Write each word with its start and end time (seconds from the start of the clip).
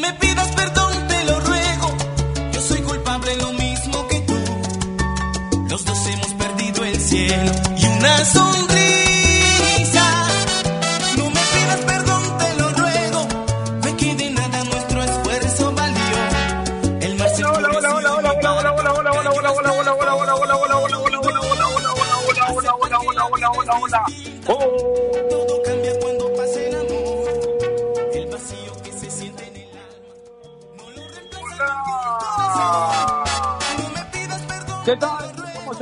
Me 0.00 0.12
pidas 0.14 0.48
perdón, 0.52 0.87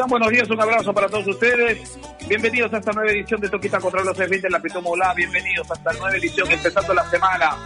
Buenos 0.09 0.31
días, 0.31 0.49
un 0.51 0.61
abrazo 0.61 0.95
para 0.95 1.09
todos 1.09 1.27
ustedes. 1.27 1.99
Bienvenidos 2.29 2.73
a 2.73 2.79
esta 2.79 2.93
nueva 2.93 3.11
edición 3.11 3.41
de 3.41 3.49
Toquita 3.49 3.81
contra 3.81 4.05
los 4.05 4.17
F20 4.17 4.45
en 4.45 4.53
la 4.53 4.61
Pitomo 4.61 4.91
Hola. 4.91 5.13
Bienvenidos 5.15 5.69
a 5.71 5.75
esta 5.75 5.93
nueva 5.95 6.17
edición 6.17 6.51
empezando 6.51 6.95
la 6.95 7.11
semana. 7.11 7.57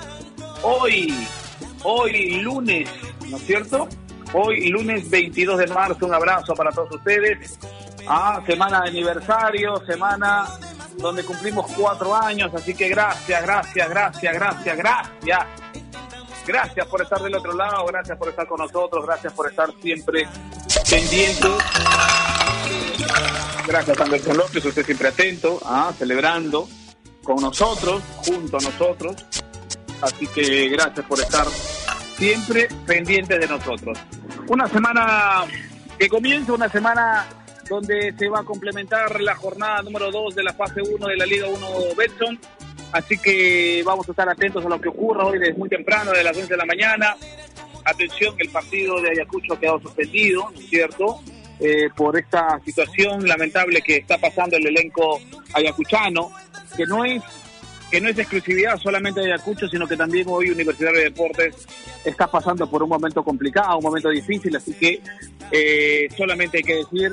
Hoy, 0.62 1.28
hoy 1.82 2.40
lunes, 2.40 2.88
¿no 3.28 3.36
es 3.36 3.42
cierto? 3.42 3.88
Hoy 4.32 4.68
lunes 4.70 5.10
22 5.10 5.58
de 5.58 5.66
marzo, 5.66 6.06
un 6.06 6.14
abrazo 6.14 6.54
para 6.54 6.70
todos 6.70 6.94
ustedes. 6.94 7.58
Ah, 8.08 8.42
semana 8.46 8.82
de 8.82 8.88
aniversario, 8.88 9.76
semana 9.84 10.46
donde 10.96 11.22
cumplimos 11.24 11.70
cuatro 11.76 12.14
años, 12.14 12.54
así 12.54 12.74
que 12.74 12.88
gracias, 12.88 13.42
gracias, 13.42 13.88
gracias, 13.88 14.34
gracias, 14.34 14.76
gracias. 14.78 15.46
Gracias 16.46 16.86
por 16.86 17.02
estar 17.02 17.20
del 17.20 17.34
otro 17.34 17.52
lado, 17.52 17.84
gracias 17.86 18.16
por 18.16 18.30
estar 18.30 18.46
con 18.46 18.60
nosotros, 18.60 19.04
gracias 19.04 19.32
por 19.34 19.48
estar 19.48 19.68
siempre 19.82 20.26
pendientes. 20.88 21.50
Gracias 23.70 24.00
Anderson 24.00 24.36
López, 24.36 24.64
usted 24.64 24.84
siempre 24.84 25.06
atento, 25.06 25.60
ah, 25.64 25.92
celebrando 25.96 26.68
con 27.22 27.36
nosotros, 27.36 28.02
junto 28.16 28.56
a 28.56 28.60
nosotros. 28.60 29.24
Así 30.02 30.26
que 30.26 30.68
gracias 30.70 31.06
por 31.06 31.20
estar 31.20 31.46
siempre 32.16 32.66
pendientes 32.84 33.38
de 33.38 33.46
nosotros. 33.46 33.96
Una 34.48 34.66
semana 34.66 35.44
que 35.96 36.08
comienza, 36.08 36.52
una 36.52 36.68
semana 36.68 37.28
donde 37.68 38.12
se 38.18 38.28
va 38.28 38.40
a 38.40 38.42
complementar 38.42 39.20
la 39.20 39.36
jornada 39.36 39.82
número 39.82 40.10
2 40.10 40.34
de 40.34 40.42
la 40.42 40.52
fase 40.52 40.82
1 40.82 41.06
de 41.06 41.16
la 41.16 41.26
Liga 41.26 41.46
1 41.46 41.68
Betson. 41.96 42.40
Así 42.90 43.18
que 43.18 43.84
vamos 43.86 44.08
a 44.08 44.10
estar 44.10 44.28
atentos 44.28 44.66
a 44.66 44.68
lo 44.68 44.80
que 44.80 44.88
ocurra 44.88 45.26
hoy 45.26 45.38
desde 45.38 45.54
muy 45.54 45.68
temprano, 45.68 46.10
de 46.10 46.24
las 46.24 46.36
11 46.36 46.48
de 46.48 46.56
la 46.56 46.66
mañana. 46.66 47.14
Atención, 47.84 48.34
el 48.36 48.48
partido 48.48 49.00
de 49.00 49.10
Ayacucho 49.10 49.54
ha 49.54 49.60
quedado 49.60 49.80
suspendido, 49.80 50.50
¿no 50.50 50.58
es 50.58 50.68
cierto? 50.68 51.20
Eh, 51.62 51.90
por 51.94 52.18
esta 52.18 52.58
situación 52.64 53.28
lamentable 53.28 53.82
que 53.82 53.98
está 53.98 54.16
pasando 54.16 54.56
el 54.56 54.66
elenco 54.66 55.20
ayacuchano, 55.52 56.32
que 56.74 56.86
no 56.86 57.04
es 57.04 57.22
que 57.90 58.00
no 58.00 58.08
es 58.08 58.18
exclusividad 58.18 58.78
solamente 58.78 59.20
de 59.20 59.26
Ayacucho, 59.26 59.68
sino 59.68 59.86
que 59.86 59.96
también 59.96 60.24
hoy 60.28 60.50
Universidad 60.50 60.92
de 60.92 61.04
Deportes 61.04 61.66
está 62.04 62.28
pasando 62.28 62.70
por 62.70 62.82
un 62.84 62.88
momento 62.88 63.24
complicado, 63.24 63.78
un 63.78 63.84
momento 63.84 64.08
difícil, 64.10 64.54
así 64.54 64.72
que 64.74 65.00
eh, 65.50 66.08
solamente 66.16 66.58
hay 66.58 66.62
que 66.62 66.76
decir 66.76 67.12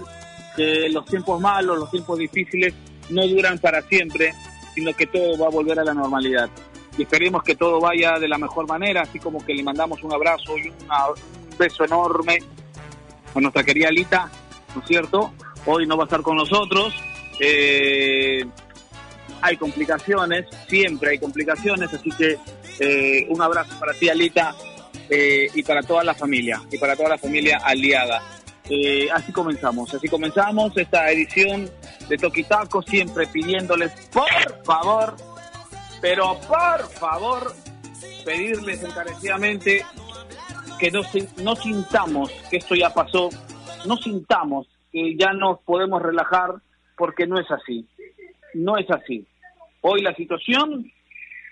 que 0.56 0.88
los 0.90 1.04
tiempos 1.06 1.42
malos, 1.42 1.80
los 1.80 1.90
tiempos 1.90 2.20
difíciles 2.20 2.76
no 3.10 3.28
duran 3.28 3.58
para 3.58 3.82
siempre, 3.82 4.34
sino 4.76 4.94
que 4.94 5.08
todo 5.08 5.38
va 5.40 5.48
a 5.48 5.50
volver 5.50 5.80
a 5.80 5.84
la 5.84 5.96
normalidad. 5.96 6.48
Y 6.96 7.02
esperemos 7.02 7.44
que 7.44 7.56
todo 7.56 7.80
vaya 7.80 8.20
de 8.20 8.28
la 8.28 8.38
mejor 8.38 8.68
manera, 8.68 9.02
así 9.02 9.18
como 9.18 9.44
que 9.44 9.56
le 9.56 9.64
mandamos 9.64 10.04
un 10.04 10.14
abrazo 10.14 10.58
y 10.60 10.70
un 10.70 11.58
beso 11.58 11.86
enorme 11.86 12.40
a 13.38 13.42
nuestra 13.42 13.64
querida 13.64 13.90
Lita, 13.92 14.30
¿no 14.74 14.82
es 14.82 14.88
cierto? 14.88 15.34
Hoy 15.66 15.86
no 15.86 15.98
va 15.98 16.04
a 16.04 16.06
estar 16.06 16.22
con 16.22 16.38
nosotros. 16.38 16.94
Eh, 17.40 18.46
hay 19.42 19.58
complicaciones, 19.58 20.46
siempre 20.68 21.12
hay 21.12 21.20
complicaciones, 21.20 21.94
así 21.94 22.10
que 22.12 22.38
eh, 22.80 23.28
un 23.30 23.42
abrazo 23.42 23.78
para 23.80 23.94
ti, 23.94 24.10
Alita, 24.10 24.56
eh, 25.10 25.48
y 25.54 25.64
para 25.64 25.84
toda 25.84 26.04
la 26.04 26.16
familia, 26.16 26.62
y 26.72 26.78
para 26.78 26.96
toda 26.96 27.10
la 27.10 27.18
familia 27.18 27.60
aliada. 27.64 28.22
Así 29.14 29.32
comenzamos, 29.32 29.94
así 29.94 30.10
comenzamos 30.10 30.76
esta 30.76 31.10
edición 31.10 31.70
de 32.10 32.18
Toquitaco, 32.18 32.82
siempre 32.82 33.26
pidiéndoles, 33.28 33.92
por 34.12 34.28
favor, 34.66 35.16
pero 36.02 36.38
por 36.42 36.90
favor, 36.92 37.56
pedirles 38.26 38.84
encarecidamente 38.84 39.86
que 40.80 40.92
no, 40.92 41.02
no 41.44 41.56
sintamos 41.56 42.32
que 42.50 42.58
esto 42.58 42.76
ya 42.76 42.94
pasó, 42.94 43.30
no 43.88 43.98
sintamos 43.98 44.68
que 44.92 45.16
ya 45.16 45.34
nos 45.34 45.60
podemos 45.60 46.02
relajar, 46.02 46.56
porque 46.96 47.28
no 47.28 47.40
es 47.40 47.50
así 47.52 47.86
no 48.58 48.78
es 48.78 48.90
así. 48.90 49.26
Hoy 49.82 50.02
la 50.02 50.14
situación, 50.16 50.92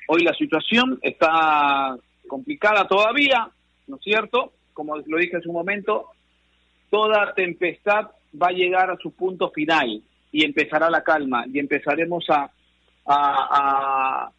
hoy 0.08 0.24
la 0.24 0.34
situación 0.34 1.00
está 1.02 1.96
complicada 2.28 2.88
todavía, 2.88 3.50
¿no 3.88 3.98
es 3.98 4.02
cierto? 4.02 4.54
Como 4.74 4.98
lo 4.98 5.18
dije 5.18 5.38
hace 5.38 5.48
un 5.48 5.56
momento, 5.56 6.10
toda 6.90 7.34
tempestad 7.34 8.10
va 8.42 8.48
a 8.48 8.54
llegar 8.54 8.90
a 8.90 8.98
su 8.98 9.12
punto 9.12 9.52
final 9.52 10.02
y 10.32 10.44
empezará 10.44 10.90
la 10.90 11.04
calma 11.04 11.46
y 11.48 11.60
empezaremos 11.60 12.26
a, 12.30 12.52
a, 13.06 14.26
a, 14.26 14.32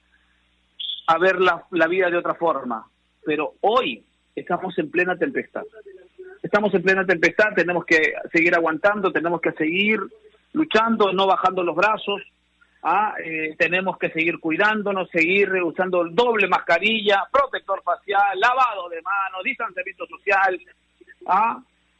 a 1.06 1.18
ver 1.18 1.40
la, 1.40 1.64
la 1.70 1.86
vida 1.86 2.10
de 2.10 2.18
otra 2.18 2.34
forma. 2.34 2.86
Pero 3.24 3.54
hoy 3.62 4.04
estamos 4.36 4.78
en 4.78 4.90
plena 4.90 5.16
tempestad. 5.16 5.64
Estamos 6.42 6.72
en 6.74 6.82
plena 6.82 7.04
tempestad, 7.04 7.54
tenemos 7.54 7.84
que 7.84 8.14
seguir 8.32 8.54
aguantando, 8.54 9.10
tenemos 9.10 9.40
que 9.40 9.52
seguir 9.52 9.98
luchando, 10.52 11.12
no 11.12 11.26
bajando 11.26 11.62
los 11.64 11.74
brazos, 11.74 12.22
¿ah? 12.82 13.14
Eh, 13.24 13.56
tenemos 13.58 13.98
que 13.98 14.10
seguir 14.10 14.38
cuidándonos, 14.38 15.08
seguir 15.10 15.50
usando 15.62 16.02
el 16.02 16.14
doble 16.14 16.46
mascarilla, 16.46 17.24
protector 17.32 17.82
facial, 17.82 18.38
lavado 18.38 18.88
de 18.88 19.02
manos, 19.02 19.42
distanciamiento 19.42 20.06
social. 20.06 20.60
¿ah? 21.26 21.58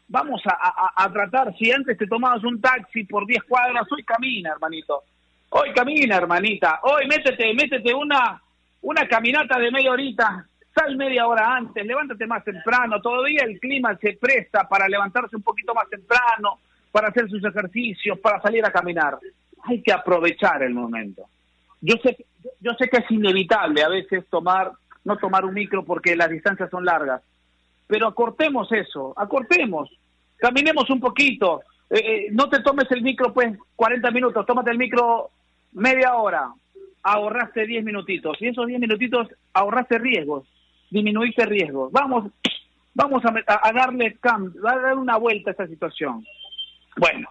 Vamos 0.09 0.41
a, 0.47 0.93
a- 0.95 1.13
tratar, 1.13 1.53
si 1.59 1.73
antes 1.73 1.99
te 1.99 2.07
tomabas 2.07 2.45
un 2.45 2.61
taxi 2.61 3.03
por 3.05 3.27
10 3.27 3.43
cuadras, 3.45 3.91
hoy 3.91 4.05
camina, 4.05 4.53
hermanito. 4.53 5.03
Hoy 5.49 5.73
camina, 5.75 6.17
hermanita. 6.17 6.79
Hoy 6.83 7.07
métete, 7.09 7.53
métete 7.55 7.93
una, 7.93 8.41
una 8.83 9.09
caminata 9.09 9.59
de 9.59 9.71
media 9.73 9.91
horita. 9.91 10.47
Sal 10.77 10.95
media 10.97 11.27
hora 11.27 11.57
antes, 11.57 11.87
levántate 11.87 12.27
más 12.27 12.45
temprano. 12.45 13.01
Todavía 13.01 13.45
el 13.45 13.59
clima 13.59 13.97
se 13.97 14.19
presta 14.21 14.69
para 14.69 14.87
levantarse 14.87 15.35
un 15.35 15.43
poquito 15.43 15.75
más 15.75 15.89
temprano, 15.89 16.59
para 16.93 17.09
hacer 17.09 17.31
sus 17.31 17.43
ejercicios, 17.43 18.19
para 18.19 18.43
salir 18.43 18.63
a 18.67 18.71
caminar. 18.71 19.19
Hay 19.63 19.81
que 19.81 19.93
aprovechar 19.93 20.63
el 20.63 20.75
momento. 20.75 21.23
Yo 21.81 21.95
sé, 22.03 22.27
yo 22.61 22.73
sé 22.75 22.89
que 22.89 22.99
es 22.99 23.11
inevitable 23.11 23.83
a 23.83 23.89
veces 23.89 24.27
tomar, 24.29 24.73
no 25.05 25.17
tomar 25.17 25.47
un 25.47 25.55
micro 25.55 25.83
porque 25.83 26.15
las 26.15 26.29
distancias 26.29 26.69
son 26.71 26.85
largas, 26.85 27.23
pero 27.87 28.09
acortemos 28.09 28.71
eso, 28.73 29.15
acortemos, 29.17 29.91
caminemos 30.37 30.91
un 30.91 31.01
poquito, 31.01 31.63
Eh, 31.89 31.99
eh, 31.99 32.27
no 32.33 32.49
te 32.49 32.61
tomes 32.63 32.91
el 32.91 33.01
micro 33.01 33.33
pues 33.33 33.57
40 33.77 34.11
minutos, 34.11 34.45
tómate 34.45 34.73
el 34.73 34.79
micro 34.79 35.31
media 35.73 36.17
hora, 36.17 36.51
ahorraste 37.05 37.65
10 37.65 37.85
minutitos 37.85 38.37
y 38.41 38.49
esos 38.49 38.67
10 38.67 38.81
minutitos 38.81 39.29
ahorraste 39.53 39.99
riesgos, 39.99 40.49
disminuiste 40.91 41.45
riesgos. 41.47 41.91
Vamos, 41.93 42.31
vamos 42.95 43.23
a, 43.25 43.69
a- 43.69 43.73
darle 43.73 44.17
cambio, 44.21 44.67
a 44.69 44.77
dar 44.79 44.95
una 44.97 45.17
vuelta 45.17 45.51
a 45.51 45.53
esta 45.53 45.67
situación. 45.67 46.25
Bueno, 46.97 47.29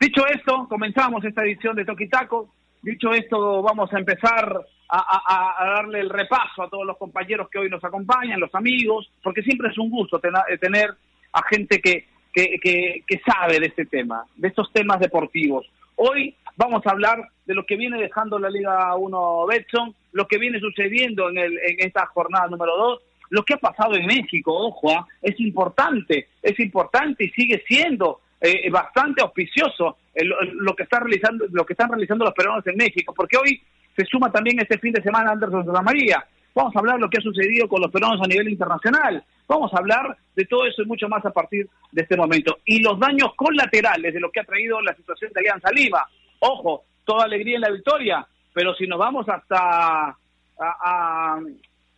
dicho 0.00 0.26
esto, 0.26 0.66
comenzamos 0.68 1.24
esta 1.24 1.42
edición 1.42 1.76
de 1.76 1.84
Toquitaco. 1.84 2.48
Dicho 2.82 3.12
esto, 3.12 3.62
vamos 3.62 3.92
a 3.94 3.98
empezar 3.98 4.60
a, 4.88 4.98
a- 4.98 5.62
a 5.62 5.70
darle 5.74 6.00
el 6.00 6.10
repaso 6.10 6.62
a 6.62 6.68
todos 6.68 6.84
los 6.86 6.96
compañeros 6.98 7.48
que 7.50 7.58
hoy 7.58 7.70
nos 7.70 7.82
acompañan, 7.84 8.40
los 8.40 8.54
amigos, 8.54 9.10
porque 9.22 9.42
siempre 9.42 9.68
es 9.70 9.78
un 9.78 9.90
gusto 9.90 10.18
tena- 10.18 10.44
eh, 10.48 10.58
tener 10.58 10.90
a 11.32 11.42
gente 11.48 11.80
que, 11.80 12.06
que, 12.32 12.58
que- 12.60 13.04
que 13.06 13.20
sabe 13.24 13.60
de 13.60 13.66
este 13.66 13.86
tema, 13.86 14.24
de 14.36 14.48
estos 14.48 14.72
temas 14.72 14.98
deportivos. 15.00 15.66
Hoy 15.96 16.34
vamos 16.56 16.84
a 16.86 16.90
hablar 16.90 17.28
de 17.46 17.54
lo 17.54 17.64
que 17.64 17.76
viene 17.76 17.98
dejando 18.00 18.38
la 18.38 18.50
Liga 18.50 18.94
1 18.96 19.46
Betson, 19.46 19.94
lo 20.12 20.26
que 20.26 20.38
viene 20.38 20.60
sucediendo 20.60 21.28
en, 21.30 21.38
el, 21.38 21.58
en 21.58 21.86
esta 21.86 22.06
jornada 22.06 22.48
número 22.48 22.76
2, 22.76 23.02
lo 23.30 23.42
que 23.44 23.54
ha 23.54 23.58
pasado 23.58 23.94
en 23.94 24.06
México, 24.06 24.52
ojo, 24.54 24.90
¿ah? 24.90 25.06
es 25.22 25.38
importante, 25.40 26.28
es 26.42 26.58
importante 26.60 27.24
y 27.24 27.30
sigue 27.30 27.62
siendo 27.66 28.20
eh, 28.40 28.68
bastante 28.70 29.22
auspicioso 29.22 29.96
eh, 30.14 30.24
lo, 30.24 30.42
lo 30.42 30.76
que 30.76 30.82
está 30.82 31.00
realizando, 31.00 31.46
lo 31.50 31.64
que 31.64 31.72
están 31.72 31.88
realizando 31.88 32.24
los 32.24 32.34
peruanos 32.34 32.66
en 32.66 32.76
México, 32.76 33.14
porque 33.16 33.38
hoy 33.38 33.62
se 33.96 34.04
suma 34.06 34.30
también 34.30 34.60
este 34.60 34.78
fin 34.78 34.92
de 34.92 35.02
semana 35.02 35.32
Anderson 35.32 35.64
Santa 35.64 35.82
María. 35.82 36.24
Vamos 36.54 36.76
a 36.76 36.80
hablar 36.80 36.96
de 36.96 37.02
lo 37.02 37.10
que 37.10 37.18
ha 37.18 37.22
sucedido 37.22 37.66
con 37.68 37.80
los 37.80 37.90
peruanos 37.90 38.20
a 38.22 38.28
nivel 38.28 38.48
internacional. 38.48 39.24
Vamos 39.48 39.72
a 39.72 39.78
hablar 39.78 40.16
de 40.36 40.44
todo 40.44 40.66
eso 40.66 40.82
y 40.82 40.86
mucho 40.86 41.08
más 41.08 41.24
a 41.24 41.30
partir 41.30 41.66
de 41.90 42.02
este 42.02 42.16
momento. 42.16 42.58
Y 42.66 42.82
los 42.82 42.98
daños 42.98 43.34
colaterales 43.36 44.12
de 44.12 44.20
lo 44.20 44.30
que 44.30 44.40
ha 44.40 44.44
traído 44.44 44.80
la 44.82 44.94
situación 44.94 45.32
de 45.32 45.40
Alianza 45.40 45.70
Lima. 45.72 46.06
Ojo, 46.40 46.84
toda 47.04 47.24
alegría 47.24 47.56
en 47.56 47.62
la 47.62 47.70
victoria, 47.70 48.26
pero 48.52 48.74
si 48.74 48.86
nos 48.86 48.98
vamos 48.98 49.26
hasta 49.28 50.16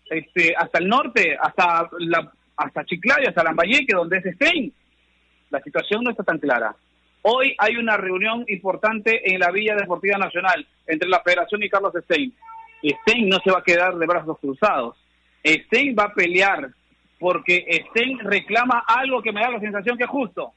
este, 0.06 0.54
hasta 0.56 0.78
el 0.78 0.88
norte, 0.88 1.36
hasta 1.40 1.88
la, 1.98 2.32
hasta 2.56 2.84
Chiclayo, 2.84 3.28
hasta 3.28 3.44
Lambayeque, 3.44 3.94
donde 3.94 4.18
es 4.18 4.34
Stein, 4.34 4.72
la 5.50 5.60
situación 5.60 6.04
no 6.04 6.10
está 6.10 6.22
tan 6.22 6.38
clara. 6.38 6.74
Hoy 7.22 7.54
hay 7.58 7.76
una 7.76 7.96
reunión 7.96 8.44
importante 8.48 9.32
en 9.32 9.40
la 9.40 9.50
Villa 9.50 9.74
Deportiva 9.74 10.18
Nacional 10.18 10.66
entre 10.86 11.08
la 11.08 11.20
Federación 11.20 11.62
y 11.62 11.70
Carlos 11.70 11.94
Stein. 12.04 12.34
Stein 12.82 13.28
no 13.28 13.38
se 13.42 13.50
va 13.50 13.58
a 13.58 13.64
quedar 13.64 13.96
de 13.96 14.06
brazos 14.06 14.38
cruzados. 14.38 14.96
Stein 15.42 15.96
va 15.98 16.04
a 16.04 16.14
pelear 16.14 16.70
porque 17.18 17.86
Stein 17.88 18.18
reclama 18.18 18.84
algo 18.86 19.22
que 19.22 19.32
me 19.32 19.40
da 19.40 19.50
la 19.50 19.60
sensación 19.60 19.96
que 19.96 20.04
es 20.04 20.10
justo. 20.10 20.52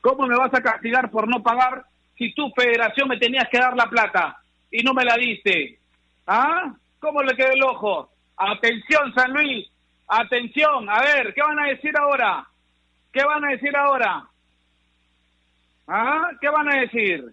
¿Cómo 0.00 0.26
me 0.26 0.36
vas 0.36 0.52
a 0.52 0.62
castigar 0.62 1.10
por 1.10 1.28
no 1.28 1.42
pagar 1.42 1.84
si 2.18 2.34
tu 2.34 2.50
federación 2.50 3.08
me 3.08 3.18
tenías 3.18 3.48
que 3.48 3.58
dar 3.58 3.76
la 3.76 3.88
plata 3.88 4.41
y 4.72 4.82
no 4.82 4.94
me 4.94 5.04
la 5.04 5.16
diste? 5.16 5.78
¿Ah? 6.26 6.74
¿Cómo 6.98 7.22
le 7.22 7.36
quedó 7.36 7.52
el 7.52 7.62
ojo? 7.62 8.10
Atención, 8.36 9.14
San 9.14 9.32
Luis. 9.32 9.68
Atención. 10.08 10.88
A 10.88 11.00
ver, 11.02 11.32
¿qué 11.34 11.42
van 11.42 11.58
a 11.60 11.68
decir 11.68 11.96
ahora? 11.96 12.46
¿Qué 13.12 13.22
van 13.22 13.44
a 13.44 13.50
decir 13.50 13.76
ahora? 13.76 14.24
¿Ah? 15.86 16.30
¿Qué 16.40 16.48
van 16.48 16.72
a 16.72 16.80
decir? 16.80 17.24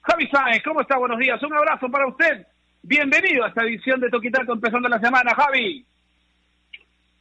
Javi 0.00 0.26
Sáenz, 0.28 0.62
¿cómo 0.64 0.80
está? 0.80 0.96
Buenos 0.96 1.18
días. 1.18 1.40
Un 1.42 1.54
abrazo 1.54 1.90
para 1.90 2.08
usted. 2.08 2.46
Bienvenido 2.82 3.44
a 3.44 3.48
esta 3.48 3.64
edición 3.64 4.00
de 4.00 4.08
Toquitaco 4.08 4.52
empezando 4.52 4.88
la 4.88 4.98
semana, 4.98 5.34
Javi. 5.34 5.84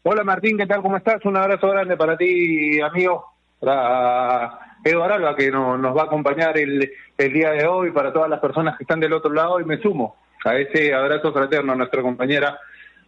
Hola 0.04 0.24
Martín, 0.24 0.58
¿qué 0.58 0.66
tal? 0.66 0.82
¿Cómo 0.82 0.96
estás? 0.96 1.26
Un 1.26 1.36
abrazo 1.36 1.68
grande 1.68 1.98
para 1.98 2.16
ti, 2.16 2.80
amigo, 2.80 3.26
para 3.60 4.60
Eduardo 4.84 5.16
Alba, 5.16 5.36
que 5.36 5.52
nos 5.52 5.98
va 5.98 6.04
a 6.04 6.06
acompañar 6.06 6.58
el, 6.58 6.92
el 7.18 7.34
día 7.34 7.52
de 7.52 7.66
hoy, 7.66 7.92
para 7.92 8.14
todas 8.14 8.30
las 8.30 8.40
personas 8.40 8.78
que 8.78 8.84
están 8.84 9.00
del 9.00 9.14
otro 9.14 9.32
lado, 9.34 9.60
y 9.60 9.66
me 9.66 9.78
sumo 9.78 10.16
a 10.46 10.56
ese 10.56 10.94
abrazo 10.94 11.34
fraterno 11.34 11.74
a 11.74 11.76
nuestra 11.76 12.02
compañera 12.02 12.58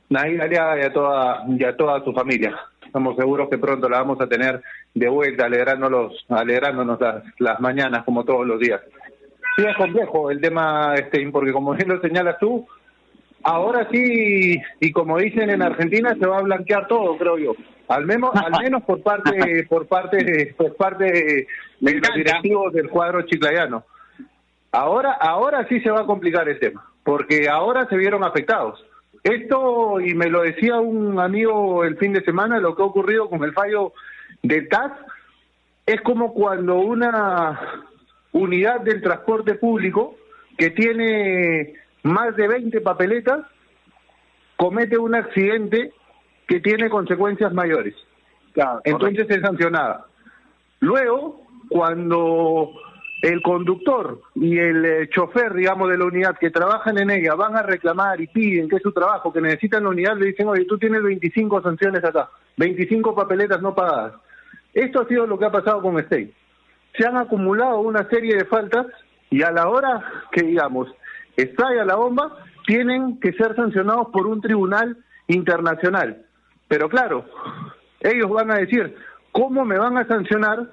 Naila 0.10 0.46
Aliaga 0.46 0.80
y 0.80 0.82
a 0.82 0.94
toda, 0.94 1.46
y 1.48 1.64
a 1.64 1.78
toda 1.78 2.04
su 2.04 2.14
familia. 2.14 2.60
Estamos 2.86 3.16
seguros 3.16 3.50
que 3.50 3.60
pronto 3.60 3.88
la 3.88 4.00
vamos 4.00 4.20
a 4.20 4.28
tener 4.28 4.62
de 4.96 5.08
vuelta, 5.08 5.46
alegrándonos, 5.46 6.26
alegrándonos 6.28 7.00
las, 7.00 7.24
las 7.38 7.60
mañanas 7.60 8.04
como 8.04 8.26
todos 8.26 8.48
los 8.48 8.60
días. 8.60 8.82
Sí, 9.56 9.64
es 9.68 9.76
complejo 9.78 10.32
el 10.32 10.42
tema, 10.42 10.96
este, 10.96 11.30
porque 11.30 11.52
como 11.52 11.74
bien 11.74 11.90
lo 11.90 12.02
señalas 12.02 12.40
tú, 12.40 12.66
ahora 13.44 13.88
sí, 13.92 14.60
y 14.80 14.92
como 14.92 15.20
dicen 15.20 15.52
en 15.52 15.62
Argentina, 15.62 16.16
se 16.20 16.26
va 16.26 16.40
a 16.40 16.42
blanquear 16.42 16.88
todo, 16.88 17.16
creo 17.18 17.38
yo. 17.38 17.56
Al 17.90 18.06
menos, 18.06 18.30
al 18.36 18.64
menos 18.64 18.84
por 18.84 19.02
parte, 19.02 19.66
por 19.70 19.88
parte, 19.88 20.54
por 20.56 20.76
parte 20.76 21.06
de 21.06 21.48
los 21.80 22.14
directivos 22.16 22.72
del 22.72 22.88
cuadro 22.88 23.24
chiclayano. 23.24 23.84
Ahora, 24.72 25.14
ahora 25.14 25.68
sí 25.68 25.82
se 25.82 25.90
va 25.90 26.02
a 26.02 26.06
complicar 26.06 26.48
el 26.48 26.60
tema, 26.60 26.86
porque 27.04 27.50
ahora 27.50 27.88
se 27.90 27.98
vieron 27.98 28.24
afectados. 28.24 28.86
Esto, 29.24 30.00
y 30.00 30.14
me 30.14 30.30
lo 30.30 30.44
decía 30.44 30.80
un 30.80 31.20
amigo 31.20 31.84
el 31.84 31.98
fin 31.98 32.14
de 32.14 32.24
semana, 32.24 32.60
lo 32.60 32.76
que 32.76 32.84
ha 32.84 32.86
ocurrido 32.86 33.28
con 33.28 33.44
el 33.44 33.54
fallo 33.54 33.94
del 34.44 34.70
TAS, 34.70 34.92
es 35.88 36.00
como 36.02 36.34
cuando 36.36 36.78
una 36.78 37.60
unidad 38.32 38.82
del 38.82 39.02
transporte 39.02 39.56
público 39.56 40.16
que 40.60 40.70
tiene 40.70 41.74
más 42.04 42.36
de 42.36 42.48
20 42.48 42.82
papeletas 42.82 43.48
comete 44.56 45.00
un 45.00 45.16
accidente 45.16 45.92
que 46.50 46.60
tiene 46.60 46.90
consecuencias 46.90 47.54
mayores. 47.54 47.94
Entonces 48.84 49.28
es 49.30 49.42
sancionada. 49.42 50.08
Luego, 50.80 51.46
cuando 51.70 52.72
el 53.22 53.42
conductor 53.44 54.20
y 54.34 54.58
el 54.58 54.84
eh, 54.84 55.10
chofer, 55.10 55.54
digamos, 55.54 55.90
de 55.90 55.98
la 55.98 56.06
unidad 56.06 56.38
que 56.40 56.50
trabajan 56.50 56.98
en 56.98 57.12
ella 57.12 57.36
van 57.36 57.56
a 57.56 57.62
reclamar 57.62 58.20
y 58.20 58.28
piden 58.28 58.68
que 58.68 58.78
es 58.78 58.82
su 58.82 58.92
trabajo, 58.92 59.32
que 59.32 59.42
necesitan 59.42 59.84
la 59.84 59.90
unidad, 59.90 60.18
le 60.18 60.28
dicen, 60.28 60.48
oye, 60.48 60.66
tú 60.66 60.80
tienes 60.80 61.04
25 61.04 61.62
sanciones 61.62 62.04
acá, 62.04 62.30
25 62.58 63.14
papeletas 63.14 63.62
no 63.62 63.76
pagadas. 63.76 64.14
Esto 64.74 65.02
ha 65.02 65.08
sido 65.08 65.28
lo 65.28 65.38
que 65.38 65.46
ha 65.46 65.52
pasado 65.52 65.84
con 65.84 66.02
Stey. 66.06 66.34
Se 66.98 67.06
han 67.06 67.18
acumulado 67.18 67.80
una 67.82 68.10
serie 68.10 68.36
de 68.36 68.46
faltas 68.46 68.88
y 69.30 69.44
a 69.44 69.52
la 69.52 69.70
hora 69.70 70.02
que, 70.32 70.42
digamos, 70.42 70.88
estalla 71.38 71.86
la 71.86 71.96
bomba, 71.96 72.38
tienen 72.66 73.20
que 73.20 73.34
ser 73.34 73.56
sancionados 73.56 74.08
por 74.12 74.26
un 74.26 74.42
tribunal 74.42 74.98
internacional. 75.28 76.26
Pero 76.70 76.88
claro, 76.88 77.26
ellos 78.00 78.30
van 78.30 78.52
a 78.52 78.60
decir, 78.60 78.96
¿cómo 79.34 79.66
me 79.66 79.78
van 79.78 79.98
a 79.98 80.08
sancionar 80.08 80.70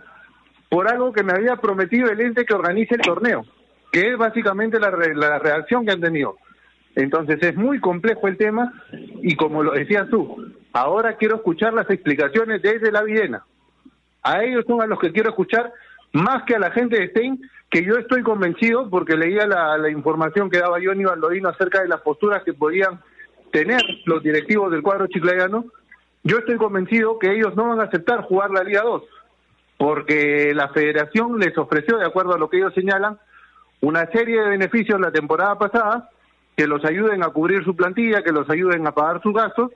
por 0.68 0.88
algo 0.88 1.12
que 1.12 1.22
me 1.22 1.32
había 1.32 1.56
prometido 1.56 2.10
el 2.10 2.20
ente 2.20 2.44
que 2.44 2.54
organice 2.54 2.94
el 2.94 3.00
torneo, 3.00 3.44
que 3.92 4.10
es 4.10 4.16
básicamente 4.16 4.78
la, 4.78 4.90
la 4.90 5.38
reacción 5.38 5.84
que 5.84 5.92
han 5.92 6.00
tenido. 6.00 6.36
Entonces 6.94 7.38
es 7.42 7.56
muy 7.56 7.78
complejo 7.78 8.26
el 8.26 8.36
tema 8.36 8.72
y 9.22 9.36
como 9.36 9.62
lo 9.62 9.72
decías 9.72 10.08
tú, 10.08 10.52
ahora 10.72 11.16
quiero 11.16 11.36
escuchar 11.36 11.74
las 11.74 11.88
explicaciones 11.90 12.62
desde 12.62 12.90
la 12.90 13.02
Videna. 13.02 13.44
A 14.22 14.42
ellos 14.42 14.64
son 14.66 14.82
a 14.82 14.86
los 14.86 14.98
que 14.98 15.12
quiero 15.12 15.30
escuchar 15.30 15.72
más 16.12 16.42
que 16.44 16.56
a 16.56 16.58
la 16.58 16.70
gente 16.70 16.98
de 16.98 17.08
Stein, 17.08 17.40
que 17.70 17.84
yo 17.84 17.96
estoy 17.96 18.22
convencido, 18.22 18.88
porque 18.88 19.16
leía 19.16 19.46
la, 19.46 19.76
la 19.76 19.90
información 19.90 20.48
que 20.48 20.58
daba 20.58 20.78
Johnny 20.82 21.04
Baldovino 21.04 21.48
acerca 21.48 21.82
de 21.82 21.88
las 21.88 22.00
posturas 22.00 22.42
que 22.44 22.54
podían 22.54 23.00
tener 23.52 23.82
los 24.06 24.22
directivos 24.22 24.70
del 24.72 24.82
cuadro 24.82 25.06
chiclayano, 25.06 25.66
yo 26.26 26.38
estoy 26.38 26.56
convencido 26.56 27.18
que 27.18 27.32
ellos 27.32 27.54
no 27.54 27.68
van 27.68 27.80
a 27.80 27.84
aceptar 27.84 28.22
jugar 28.22 28.50
la 28.50 28.64
Liga 28.64 28.82
2 28.82 29.02
porque 29.78 30.52
la 30.54 30.70
federación 30.70 31.38
les 31.38 31.56
ofreció, 31.56 31.98
de 31.98 32.06
acuerdo 32.06 32.34
a 32.34 32.38
lo 32.38 32.48
que 32.48 32.56
ellos 32.56 32.74
señalan, 32.74 33.18
una 33.80 34.06
serie 34.10 34.40
de 34.40 34.48
beneficios 34.48 35.00
la 35.00 35.12
temporada 35.12 35.56
pasada 35.58 36.10
que 36.56 36.66
los 36.66 36.84
ayuden 36.84 37.22
a 37.22 37.28
cubrir 37.28 37.62
su 37.62 37.76
plantilla, 37.76 38.22
que 38.22 38.32
los 38.32 38.48
ayuden 38.48 38.86
a 38.86 38.92
pagar 38.92 39.20
sus 39.22 39.34
gastos, 39.34 39.70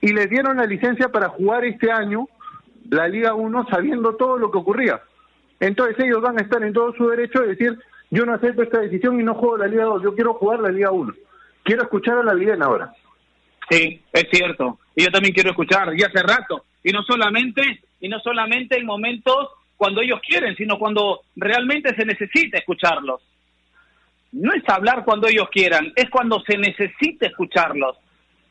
y 0.00 0.12
les 0.12 0.28
dieron 0.28 0.56
la 0.56 0.66
licencia 0.66 1.08
para 1.10 1.28
jugar 1.28 1.64
este 1.64 1.92
año 1.92 2.28
la 2.90 3.06
Liga 3.06 3.34
1 3.34 3.68
sabiendo 3.70 4.16
todo 4.16 4.36
lo 4.36 4.50
que 4.50 4.58
ocurría. 4.58 5.00
Entonces 5.60 5.96
ellos 6.00 6.20
van 6.20 6.38
a 6.38 6.42
estar 6.42 6.62
en 6.64 6.72
todo 6.72 6.92
su 6.94 7.08
derecho 7.08 7.40
de 7.40 7.48
decir, 7.48 7.78
yo 8.10 8.26
no 8.26 8.34
acepto 8.34 8.62
esta 8.62 8.80
decisión 8.80 9.20
y 9.20 9.22
no 9.22 9.34
juego 9.34 9.58
la 9.58 9.68
Liga 9.68 9.84
2, 9.84 10.02
yo 10.02 10.14
quiero 10.14 10.34
jugar 10.34 10.60
la 10.60 10.70
Liga 10.70 10.90
1. 10.90 11.14
Quiero 11.62 11.82
escuchar 11.82 12.18
a 12.18 12.24
la 12.24 12.34
Liga 12.34 12.56
ahora. 12.60 12.92
Sí, 13.70 14.02
es 14.12 14.26
cierto. 14.32 14.79
Y 14.94 15.04
yo 15.04 15.10
también 15.10 15.34
quiero 15.34 15.50
escuchar, 15.50 15.92
y 15.96 16.02
hace 16.02 16.22
rato. 16.22 16.64
Y 16.82 16.92
no 16.92 17.02
solamente 17.02 17.80
y 18.00 18.08
no 18.08 18.18
solamente 18.20 18.78
en 18.78 18.86
momentos 18.86 19.48
cuando 19.76 20.00
ellos 20.00 20.20
quieren, 20.26 20.56
sino 20.56 20.78
cuando 20.78 21.22
realmente 21.36 21.94
se 21.94 22.04
necesita 22.04 22.58
escucharlos. 22.58 23.20
No 24.32 24.52
es 24.52 24.62
hablar 24.68 25.04
cuando 25.04 25.28
ellos 25.28 25.48
quieran, 25.50 25.92
es 25.96 26.08
cuando 26.10 26.40
se 26.40 26.56
necesita 26.56 27.26
escucharlos, 27.26 27.96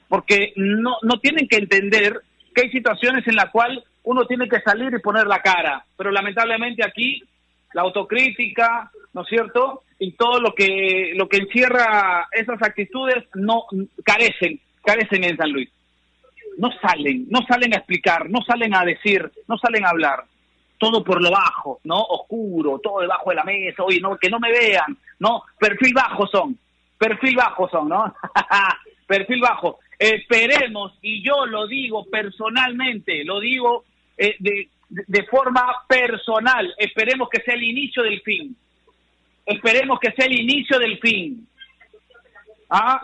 porque 0.08 0.54
no, 0.56 0.98
no 1.04 1.20
tienen 1.20 1.48
que 1.48 1.58
entender 1.58 2.22
que 2.54 2.64
hay 2.64 2.72
situaciones 2.72 3.28
en 3.28 3.36
las 3.36 3.50
cuales 3.50 3.84
uno 4.04 4.26
tiene 4.26 4.50
que 4.50 4.60
salir 4.62 4.94
y 4.94 5.02
poner 5.02 5.28
la 5.28 5.42
cara, 5.42 5.86
pero 5.96 6.12
lamentablemente 6.12 6.84
aquí 6.84 7.22
la 7.74 7.84
autocrítica, 7.84 8.92
¿no 9.14 9.22
es 9.22 9.28
cierto? 9.28 9.84
Y 10.00 10.14
todo 10.14 10.40
lo 10.40 10.56
que 10.56 11.14
lo 11.16 11.30
que 11.30 11.38
encierra 11.38 12.28
esas 12.32 12.62
actitudes 12.62 13.24
no 13.36 13.66
carecen, 14.04 14.60
carecen 14.84 15.24
en 15.24 15.38
San 15.38 15.52
Luis 15.52 15.70
no 16.60 16.70
salen, 16.82 17.26
no 17.30 17.40
salen 17.48 17.74
a 17.74 17.78
explicar, 17.78 18.30
no 18.30 18.42
salen 18.42 18.76
a 18.76 18.84
decir, 18.84 19.32
no 19.48 19.58
salen 19.58 19.86
a 19.86 19.90
hablar. 19.90 20.26
Todo 20.78 21.04
por 21.04 21.22
lo 21.22 21.32
bajo, 21.32 21.80
¿no? 21.86 22.02
Oscuro, 22.02 22.80
todo 22.80 23.00
debajo 23.00 23.30
de 23.30 23.36
la 23.38 23.44
mesa, 23.44 23.84
oye, 23.84 24.00
no, 24.02 24.18
que 24.18 24.30
no 24.30 24.40
me 24.40 24.52
vean, 24.52 24.98
¿no? 25.20 25.44
Perfil 25.58 25.94
bajo 25.94 26.28
son, 26.28 26.58
perfil 26.98 27.36
bajo 27.36 27.70
son, 27.70 27.88
¿no? 27.88 28.14
perfil 29.08 29.40
bajo. 29.40 29.80
Esperemos, 29.98 30.98
y 31.02 31.24
yo 31.24 31.46
lo 31.46 31.66
digo 31.66 32.06
personalmente, 32.06 33.24
lo 33.24 33.40
digo 33.40 33.86
eh, 34.18 34.36
de, 34.40 34.70
de 34.90 35.24
forma 35.28 35.66
personal, 35.88 36.74
esperemos 36.78 37.30
que 37.30 37.42
sea 37.42 37.56
el 37.56 37.64
inicio 37.64 38.04
del 38.04 38.22
fin. 38.22 38.56
Esperemos 39.46 39.98
que 40.00 40.12
sea 40.12 40.26
el 40.26 40.40
inicio 40.40 40.78
del 40.78 41.00
fin. 41.00 41.48
¿Ah? 42.70 43.02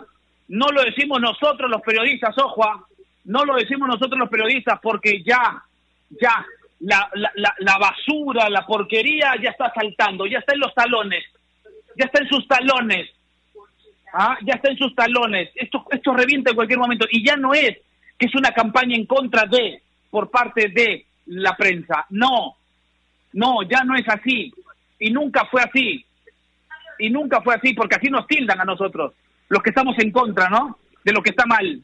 No 0.48 0.68
lo 0.68 0.82
decimos 0.82 1.20
nosotros 1.20 1.70
los 1.70 1.80
periodistas, 1.82 2.36
ojo, 2.38 2.62
¿ah? 2.64 2.84
No 3.26 3.44
lo 3.44 3.56
decimos 3.56 3.88
nosotros 3.88 4.18
los 4.18 4.28
periodistas 4.28 4.78
porque 4.80 5.22
ya, 5.22 5.62
ya, 6.10 6.46
la, 6.80 7.08
la, 7.14 7.54
la, 7.58 7.78
basura, 7.78 8.48
la 8.48 8.64
porquería 8.64 9.34
ya 9.42 9.50
está 9.50 9.72
saltando, 9.74 10.26
ya 10.26 10.38
está 10.38 10.54
en 10.54 10.60
los 10.60 10.74
talones, 10.74 11.24
ya 11.96 12.06
está 12.06 12.22
en 12.22 12.28
sus 12.28 12.46
talones, 12.46 13.10
¿ah? 14.12 14.36
ya 14.42 14.54
está 14.54 14.70
en 14.70 14.78
sus 14.78 14.94
talones. 14.94 15.50
Esto, 15.56 15.84
esto 15.90 16.14
revienta 16.14 16.50
en 16.50 16.56
cualquier 16.56 16.78
momento 16.78 17.06
y 17.10 17.24
ya 17.26 17.36
no 17.36 17.52
es 17.52 17.78
que 18.18 18.26
es 18.26 18.34
una 18.34 18.52
campaña 18.52 18.96
en 18.96 19.06
contra 19.06 19.44
de, 19.46 19.82
por 20.10 20.30
parte 20.30 20.68
de 20.68 21.06
la 21.26 21.56
prensa. 21.56 22.06
No, 22.10 22.56
no, 23.32 23.62
ya 23.62 23.82
no 23.82 23.96
es 23.96 24.08
así 24.08 24.52
y 25.00 25.10
nunca 25.10 25.46
fue 25.46 25.62
así. 25.62 26.04
Y 26.98 27.10
nunca 27.10 27.42
fue 27.42 27.54
así 27.54 27.74
porque 27.74 27.96
así 27.96 28.08
nos 28.08 28.26
tildan 28.26 28.60
a 28.60 28.64
nosotros, 28.64 29.12
los 29.48 29.62
que 29.62 29.70
estamos 29.70 29.96
en 29.98 30.10
contra, 30.10 30.48
¿no? 30.48 30.78
De 31.04 31.12
lo 31.12 31.22
que 31.22 31.30
está 31.30 31.44
mal 31.44 31.82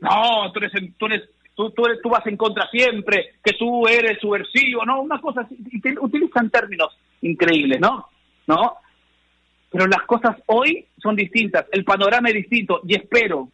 no, 0.00 0.52
tú 0.52 0.58
eres, 0.60 0.72
tú 0.98 1.06
eres 1.06 1.28
Tú, 1.58 1.72
tú, 1.72 1.82
tú, 2.00 2.08
vas 2.08 2.24
en 2.28 2.36
contra 2.36 2.70
siempre, 2.70 3.34
que 3.42 3.54
tú 3.54 3.88
eres 3.88 4.20
subversivo, 4.20 4.84
¿no? 4.84 5.02
Una 5.02 5.20
cosa 5.20 5.40
así, 5.40 5.56
utilizan 6.00 6.50
términos 6.50 6.96
increíbles, 7.20 7.80
¿no? 7.80 8.06
¿No? 8.46 8.76
Pero 9.68 9.88
las 9.88 10.02
cosas 10.02 10.36
hoy 10.46 10.86
son 11.02 11.16
distintas, 11.16 11.66
el 11.72 11.82
panorama 11.82 12.28
es 12.28 12.36
distinto 12.36 12.80
y 12.86 12.94
espero, 12.94 13.48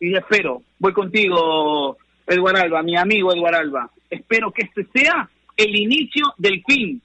y 0.00 0.16
espero, 0.16 0.62
voy 0.80 0.92
contigo, 0.92 1.96
Eduardo 2.26 2.60
Alba, 2.60 2.82
mi 2.82 2.96
amigo 2.96 3.32
Eduardo 3.32 3.60
Alba, 3.60 3.90
espero 4.10 4.50
que 4.50 4.62
este 4.62 4.86
sea 4.92 5.30
el 5.56 5.76
inicio 5.76 6.34
del 6.36 6.60
fin, 6.66 7.00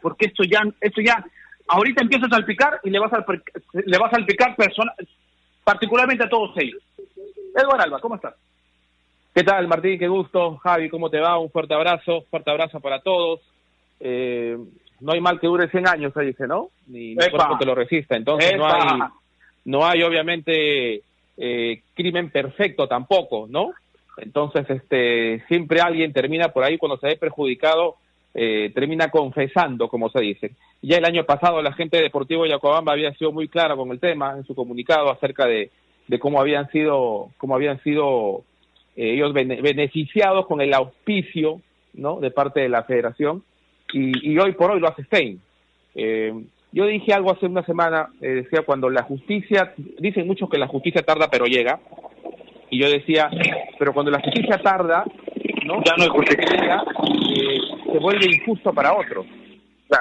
porque 0.00 0.26
esto 0.26 0.44
ya, 0.44 0.60
esto 0.80 1.00
ya, 1.00 1.24
ahorita 1.66 2.02
empieza 2.02 2.26
a 2.26 2.36
salpicar 2.36 2.78
y 2.84 2.90
le 2.90 3.00
va 3.00 3.06
a, 3.06 3.24
le 3.84 3.98
va 3.98 4.06
a 4.06 4.10
salpicar 4.10 4.54
persona, 4.54 4.92
particularmente 5.64 6.22
a 6.22 6.28
todos 6.28 6.56
ellos. 6.56 6.80
Eduardo 7.54 7.82
Alba, 7.82 8.00
¿cómo 8.00 8.16
estás? 8.16 8.34
¿Qué 9.34 9.42
tal, 9.44 9.66
Martín? 9.66 9.98
Qué 9.98 10.08
gusto. 10.08 10.56
Javi, 10.58 10.88
¿cómo 10.88 11.10
te 11.10 11.18
va? 11.18 11.38
Un 11.38 11.50
fuerte 11.50 11.74
abrazo, 11.74 12.24
fuerte 12.30 12.50
abrazo 12.50 12.80
para 12.80 13.00
todos. 13.00 13.40
Eh, 14.00 14.56
no 15.00 15.12
hay 15.12 15.20
mal 15.20 15.40
que 15.40 15.46
dure 15.46 15.68
100 15.68 15.88
años, 15.88 16.12
se 16.12 16.22
dice, 16.22 16.46
¿no? 16.46 16.68
Ni, 16.86 17.14
cuerpo 17.14 17.58
que 17.58 17.64
lo 17.64 17.74
resista. 17.74 18.16
Entonces 18.16 18.56
no 18.56 18.66
hay, 18.66 19.00
no 19.64 19.86
hay 19.86 20.02
obviamente 20.02 21.02
eh, 21.36 21.82
crimen 21.94 22.30
perfecto 22.30 22.86
tampoco, 22.86 23.46
¿no? 23.48 23.72
Entonces, 24.18 24.68
este, 24.68 25.42
siempre 25.48 25.80
alguien 25.80 26.12
termina 26.12 26.48
por 26.48 26.64
ahí 26.64 26.76
cuando 26.76 26.98
se 26.98 27.06
ve 27.08 27.16
perjudicado, 27.16 27.96
eh, 28.34 28.70
termina 28.74 29.08
confesando, 29.10 29.88
como 29.88 30.10
se 30.10 30.20
dice. 30.20 30.50
Ya 30.82 30.98
el 30.98 31.04
año 31.06 31.24
pasado 31.24 31.62
la 31.62 31.72
gente 31.72 31.96
de 31.96 32.04
Deportivo 32.04 32.46
Yacobamba 32.46 32.92
había 32.92 33.12
sido 33.14 33.32
muy 33.32 33.48
clara 33.48 33.76
con 33.76 33.90
el 33.90 34.00
tema 34.00 34.34
en 34.36 34.44
su 34.44 34.54
comunicado 34.54 35.10
acerca 35.10 35.46
de, 35.46 35.70
de 36.12 36.18
cómo 36.18 36.38
habían 36.42 36.70
sido, 36.70 37.30
cómo 37.38 37.54
habían 37.54 37.82
sido 37.82 38.42
eh, 38.96 39.14
ellos 39.14 39.32
beneficiados 39.32 40.46
con 40.46 40.60
el 40.60 40.74
auspicio, 40.74 41.62
¿no? 41.94 42.20
De 42.20 42.30
parte 42.30 42.60
de 42.60 42.68
la 42.68 42.82
Federación 42.82 43.42
y, 43.94 44.30
y 44.30 44.38
hoy 44.38 44.52
por 44.52 44.72
hoy 44.72 44.80
lo 44.80 44.88
hace 44.88 45.04
Stein. 45.04 45.40
Eh, 45.94 46.34
yo 46.70 46.84
dije 46.84 47.14
algo 47.14 47.32
hace 47.32 47.46
una 47.46 47.64
semana, 47.64 48.10
eh, 48.20 48.42
decía 48.42 48.60
cuando 48.60 48.90
la 48.90 49.04
justicia, 49.04 49.72
dicen 49.98 50.26
muchos 50.26 50.50
que 50.50 50.58
la 50.58 50.66
justicia 50.66 51.00
tarda 51.00 51.30
pero 51.30 51.46
llega, 51.46 51.80
y 52.68 52.78
yo 52.78 52.90
decía, 52.90 53.30
pero 53.78 53.94
cuando 53.94 54.10
la 54.10 54.20
justicia 54.20 54.58
tarda, 54.58 55.06
¿no? 55.64 55.82
Ya 55.82 55.94
no 55.96 56.04
es 56.04 56.10
justicia. 56.10 56.84
Se 57.90 57.98
vuelve 57.98 58.26
injusto 58.26 58.74
para 58.74 58.92
otros. 58.92 59.24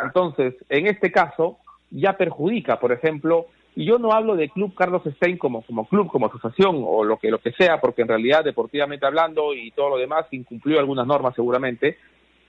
Entonces, 0.04 0.56
en 0.68 0.88
este 0.88 1.10
caso, 1.10 1.58
ya 1.90 2.18
perjudica, 2.18 2.82
por 2.82 2.92
ejemplo, 2.92 3.48
y 3.76 3.86
yo 3.86 4.00
no 4.00 4.12
hablo 4.12 4.36
de 4.36 4.50
Club 4.50 4.74
Carlos 4.76 5.02
Stein 5.16 5.38
como, 5.38 5.62
como 5.62 5.88
club, 5.88 6.08
como 6.12 6.26
asociación 6.26 6.82
o 6.86 7.04
lo 7.04 7.18
que, 7.18 7.32
lo 7.32 7.40
que 7.40 7.54
sea, 7.54 7.80
porque 7.80 8.02
en 8.02 8.10
realidad, 8.10 8.44
deportivamente 8.44 9.06
hablando 9.06 9.54
y 9.54 9.72
todo 9.72 9.92
lo 9.92 9.98
demás, 9.98 10.26
incumplió 10.32 10.80
algunas 10.80 11.08
normas 11.08 11.36
seguramente, 11.36 11.98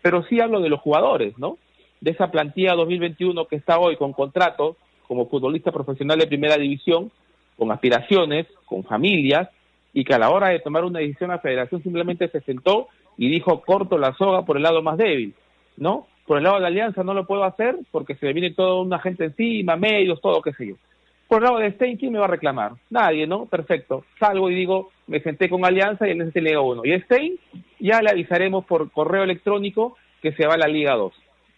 pero 0.01 0.25
sí 0.25 0.41
hablo 0.41 0.61
de 0.61 0.69
los 0.69 0.81
jugadores, 0.81 1.39
¿no? 1.39 1.59
De 2.01 2.11
esa 2.11 2.31
plantilla 2.31 2.75
2021 2.75 3.47
que 3.47 3.57
está 3.57 3.79
hoy 3.79 3.97
con 3.97 4.13
contratos 4.13 4.77
como 5.07 5.29
futbolista 5.29 5.71
profesional 5.71 6.19
de 6.19 6.27
primera 6.27 6.57
división, 6.57 7.13
con 7.57 7.71
aspiraciones, 7.71 8.47
con 8.65 8.83
familias, 8.83 9.49
y 9.93 10.05
que 10.05 10.15
a 10.15 10.19
la 10.19 10.31
hora 10.31 10.49
de 10.49 10.61
tomar 10.61 10.85
una 10.85 11.01
decisión 11.01 11.31
la 11.31 11.39
federación 11.39 11.83
simplemente 11.83 12.29
se 12.29 12.41
sentó 12.41 12.89
y 13.17 13.29
dijo 13.29 13.61
corto 13.61 13.99
la 13.99 14.15
soga 14.15 14.45
por 14.45 14.57
el 14.57 14.63
lado 14.63 14.83
más 14.83 14.97
débil, 14.97 15.35
¿no? 15.77 16.07
Por 16.27 16.39
el 16.39 16.45
lado 16.45 16.57
de 16.57 16.63
la 16.63 16.69
alianza 16.69 17.05
no 17.05 17.15
lo 17.15 17.27
puedo 17.27 17.45
hacer 17.45 17.77
porque 17.91 18.17
se 18.17 18.27
me 18.27 18.33
viene 18.33 18.55
toda 18.55 18.81
una 18.81 18.99
gente 18.99 19.25
encima, 19.25 19.77
medios, 19.77 20.21
todo, 20.21 20.41
qué 20.41 20.53
sé 20.55 20.69
yo. 20.69 20.75
Por 21.33 21.43
lado 21.43 21.61
de 21.61 21.73
Stein, 21.73 21.97
¿quién 21.97 22.13
me 22.13 22.19
va 22.19 22.27
a 22.27 22.29
reclamar? 22.29 22.73
Nadie, 22.91 23.27
¿no? 23.27 23.47
Perfecto. 23.47 24.05
Salgo 24.21 24.51
y 24.51 24.55
digo, 24.55 24.91
me 25.07 25.23
senté 25.23 25.49
con 25.49 25.65
Alianza 25.65 26.07
y 26.07 26.11
el 26.11 26.31
se 26.31 26.43
Liga 26.43 26.61
1. 26.61 26.83
Y 26.85 27.01
Stein, 27.01 27.39
ya 27.81 28.03
le 28.03 28.11
avisaremos 28.11 28.67
por 28.67 28.91
correo 28.91 29.23
electrónico 29.23 29.97
que 30.21 30.33
se 30.33 30.47
va 30.47 30.57
a 30.57 30.59
la 30.59 30.69
Liga 30.69 30.95
2, 30.95 31.11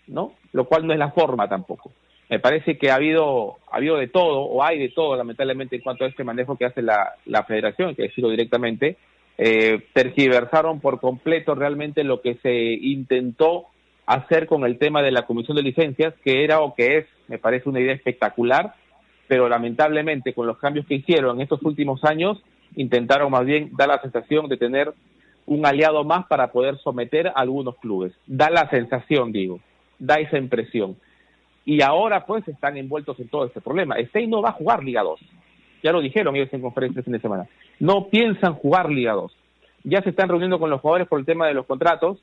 ¿no? 0.06 0.34
Lo 0.52 0.66
cual 0.66 0.86
no 0.86 0.92
es 0.92 0.98
la 1.00 1.10
forma 1.10 1.48
tampoco. 1.48 1.90
Me 2.30 2.38
parece 2.38 2.78
que 2.78 2.92
ha 2.92 2.94
habido, 2.94 3.56
ha 3.68 3.78
habido 3.78 3.96
de 3.96 4.06
todo, 4.06 4.42
o 4.42 4.62
hay 4.62 4.78
de 4.78 4.90
todo, 4.90 5.16
lamentablemente, 5.16 5.74
en 5.74 5.82
cuanto 5.82 6.04
a 6.04 6.06
este 6.08 6.22
manejo 6.22 6.56
que 6.56 6.66
hace 6.66 6.80
la, 6.80 7.14
la 7.26 7.42
federación, 7.42 7.96
que 7.96 8.02
decirlo 8.02 8.30
directamente, 8.30 8.96
eh, 9.38 9.88
tergiversaron 9.92 10.78
por 10.78 11.00
completo 11.00 11.56
realmente 11.56 12.04
lo 12.04 12.20
que 12.20 12.36
se 12.36 12.54
intentó 12.54 13.64
hacer 14.06 14.46
con 14.46 14.64
el 14.66 14.78
tema 14.78 15.02
de 15.02 15.10
la 15.10 15.26
comisión 15.26 15.56
de 15.56 15.64
licencias, 15.64 16.14
que 16.22 16.44
era 16.44 16.60
o 16.60 16.76
que 16.76 16.98
es, 16.98 17.06
me 17.26 17.38
parece 17.38 17.68
una 17.68 17.80
idea 17.80 17.94
espectacular, 17.94 18.74
pero 19.34 19.48
lamentablemente 19.48 20.32
con 20.32 20.46
los 20.46 20.58
cambios 20.58 20.86
que 20.86 20.94
hicieron 20.94 21.34
en 21.34 21.42
estos 21.42 21.60
últimos 21.64 22.04
años, 22.04 22.40
intentaron 22.76 23.32
más 23.32 23.44
bien 23.44 23.70
dar 23.76 23.88
la 23.88 24.00
sensación 24.00 24.48
de 24.48 24.56
tener 24.56 24.94
un 25.44 25.66
aliado 25.66 26.04
más 26.04 26.24
para 26.26 26.52
poder 26.52 26.78
someter 26.78 27.26
a 27.26 27.32
algunos 27.32 27.74
clubes. 27.78 28.12
Da 28.28 28.48
la 28.48 28.70
sensación, 28.70 29.32
digo, 29.32 29.58
da 29.98 30.20
esa 30.20 30.38
impresión. 30.38 30.94
Y 31.64 31.82
ahora 31.82 32.24
pues 32.26 32.46
están 32.46 32.76
envueltos 32.76 33.18
en 33.18 33.26
todo 33.26 33.46
este 33.46 33.60
problema. 33.60 33.96
Stein 34.04 34.30
no 34.30 34.40
va 34.40 34.50
a 34.50 34.52
jugar 34.52 34.84
Liga 34.84 35.02
2. 35.02 35.18
Ya 35.82 35.90
lo 35.90 36.00
dijeron 36.00 36.36
ellos 36.36 36.52
en 36.52 36.60
conferencia 36.60 37.00
este 37.00 37.10
fin 37.10 37.14
de 37.14 37.20
semana. 37.20 37.48
No 37.80 38.06
piensan 38.06 38.54
jugar 38.54 38.88
Liga 38.88 39.14
2. 39.14 39.36
Ya 39.82 40.00
se 40.02 40.10
están 40.10 40.28
reuniendo 40.28 40.60
con 40.60 40.70
los 40.70 40.80
jugadores 40.80 41.08
por 41.08 41.18
el 41.18 41.26
tema 41.26 41.48
de 41.48 41.54
los 41.54 41.66
contratos, 41.66 42.18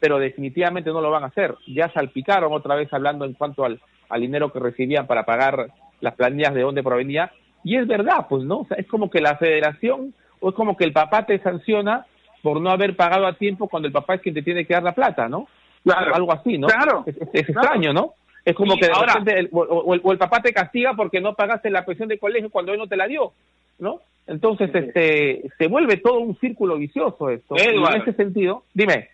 pero 0.00 0.18
definitivamente 0.18 0.90
no 0.90 1.00
lo 1.00 1.12
van 1.12 1.22
a 1.22 1.28
hacer. 1.28 1.54
Ya 1.68 1.88
salpicaron 1.92 2.52
otra 2.52 2.74
vez 2.74 2.92
hablando 2.92 3.24
en 3.24 3.34
cuanto 3.34 3.64
al, 3.64 3.80
al 4.08 4.20
dinero 4.20 4.52
que 4.52 4.58
recibían 4.58 5.06
para 5.06 5.24
pagar 5.24 5.70
las 6.00 6.14
planillas 6.14 6.54
de 6.54 6.62
dónde 6.62 6.82
provenía. 6.82 7.32
Y 7.64 7.76
es 7.76 7.86
verdad, 7.86 8.26
pues, 8.28 8.44
¿no? 8.44 8.60
O 8.60 8.66
sea, 8.66 8.76
es 8.76 8.86
como 8.86 9.10
que 9.10 9.20
la 9.20 9.36
federación, 9.36 10.14
o 10.40 10.50
es 10.50 10.54
como 10.54 10.76
que 10.76 10.84
el 10.84 10.92
papá 10.92 11.26
te 11.26 11.38
sanciona 11.40 12.06
por 12.42 12.60
no 12.60 12.70
haber 12.70 12.96
pagado 12.96 13.26
a 13.26 13.34
tiempo 13.34 13.68
cuando 13.68 13.88
el 13.88 13.92
papá 13.92 14.14
es 14.14 14.22
quien 14.22 14.34
te 14.34 14.42
tiene 14.42 14.64
que 14.64 14.74
dar 14.74 14.82
la 14.82 14.94
plata, 14.94 15.28
¿no? 15.28 15.48
Claro. 15.82 16.14
Algo 16.14 16.32
así, 16.32 16.58
¿no? 16.58 16.68
Claro. 16.68 17.04
Es, 17.06 17.16
extraño, 17.32 17.92
¿no? 17.92 18.14
Es 18.44 18.54
como 18.54 18.76
que 18.76 18.86
de 18.86 18.92
ahora, 18.92 19.14
repente 19.14 19.40
el, 19.40 19.48
o, 19.52 19.94
el, 19.94 20.00
o, 20.02 20.12
el, 20.12 20.18
papá 20.18 20.40
te 20.40 20.52
castiga 20.52 20.94
porque 20.94 21.20
no 21.20 21.34
pagaste 21.34 21.70
la 21.70 21.84
pensión 21.84 22.08
de 22.08 22.18
colegio 22.18 22.50
cuando 22.50 22.72
él 22.72 22.78
no 22.78 22.86
te 22.86 22.96
la 22.96 23.06
dio, 23.06 23.32
¿no? 23.78 24.00
Entonces, 24.26 24.70
este, 24.74 25.42
se 25.56 25.66
vuelve 25.66 25.96
todo 25.96 26.20
un 26.20 26.38
círculo 26.38 26.76
vicioso 26.76 27.30
esto. 27.30 27.56
Edward, 27.56 27.96
en 27.96 28.02
ese 28.02 28.12
sentido, 28.12 28.64
dime. 28.74 29.08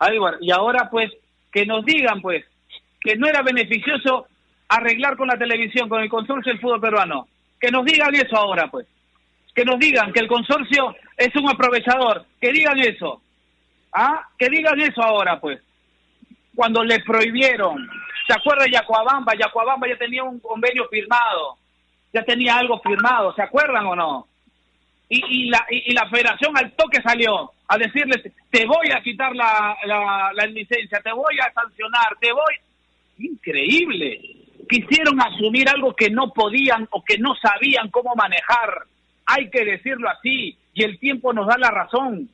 Edward, 0.00 0.38
y 0.40 0.50
ahora 0.50 0.88
pues, 0.90 1.10
que 1.52 1.66
nos 1.66 1.84
digan 1.84 2.20
pues, 2.20 2.44
que 3.00 3.16
no 3.16 3.26
era 3.26 3.42
beneficioso 3.42 4.26
arreglar 4.70 5.16
con 5.16 5.28
la 5.28 5.36
televisión, 5.36 5.88
con 5.88 6.00
el 6.00 6.08
consorcio 6.08 6.52
del 6.52 6.60
fútbol 6.60 6.80
peruano. 6.80 7.26
Que 7.60 7.70
nos 7.70 7.84
digan 7.84 8.14
eso 8.14 8.36
ahora, 8.36 8.68
pues. 8.70 8.86
Que 9.54 9.64
nos 9.64 9.78
digan 9.78 10.12
que 10.12 10.20
el 10.20 10.28
consorcio 10.28 10.94
es 11.16 11.34
un 11.34 11.50
aprovechador. 11.50 12.24
Que 12.40 12.52
digan 12.52 12.78
eso. 12.78 13.20
¿Ah? 13.92 14.28
Que 14.38 14.48
digan 14.48 14.80
eso 14.80 15.02
ahora, 15.02 15.40
pues. 15.40 15.60
Cuando 16.54 16.84
le 16.84 17.00
prohibieron. 17.00 17.90
¿Se 18.26 18.32
acuerda 18.32 18.64
de 18.64 18.70
Yacuabamba? 18.70 19.34
Yacuabamba 19.34 19.88
ya 19.88 19.96
tenía 19.96 20.22
un 20.22 20.38
convenio 20.38 20.86
firmado. 20.88 21.56
Ya 22.12 22.22
tenía 22.22 22.56
algo 22.56 22.80
firmado. 22.80 23.34
¿Se 23.34 23.42
acuerdan 23.42 23.86
o 23.86 23.96
no? 23.96 24.28
Y, 25.08 25.20
y, 25.28 25.50
la, 25.50 25.66
y, 25.68 25.92
la 25.92 26.08
federación 26.08 26.56
al 26.56 26.70
toque 26.76 27.02
salió 27.02 27.50
a 27.66 27.76
decirles, 27.76 28.32
te 28.48 28.64
voy 28.64 28.92
a 28.96 29.02
quitar 29.02 29.34
la, 29.34 29.76
la, 29.84 30.30
la 30.32 30.46
licencia, 30.46 31.00
te 31.00 31.12
voy 31.12 31.36
a 31.40 31.52
sancionar, 31.52 32.16
te 32.20 32.32
voy... 32.32 32.54
Increíble 33.18 34.39
quisieron 34.70 35.20
asumir 35.20 35.68
algo 35.68 35.94
que 35.94 36.10
no 36.10 36.32
podían 36.32 36.86
o 36.92 37.02
que 37.02 37.18
no 37.18 37.34
sabían 37.34 37.90
cómo 37.90 38.14
manejar. 38.14 38.84
Hay 39.26 39.50
que 39.50 39.64
decirlo 39.64 40.08
así. 40.08 40.56
Y 40.72 40.84
el 40.84 40.98
tiempo 40.98 41.32
nos 41.32 41.48
da 41.48 41.58
la 41.58 41.70
razón. 41.70 42.28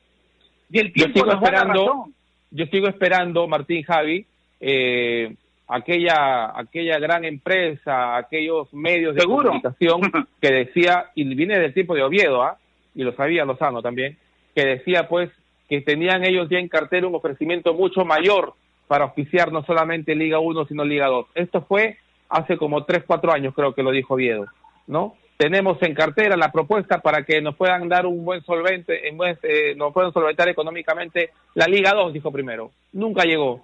Y 0.69 0.79
el 0.79 0.93
tiempo 0.93 1.25
nos 1.25 1.41
da 1.41 1.51
la 1.51 1.63
razón. 1.63 2.13
Yo 2.51 2.65
sigo 2.67 2.87
esperando, 2.87 3.47
Martín 3.47 3.83
Javi, 3.83 4.25
eh, 4.61 5.35
aquella, 5.67 6.57
aquella 6.57 6.99
gran 6.99 7.25
empresa, 7.25 8.15
aquellos 8.15 8.71
medios 8.73 9.15
de 9.15 9.21
¿Seguro? 9.21 9.49
comunicación 9.49 10.01
que 10.41 10.51
decía, 10.51 11.05
y 11.15 11.23
viene 11.35 11.59
del 11.59 11.73
tiempo 11.73 11.95
de 11.95 12.03
Oviedo, 12.03 12.43
¿ah? 12.43 12.57
y 12.95 13.03
lo 13.03 13.13
sabía 13.13 13.45
Lozano 13.45 13.81
también, 13.81 14.17
que 14.55 14.65
decía 14.65 15.07
pues 15.09 15.29
que 15.67 15.81
tenían 15.81 16.23
ellos 16.23 16.47
ya 16.49 16.59
en 16.59 16.69
cartera 16.69 17.07
un 17.07 17.15
ofrecimiento 17.15 17.73
mucho 17.73 18.05
mayor 18.05 18.53
para 18.87 19.05
auspiciar 19.05 19.51
no 19.51 19.65
solamente 19.65 20.15
Liga 20.15 20.39
1, 20.39 20.67
sino 20.67 20.85
Liga 20.85 21.07
2. 21.07 21.27
Esto 21.35 21.61
fue 21.67 21.97
hace 22.29 22.57
como 22.57 22.83
tres, 22.85 23.03
cuatro 23.05 23.31
años 23.31 23.53
creo 23.55 23.73
que 23.73 23.83
lo 23.83 23.91
dijo 23.91 24.15
Viedo, 24.15 24.45
¿no? 24.87 25.15
Tenemos 25.37 25.77
en 25.83 25.93
cartera 25.93 26.35
la 26.35 26.51
propuesta 26.51 26.99
para 26.99 27.23
que 27.23 27.41
nos 27.41 27.55
puedan 27.55 27.87
dar 27.87 28.07
un 28.07 28.25
buen 28.25 28.43
solvente, 28.43 29.07
en 29.07 29.17
buen, 29.17 29.37
eh, 29.43 29.75
nos 29.75 29.93
puedan 29.93 30.11
solventar 30.11 30.49
económicamente 30.49 31.29
la 31.53 31.67
Liga 31.67 31.91
2, 31.93 32.11
dijo 32.11 32.31
primero. 32.31 32.71
Nunca 32.93 33.23
llegó, 33.23 33.63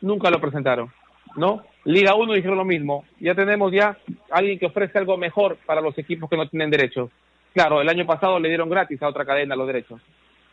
nunca 0.00 0.30
lo 0.30 0.40
presentaron, 0.40 0.92
¿no? 1.36 1.62
Liga 1.84 2.16
1 2.16 2.32
dijeron 2.32 2.58
lo 2.58 2.64
mismo. 2.64 3.04
Ya 3.20 3.36
tenemos 3.36 3.70
ya 3.70 3.96
alguien 4.30 4.58
que 4.58 4.66
ofrece 4.66 4.98
algo 4.98 5.16
mejor 5.16 5.58
para 5.64 5.80
los 5.80 5.96
equipos 5.96 6.28
que 6.28 6.36
no 6.36 6.48
tienen 6.48 6.70
derechos. 6.70 7.10
Claro, 7.54 7.80
el 7.80 7.88
año 7.88 8.04
pasado 8.04 8.40
le 8.40 8.48
dieron 8.48 8.68
gratis 8.68 9.00
a 9.02 9.08
otra 9.08 9.24
cadena 9.24 9.54
los 9.54 9.66
derechos, 9.68 10.00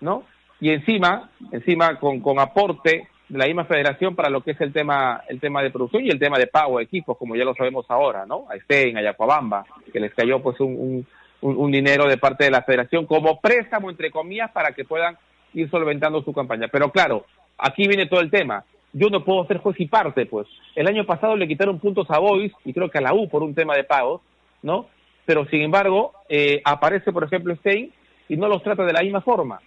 ¿no? 0.02 0.24
Y 0.60 0.70
encima, 0.70 1.32
encima 1.52 2.00
con, 2.00 2.20
con 2.20 2.40
aporte 2.40 3.08
de 3.30 3.38
la 3.38 3.46
misma 3.46 3.66
federación 3.66 4.16
para 4.16 4.30
lo 4.30 4.42
que 4.42 4.52
es 4.52 4.62
el 4.62 4.74
tema 4.74 5.22
el 5.30 5.40
tema 5.40 5.62
de 5.62 5.70
producción 5.70 6.04
y 6.04 6.10
el 6.10 6.20
tema 6.20 6.38
de 6.38 6.48
pago 6.48 6.80
de 6.80 6.86
equipos, 6.86 7.18
como 7.18 7.36
ya 7.36 7.46
lo 7.46 7.54
sabemos 7.54 7.86
ahora, 7.90 8.26
¿no? 8.26 8.46
A 8.50 8.58
Stein, 8.58 8.98
a 8.98 9.04
Yacuabamba, 9.04 9.66
que 9.94 10.00
les 10.00 10.14
cayó 10.14 10.42
pues 10.42 10.60
un, 10.60 11.06
un, 11.42 11.58
un, 11.58 11.72
dinero 11.72 12.08
de 12.08 12.18
parte 12.18 12.46
de 12.46 12.52
la 12.52 12.64
federación 12.64 13.06
como 13.06 13.40
préstamo, 13.40 13.90
entre 13.90 14.10
comillas, 14.10 14.52
para 14.52 14.74
que 14.74 14.84
puedan 14.84 15.16
ir 15.54 15.70
solventando 15.70 16.24
su 16.24 16.34
campaña. 16.34 16.68
Pero 16.70 16.92
claro, 16.92 17.26
aquí 17.58 17.88
viene 17.88 18.08
todo 18.08 18.22
el 18.22 18.32
tema. 18.32 18.64
Yo 18.92 19.10
no 19.10 19.24
puedo 19.24 19.46
ser 19.46 19.60
juez 19.60 19.80
y 19.80 19.86
parte, 19.86 20.26
pues. 20.26 20.48
El 20.76 20.88
año 20.88 21.06
pasado 21.06 21.36
le 21.36 21.48
quitaron 21.48 21.80
puntos 21.80 22.10
a 22.10 22.18
Boys 22.18 22.52
y 22.66 22.74
creo 22.74 22.90
que 22.90 22.98
a 22.98 23.02
la 23.02 23.14
U 23.14 23.30
por 23.30 23.44
un 23.44 23.54
tema 23.54 23.76
de 23.76 23.84
pagos, 23.84 24.22
¿no? 24.64 24.88
Pero 25.26 25.46
sin 25.46 25.62
embargo, 25.62 26.14
eh, 26.28 26.62
aparece, 26.66 27.12
por 27.12 27.24
ejemplo, 27.24 27.56
Stein 27.58 27.94
y 28.28 28.38
no 28.38 28.48
los 28.48 28.64
trata 28.64 28.84
de 28.84 28.94
la 28.94 29.04
misma 29.04 29.22
forma. 29.22 29.62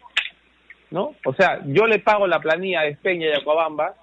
¿No? 0.93 1.15
O 1.25 1.33
sea, 1.33 1.61
yo 1.65 1.87
le 1.87 1.99
pago 1.99 2.27
la 2.27 2.41
planilla 2.41 2.83
de 2.83 2.97
Peña 2.97 3.29
y 3.29 3.33
Acobamba, 3.33 3.95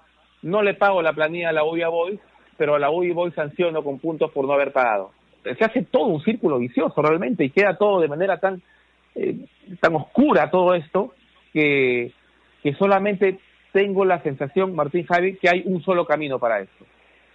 no 0.42 0.62
le 0.62 0.74
pago 0.74 1.00
la 1.00 1.12
planilla 1.12 1.50
a 1.50 1.52
la 1.52 1.64
UIA 1.64 1.88
Boys, 1.88 2.20
pero 2.56 2.74
a 2.74 2.78
la 2.78 2.90
UIA 2.90 3.14
Boys 3.14 3.34
sanciono 3.34 3.82
con 3.82 3.98
puntos 4.00 4.30
por 4.32 4.44
no 4.44 4.52
haber 4.52 4.72
pagado. 4.72 5.12
Se 5.42 5.64
hace 5.64 5.82
todo 5.82 6.06
un 6.06 6.22
círculo 6.22 6.58
vicioso 6.58 7.00
realmente 7.00 7.44
y 7.44 7.50
queda 7.50 7.78
todo 7.78 8.00
de 8.00 8.08
manera 8.08 8.38
tan, 8.38 8.60
eh, 9.14 9.36
tan 9.80 9.94
oscura 9.94 10.50
todo 10.50 10.74
esto 10.74 11.14
que, 11.52 12.12
que 12.62 12.74
solamente 12.74 13.38
tengo 13.72 14.04
la 14.04 14.20
sensación, 14.22 14.74
Martín 14.74 15.06
Javi, 15.06 15.36
que 15.36 15.48
hay 15.48 15.62
un 15.64 15.82
solo 15.82 16.04
camino 16.04 16.38
para 16.38 16.60
esto, 16.60 16.84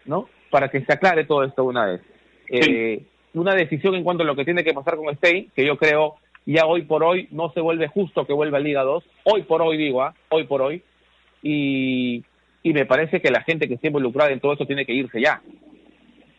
¿no? 0.06 0.28
Para 0.52 0.70
que 0.70 0.82
se 0.82 0.94
aclare 0.94 1.24
todo 1.24 1.44
esto 1.44 1.64
una 1.64 1.86
vez. 1.86 2.02
Eh, 2.50 3.04
una 3.34 3.56
decisión 3.56 3.96
en 3.96 4.04
cuanto 4.04 4.24
a 4.24 4.26
lo 4.26 4.36
que 4.36 4.46
tiene 4.46 4.64
que 4.64 4.74
pasar 4.74 4.96
con 4.96 5.14
Stein, 5.16 5.50
que 5.56 5.66
yo 5.66 5.78
creo 5.78 6.16
ya 6.46 6.66
hoy 6.66 6.84
por 6.84 7.04
hoy 7.04 7.28
no 7.32 7.52
se 7.52 7.62
vuelve 7.62 7.88
justo 7.88 8.26
que 8.26 8.34
vuelva 8.34 8.58
a 8.58 8.62
Liga 8.62 8.84
2, 8.84 9.04
hoy 9.24 9.44
por 9.44 9.62
hoy 9.62 9.78
digo, 9.78 10.04
¿ah? 10.04 10.14
hoy 10.30 10.46
por 10.46 10.62
hoy, 10.62 10.84
y, 11.42 12.24
y 12.64 12.74
me 12.74 12.86
parece 12.86 13.22
que 13.22 13.32
la 13.32 13.42
gente 13.42 13.68
que 13.68 13.76
esté 13.76 13.88
involucrada 13.88 14.32
en 14.32 14.40
todo 14.40 14.54
esto 14.54 14.66
tiene 14.66 14.86
que 14.86 14.94
irse 14.94 15.22
ya. 15.22 15.42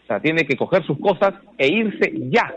O 0.04 0.06
sea, 0.06 0.20
tiene 0.20 0.46
que 0.46 0.56
coger 0.56 0.84
sus 0.84 0.98
cosas 1.00 1.34
e 1.58 1.68
irse 1.68 2.12
ya, 2.30 2.54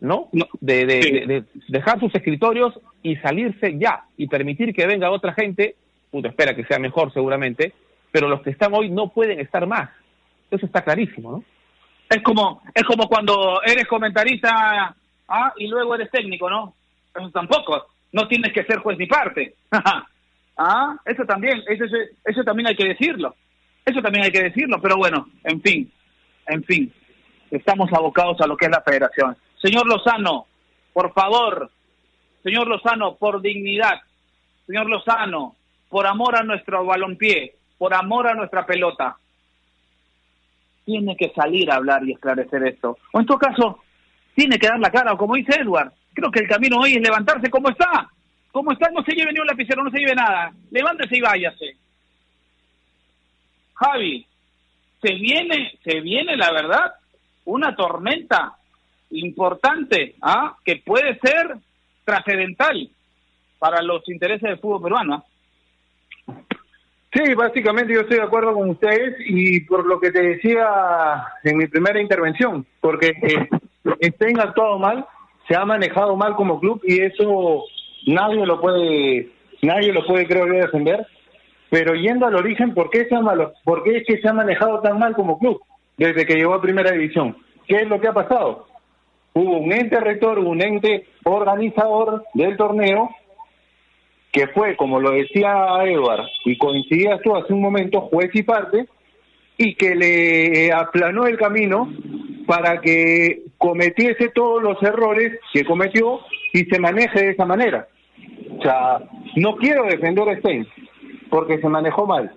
¿no? 0.00 0.28
De, 0.60 0.84
de, 0.84 1.24
de 1.26 1.44
dejar 1.68 2.00
sus 2.00 2.12
escritorios 2.14 2.78
y 3.02 3.16
salirse 3.16 3.78
ya 3.78 4.04
y 4.16 4.26
permitir 4.26 4.74
que 4.74 4.86
venga 4.86 5.10
otra 5.10 5.32
gente 5.32 5.76
puto, 6.10 6.28
espera 6.28 6.54
que 6.54 6.64
sea 6.64 6.78
mejor 6.78 7.12
seguramente, 7.12 7.72
pero 8.10 8.28
los 8.28 8.42
que 8.42 8.50
están 8.50 8.74
hoy 8.74 8.90
no 8.90 9.08
pueden 9.08 9.40
estar 9.40 9.66
más. 9.66 9.90
Eso 10.50 10.66
está 10.66 10.82
clarísimo, 10.82 11.30
¿no? 11.32 11.44
Es 12.08 12.22
como, 12.22 12.62
es 12.74 12.84
como 12.84 13.06
cuando 13.06 13.60
eres 13.62 13.86
comentarista 13.86 14.96
¿ah? 15.28 15.52
y 15.58 15.66
luego 15.66 15.94
eres 15.94 16.10
técnico, 16.10 16.48
¿no? 16.48 16.74
Eso 17.18 17.30
tampoco. 17.30 17.86
No 18.12 18.26
tienes 18.28 18.52
que 18.52 18.64
ser 18.64 18.78
juez 18.78 18.98
ni 18.98 19.06
parte. 19.06 19.54
¿Ah? 20.56 20.96
Eso 21.04 21.24
también, 21.24 21.62
eso, 21.68 21.84
eso 22.24 22.42
también 22.42 22.68
hay 22.68 22.76
que 22.76 22.88
decirlo. 22.88 23.34
Eso 23.84 24.02
también 24.02 24.24
hay 24.24 24.30
que 24.30 24.42
decirlo, 24.42 24.78
pero 24.82 24.98
bueno, 24.98 25.28
en 25.44 25.62
fin, 25.62 25.90
en 26.46 26.62
fin, 26.64 26.92
estamos 27.50 27.90
abocados 27.90 28.38
a 28.40 28.46
lo 28.46 28.54
que 28.54 28.66
es 28.66 28.70
la 28.70 28.82
federación. 28.82 29.34
Señor 29.62 29.86
Lozano, 29.86 30.46
por 30.92 31.14
favor, 31.14 31.70
señor 32.42 32.66
Lozano, 32.66 33.14
por 33.14 33.40
dignidad, 33.40 34.00
señor 34.66 34.90
Lozano, 34.90 35.56
por 35.88 36.06
amor 36.06 36.36
a 36.36 36.42
nuestro 36.42 36.84
balompié, 36.84 37.54
por 37.78 37.94
amor 37.94 38.28
a 38.28 38.34
nuestra 38.34 38.66
pelota, 38.66 39.16
tiene 40.84 41.16
que 41.16 41.30
salir 41.30 41.70
a 41.70 41.76
hablar 41.76 42.04
y 42.04 42.12
esclarecer 42.12 42.66
esto. 42.66 42.98
O 43.12 43.20
en 43.20 43.26
todo 43.26 43.38
caso, 43.38 43.80
tiene 44.34 44.58
que 44.58 44.68
dar 44.68 44.78
la 44.78 44.90
cara, 44.90 45.14
o 45.14 45.16
como 45.16 45.34
dice 45.34 45.60
Edward, 45.60 45.92
creo 46.18 46.30
que 46.30 46.40
el 46.40 46.48
camino 46.48 46.78
hoy 46.78 46.94
es 46.94 47.00
levantarse 47.00 47.48
como 47.48 47.70
está. 47.70 48.08
Como 48.50 48.72
está, 48.72 48.90
no 48.90 49.02
se 49.02 49.14
lleve 49.14 49.32
ni 49.32 49.40
un 49.40 49.46
lapicero, 49.46 49.84
no 49.84 49.90
se 49.90 49.98
lleve 49.98 50.14
nada. 50.14 50.52
Levántese 50.70 51.16
y 51.16 51.20
váyase. 51.20 51.76
Javi, 53.74 54.26
se 55.00 55.14
viene, 55.14 55.78
se 55.84 56.00
viene 56.00 56.36
la 56.36 56.52
verdad, 56.52 56.94
una 57.44 57.76
tormenta 57.76 58.56
importante, 59.10 60.16
¿ah? 60.20 60.56
que 60.64 60.82
puede 60.84 61.18
ser 61.20 61.56
trascendental 62.04 62.90
para 63.58 63.82
los 63.82 64.06
intereses 64.08 64.42
del 64.42 64.58
fútbol 64.58 64.82
peruano. 64.82 65.14
¿ah? 65.14 66.34
Sí, 67.12 67.34
básicamente 67.34 67.94
yo 67.94 68.00
estoy 68.00 68.18
de 68.18 68.24
acuerdo 68.24 68.54
con 68.54 68.70
ustedes 68.70 69.16
y 69.20 69.60
por 69.60 69.86
lo 69.86 70.00
que 70.00 70.10
te 70.10 70.22
decía 70.22 70.68
en 71.44 71.56
mi 71.56 71.66
primera 71.66 72.00
intervención, 72.00 72.66
porque 72.80 73.08
eh, 73.22 73.48
estén 74.00 74.38
actuado 74.40 74.78
mal, 74.78 75.06
se 75.48 75.56
ha 75.56 75.64
manejado 75.64 76.14
mal 76.16 76.36
como 76.36 76.60
club 76.60 76.80
y 76.84 77.00
eso 77.00 77.64
nadie 78.06 78.44
lo 78.44 78.60
puede, 78.60 79.30
nadie 79.62 79.92
lo 79.92 80.04
puede 80.06 80.26
creo 80.26 80.46
yo 80.46 80.54
defender. 80.54 81.06
Pero 81.70 81.94
yendo 81.94 82.26
al 82.26 82.36
origen, 82.36 82.74
¿por 82.74 82.90
qué, 82.90 83.06
se 83.06 83.14
ha 83.14 83.20
malo, 83.20 83.52
¿por 83.64 83.82
qué 83.82 83.98
es 83.98 84.06
que 84.06 84.18
se 84.18 84.28
ha 84.28 84.32
manejado 84.32 84.80
tan 84.80 84.98
mal 84.98 85.14
como 85.14 85.38
club 85.38 85.60
desde 85.96 86.24
que 86.24 86.34
llegó 86.34 86.54
a 86.54 86.62
primera 86.62 86.92
división? 86.92 87.36
¿Qué 87.66 87.76
es 87.76 87.88
lo 87.88 88.00
que 88.00 88.08
ha 88.08 88.12
pasado? 88.12 88.66
Hubo 89.34 89.58
un 89.58 89.72
ente 89.72 90.00
rector, 90.00 90.38
un 90.38 90.62
ente 90.62 91.06
organizador 91.24 92.24
del 92.34 92.56
torneo 92.56 93.10
que 94.32 94.46
fue, 94.48 94.76
como 94.76 95.00
lo 95.00 95.12
decía 95.12 95.66
Edward, 95.84 96.26
y 96.44 96.56
coincidías 96.58 97.20
tú 97.22 97.34
hace 97.36 97.52
un 97.52 97.62
momento, 97.62 98.02
juez 98.02 98.30
y 98.34 98.42
parte, 98.42 98.86
y 99.56 99.74
que 99.74 99.94
le 99.94 100.72
aplanó 100.72 101.26
el 101.26 101.36
camino 101.36 101.90
para 102.48 102.80
que 102.80 103.42
cometiese 103.58 104.30
todos 104.30 104.62
los 104.62 104.82
errores 104.82 105.38
que 105.52 105.66
cometió 105.66 106.20
y 106.54 106.64
se 106.64 106.80
maneje 106.80 107.20
de 107.20 107.30
esa 107.32 107.44
manera. 107.44 107.86
O 108.58 108.62
sea, 108.62 109.00
no 109.36 109.56
quiero 109.56 109.84
defender 109.84 110.26
a 110.30 110.38
Stein, 110.38 110.66
porque 111.28 111.58
se 111.58 111.68
manejó 111.68 112.06
mal, 112.06 112.32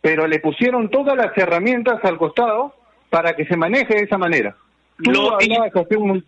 pero 0.00 0.26
le 0.26 0.40
pusieron 0.40 0.90
todas 0.90 1.16
las 1.16 1.30
herramientas 1.38 2.04
al 2.04 2.18
costado 2.18 2.74
para 3.08 3.36
que 3.36 3.46
se 3.46 3.56
maneje 3.56 3.94
de 3.94 4.02
esa 4.02 4.18
manera. 4.18 4.56
Tú 5.04 5.12
lo, 5.12 5.38
un, 6.00 6.24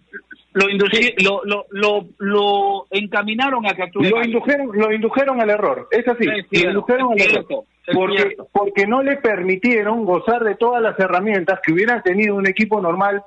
lo, 0.54 1.42
lo, 1.44 1.66
lo, 1.70 2.06
lo, 2.18 2.86
encaminaron 2.90 3.66
a 3.66 3.74
que 3.74 3.82
actúe 3.82 4.02
lo 4.02 4.24
indujeron 4.24 4.70
lo 4.72 4.92
indujeron 4.92 5.40
al 5.40 5.50
error 5.50 5.88
es 5.90 6.08
así 6.08 6.24
lo 6.24 6.70
indujeron 6.70 7.12
al 7.12 7.20
error 7.20 7.64
porque 7.92 8.36
porque 8.52 8.86
no 8.86 9.02
le 9.02 9.16
permitieron 9.16 10.04
gozar 10.04 10.44
de 10.44 10.54
todas 10.54 10.82
las 10.82 10.98
herramientas 10.98 11.60
que 11.62 11.72
hubieran 11.72 12.02
tenido 12.02 12.34
un 12.34 12.46
equipo 12.46 12.80
normal 12.80 13.22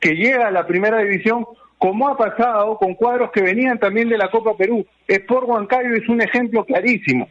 que 0.00 0.14
llega 0.14 0.48
a 0.48 0.50
la 0.50 0.66
primera 0.66 0.98
división 0.98 1.46
como 1.78 2.08
ha 2.08 2.16
pasado 2.16 2.76
con 2.76 2.94
cuadros 2.94 3.30
que 3.30 3.42
venían 3.42 3.78
también 3.78 4.08
de 4.08 4.18
la 4.18 4.30
Copa 4.30 4.56
Perú. 4.56 4.84
Sport 5.06 5.48
Huancayo 5.48 5.94
es 5.94 6.08
un 6.08 6.20
ejemplo 6.20 6.64
clarísimo. 6.64 7.28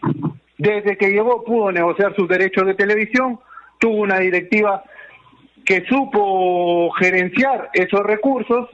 Desde 0.58 0.97
que 0.97 1.10
llegó 1.10 1.43
pudo 1.43 1.71
negociar 1.71 2.15
sus 2.15 2.28
derechos 2.30 2.65
de 2.65 2.73
televisión 2.73 3.39
tuvo 3.78 3.97
una 3.97 4.19
directiva 4.19 4.84
que 5.65 5.86
supo 5.86 6.89
gerenciar 6.93 7.69
esos 7.73 8.02
recursos 8.02 8.69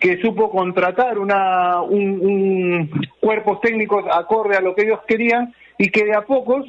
que 0.00 0.20
supo 0.22 0.50
contratar 0.50 1.18
una, 1.18 1.82
un, 1.82 2.90
cuerpos 3.20 3.60
técnicos 3.60 4.04
acorde 4.10 4.56
a 4.56 4.62
lo 4.62 4.74
que 4.74 4.86
ellos 4.86 5.00
querían 5.06 5.54
y 5.76 5.90
que 5.90 6.04
de 6.04 6.16
a 6.16 6.22
pocos 6.22 6.66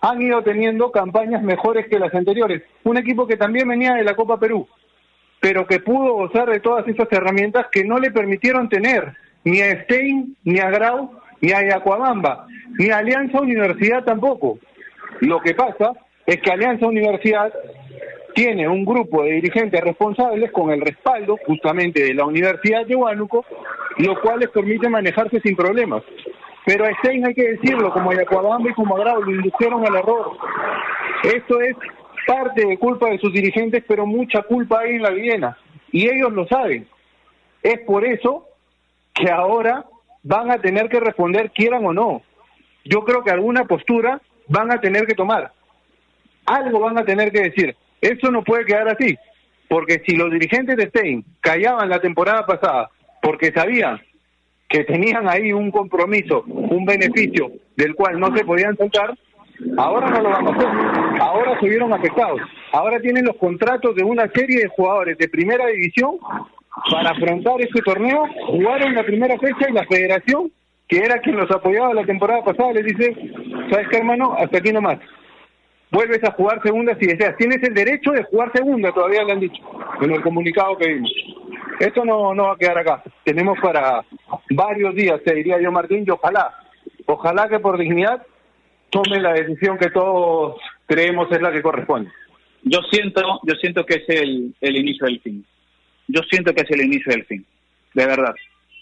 han 0.00 0.22
ido 0.22 0.42
teniendo 0.42 0.90
campañas 0.90 1.42
mejores 1.42 1.86
que 1.88 1.98
las 1.98 2.14
anteriores. 2.14 2.62
Un 2.84 2.96
equipo 2.96 3.26
que 3.26 3.36
también 3.36 3.68
venía 3.68 3.94
de 3.94 4.02
la 4.04 4.16
Copa 4.16 4.40
Perú, 4.40 4.66
pero 5.40 5.66
que 5.66 5.80
pudo 5.80 6.14
gozar 6.14 6.48
de 6.48 6.60
todas 6.60 6.88
esas 6.88 7.06
herramientas 7.12 7.66
que 7.70 7.84
no 7.84 7.98
le 7.98 8.10
permitieron 8.10 8.70
tener 8.70 9.14
ni 9.44 9.60
a 9.60 9.84
Stein, 9.84 10.36
ni 10.44 10.58
a 10.58 10.70
Grau, 10.70 11.10
ni 11.42 11.52
a 11.52 11.62
Yacuabamba, 11.62 12.46
ni 12.78 12.88
a 12.88 12.98
Alianza 12.98 13.42
Universidad 13.42 14.04
tampoco. 14.04 14.58
Lo 15.20 15.40
que 15.40 15.54
pasa 15.54 15.92
es 16.24 16.40
que 16.40 16.50
Alianza 16.50 16.86
Universidad 16.86 17.52
tiene 18.34 18.68
un 18.68 18.84
grupo 18.84 19.22
de 19.22 19.32
dirigentes 19.32 19.80
responsables 19.80 20.50
con 20.52 20.70
el 20.70 20.80
respaldo 20.80 21.38
justamente 21.46 22.02
de 22.02 22.14
la 22.14 22.24
Universidad 22.24 22.86
de 22.86 22.96
Huánuco, 22.96 23.44
lo 23.98 24.20
cual 24.20 24.40
les 24.40 24.50
permite 24.50 24.88
manejarse 24.88 25.40
sin 25.40 25.56
problemas. 25.56 26.02
Pero 26.64 26.84
a 26.84 26.92
Stein 26.98 27.26
hay 27.26 27.34
que 27.34 27.52
decirlo, 27.52 27.92
como 27.92 28.10
a 28.10 28.14
Yacuabamba 28.14 28.70
y 28.70 28.74
como 28.74 28.96
a 28.96 29.00
Grau, 29.00 29.22
lo 29.22 29.30
indujeron 29.30 29.86
al 29.86 29.96
error. 29.96 30.36
Esto 31.24 31.60
es 31.60 31.76
parte 32.26 32.66
de 32.66 32.78
culpa 32.78 33.10
de 33.10 33.18
sus 33.18 33.32
dirigentes, 33.32 33.82
pero 33.86 34.06
mucha 34.06 34.42
culpa 34.42 34.80
hay 34.80 34.96
en 34.96 35.02
la 35.02 35.10
Viena. 35.10 35.58
Y 35.90 36.08
ellos 36.08 36.32
lo 36.32 36.46
saben. 36.46 36.86
Es 37.62 37.80
por 37.80 38.04
eso 38.04 38.46
que 39.14 39.30
ahora 39.30 39.86
van 40.22 40.50
a 40.50 40.58
tener 40.58 40.88
que 40.88 41.00
responder, 41.00 41.50
quieran 41.50 41.84
o 41.84 41.92
no. 41.92 42.22
Yo 42.84 43.04
creo 43.04 43.22
que 43.22 43.30
alguna 43.30 43.64
postura 43.64 44.20
van 44.48 44.70
a 44.72 44.80
tener 44.80 45.06
que 45.06 45.14
tomar. 45.14 45.52
Algo 46.46 46.80
van 46.80 46.98
a 46.98 47.04
tener 47.04 47.32
que 47.32 47.40
decir. 47.40 47.76
Eso 48.00 48.30
no 48.30 48.42
puede 48.42 48.64
quedar 48.64 48.88
así, 48.88 49.18
porque 49.68 50.02
si 50.06 50.16
los 50.16 50.30
dirigentes 50.30 50.76
de 50.76 50.88
Stein 50.88 51.24
callaban 51.40 51.88
la 51.88 52.00
temporada 52.00 52.46
pasada 52.46 52.90
porque 53.22 53.52
sabían 53.52 54.00
que 54.68 54.84
tenían 54.84 55.28
ahí 55.28 55.52
un 55.52 55.70
compromiso, 55.70 56.44
un 56.46 56.84
beneficio 56.84 57.50
del 57.76 57.94
cual 57.94 58.18
no 58.18 58.34
se 58.34 58.44
podían 58.44 58.76
saltar, 58.76 59.14
ahora 59.76 60.08
no 60.08 60.20
lo 60.20 60.30
van 60.30 60.46
a 60.46 60.50
hacer. 60.50 61.20
Ahora 61.20 61.60
se 61.60 61.68
vieron 61.68 61.92
afectados. 61.92 62.40
Ahora 62.72 63.00
tienen 63.00 63.24
los 63.24 63.36
contratos 63.36 63.94
de 63.96 64.04
una 64.04 64.28
serie 64.28 64.60
de 64.60 64.68
jugadores 64.68 65.18
de 65.18 65.28
primera 65.28 65.66
división 65.66 66.18
para 66.90 67.10
afrontar 67.10 67.60
este 67.60 67.82
torneo, 67.82 68.24
jugaron 68.46 68.94
la 68.94 69.02
primera 69.02 69.36
fecha 69.38 69.68
y 69.68 69.72
la 69.72 69.84
federación, 69.86 70.50
que 70.88 70.98
era 70.98 71.18
quien 71.18 71.36
los 71.36 71.50
apoyaba 71.50 71.92
la 71.92 72.06
temporada 72.06 72.44
pasada, 72.44 72.72
les 72.72 72.86
dice, 72.86 73.14
¿sabes 73.70 73.88
qué 73.88 73.98
hermano? 73.98 74.34
Hasta 74.38 74.58
aquí 74.58 74.72
nomás 74.72 74.98
vuelves 75.90 76.22
a 76.24 76.32
jugar 76.32 76.62
segunda 76.62 76.96
si 76.98 77.06
deseas. 77.06 77.36
Tienes 77.36 77.62
el 77.62 77.74
derecho 77.74 78.12
de 78.12 78.24
jugar 78.24 78.52
segunda, 78.52 78.92
todavía 78.92 79.24
le 79.24 79.32
han 79.32 79.40
dicho, 79.40 79.62
en 80.00 80.12
el 80.12 80.22
comunicado 80.22 80.76
que 80.76 80.88
vimos. 80.88 81.12
Esto 81.78 82.04
no, 82.04 82.34
no 82.34 82.44
va 82.44 82.52
a 82.54 82.58
quedar 82.58 82.78
acá. 82.78 83.02
Tenemos 83.24 83.58
para 83.60 84.04
varios 84.50 84.94
días, 84.94 85.20
te 85.24 85.34
diría 85.34 85.60
yo, 85.60 85.72
Martín, 85.72 86.04
y 86.06 86.10
ojalá, 86.10 86.54
ojalá 87.06 87.48
que 87.48 87.58
por 87.58 87.78
dignidad 87.78 88.22
tome 88.90 89.20
la 89.20 89.32
decisión 89.32 89.78
que 89.78 89.90
todos 89.90 90.60
creemos 90.86 91.30
es 91.30 91.40
la 91.40 91.52
que 91.52 91.62
corresponde. 91.62 92.10
Yo 92.62 92.80
siento, 92.90 93.40
yo 93.44 93.54
siento 93.54 93.86
que 93.86 93.94
es 93.94 94.08
el, 94.08 94.54
el 94.60 94.76
inicio 94.76 95.06
del 95.06 95.20
fin. 95.20 95.44
Yo 96.08 96.20
siento 96.28 96.52
que 96.52 96.62
es 96.62 96.70
el 96.70 96.84
inicio 96.84 97.12
del 97.12 97.24
fin, 97.24 97.46
de 97.94 98.06
verdad. 98.06 98.34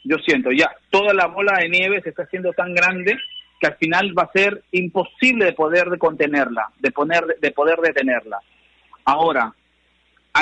yo 0.04 0.16
siento 0.18 0.50
ya, 0.50 0.70
toda 0.90 1.12
la 1.12 1.26
bola 1.26 1.58
de 1.60 1.68
nieve 1.68 2.00
se 2.02 2.08
está 2.08 2.22
haciendo 2.22 2.52
tan 2.54 2.74
grande 2.74 3.16
que 3.58 3.66
al 3.66 3.76
final 3.76 4.16
va 4.16 4.24
a 4.24 4.32
ser 4.32 4.62
imposible 4.72 5.46
de 5.46 5.52
poder 5.52 5.98
contenerla, 5.98 6.70
de, 6.78 6.90
poner, 6.90 7.38
de 7.40 7.50
poder 7.50 7.78
detenerla. 7.80 8.38
Ahora, 9.04 9.52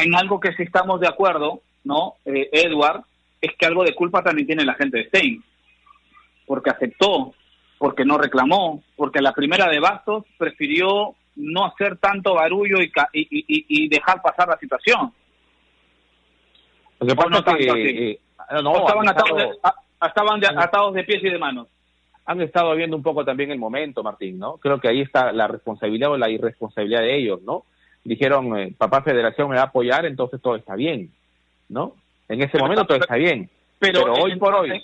en 0.03 0.15
algo 0.15 0.39
que 0.41 0.53
sí 0.53 0.63
estamos 0.63 1.01
de 1.01 1.09
acuerdo, 1.09 1.63
¿no, 1.85 2.15
eh, 2.25 2.49
Edward? 2.53 3.03
Es 3.41 3.53
que 3.57 3.67
algo 3.67 3.85
de 3.85 3.95
culpa 3.95 4.23
también 4.23 4.47
tiene 4.47 4.65
la 4.65 4.75
gente 4.75 4.99
de 4.99 5.05
Stein, 5.07 5.43
porque 6.47 6.71
aceptó, 6.71 7.35
porque 7.79 8.05
no 8.05 8.19
reclamó, 8.19 8.83
porque 8.97 9.21
la 9.21 9.33
primera 9.33 9.69
de 9.69 9.81
Bastos 9.81 10.25
prefirió 10.37 11.15
no 11.37 11.67
hacer 11.67 11.99
tanto 11.99 12.35
barullo 12.35 12.79
y, 12.81 12.91
y, 13.13 13.89
dejar 13.89 14.23
pasar 14.23 14.49
la 14.49 14.59
situación. 14.59 15.13
Lo 16.99 17.07
que 17.07 17.15
pasa 17.15 17.55
que 17.55 18.13
eh, 18.13 18.21
estaban, 18.49 19.09
atados 19.09 19.39
de, 19.39 19.51
estaban 20.07 20.59
atados 20.59 20.95
de 20.95 21.05
pies 21.05 21.23
y 21.23 21.29
de 21.29 21.39
manos 21.39 21.69
han 22.27 22.41
estado 22.43 22.75
viendo 22.75 22.97
un 22.97 23.03
poco 23.03 23.25
también 23.25 23.53
el 23.53 23.59
momento, 23.59 24.03
Martín, 24.03 24.39
¿no? 24.39 24.57
Creo 24.57 24.81
que 24.81 24.89
ahí 24.89 25.01
está 25.01 25.33
la 25.33 25.47
responsabilidad 25.47 26.11
o 26.11 26.19
la 26.19 26.29
irresponsabilidad 26.29 27.01
de 27.01 27.17
ellos, 27.17 27.41
¿no? 27.43 27.65
Dijeron, 28.03 28.59
eh, 28.59 28.75
papá 28.77 29.03
Federación 29.03 29.49
me 29.49 29.57
va 29.57 29.63
a 29.63 29.67
apoyar, 29.67 30.05
entonces 30.07 30.41
todo 30.43 30.57
está 30.57 30.75
bien, 30.75 31.13
¿no? 31.69 31.95
En 32.29 32.43
ese 32.43 32.59
momento 32.59 32.85
todo 32.85 32.99
está 32.99 33.15
bien. 33.15 33.49
Pero, 33.79 34.13
hoy 34.15 34.37
por 34.37 34.55
hoy... 34.55 34.83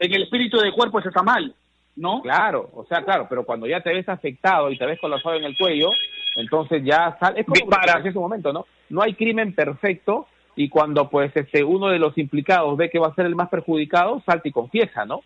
En 0.00 0.14
el 0.14 0.22
espíritu 0.22 0.58
de 0.58 0.72
cuerpo 0.72 1.00
eso 1.00 1.08
está 1.08 1.22
mal, 1.22 1.52
¿no? 1.96 2.22
Claro, 2.22 2.70
o 2.72 2.84
sea, 2.84 3.02
claro, 3.02 3.26
pero 3.28 3.44
cuando 3.44 3.66
ya 3.66 3.80
te 3.80 3.92
ves 3.92 4.08
afectado 4.08 4.70
y 4.70 4.78
te 4.78 4.86
ves 4.86 5.00
con 5.00 5.10
la 5.10 5.18
suave 5.18 5.38
en 5.38 5.44
el 5.44 5.58
cuello, 5.58 5.90
entonces 6.36 6.82
ya 6.84 7.16
sale... 7.18 7.40
Es 7.40 7.46
como 7.46 7.68
para 7.68 7.98
en 8.00 8.06
ese 8.06 8.18
momento, 8.18 8.52
¿no? 8.52 8.64
No 8.88 9.02
hay 9.02 9.14
crimen 9.14 9.54
perfecto 9.54 10.26
y 10.56 10.68
cuando 10.68 11.10
pues 11.10 11.36
este 11.36 11.64
uno 11.64 11.88
de 11.88 11.98
los 11.98 12.16
implicados 12.16 12.76
ve 12.76 12.88
que 12.90 12.98
va 12.98 13.08
a 13.08 13.14
ser 13.14 13.26
el 13.26 13.34
más 13.34 13.48
perjudicado, 13.48 14.22
salta 14.24 14.48
y 14.48 14.52
confiesa, 14.52 15.04
¿no? 15.04 15.22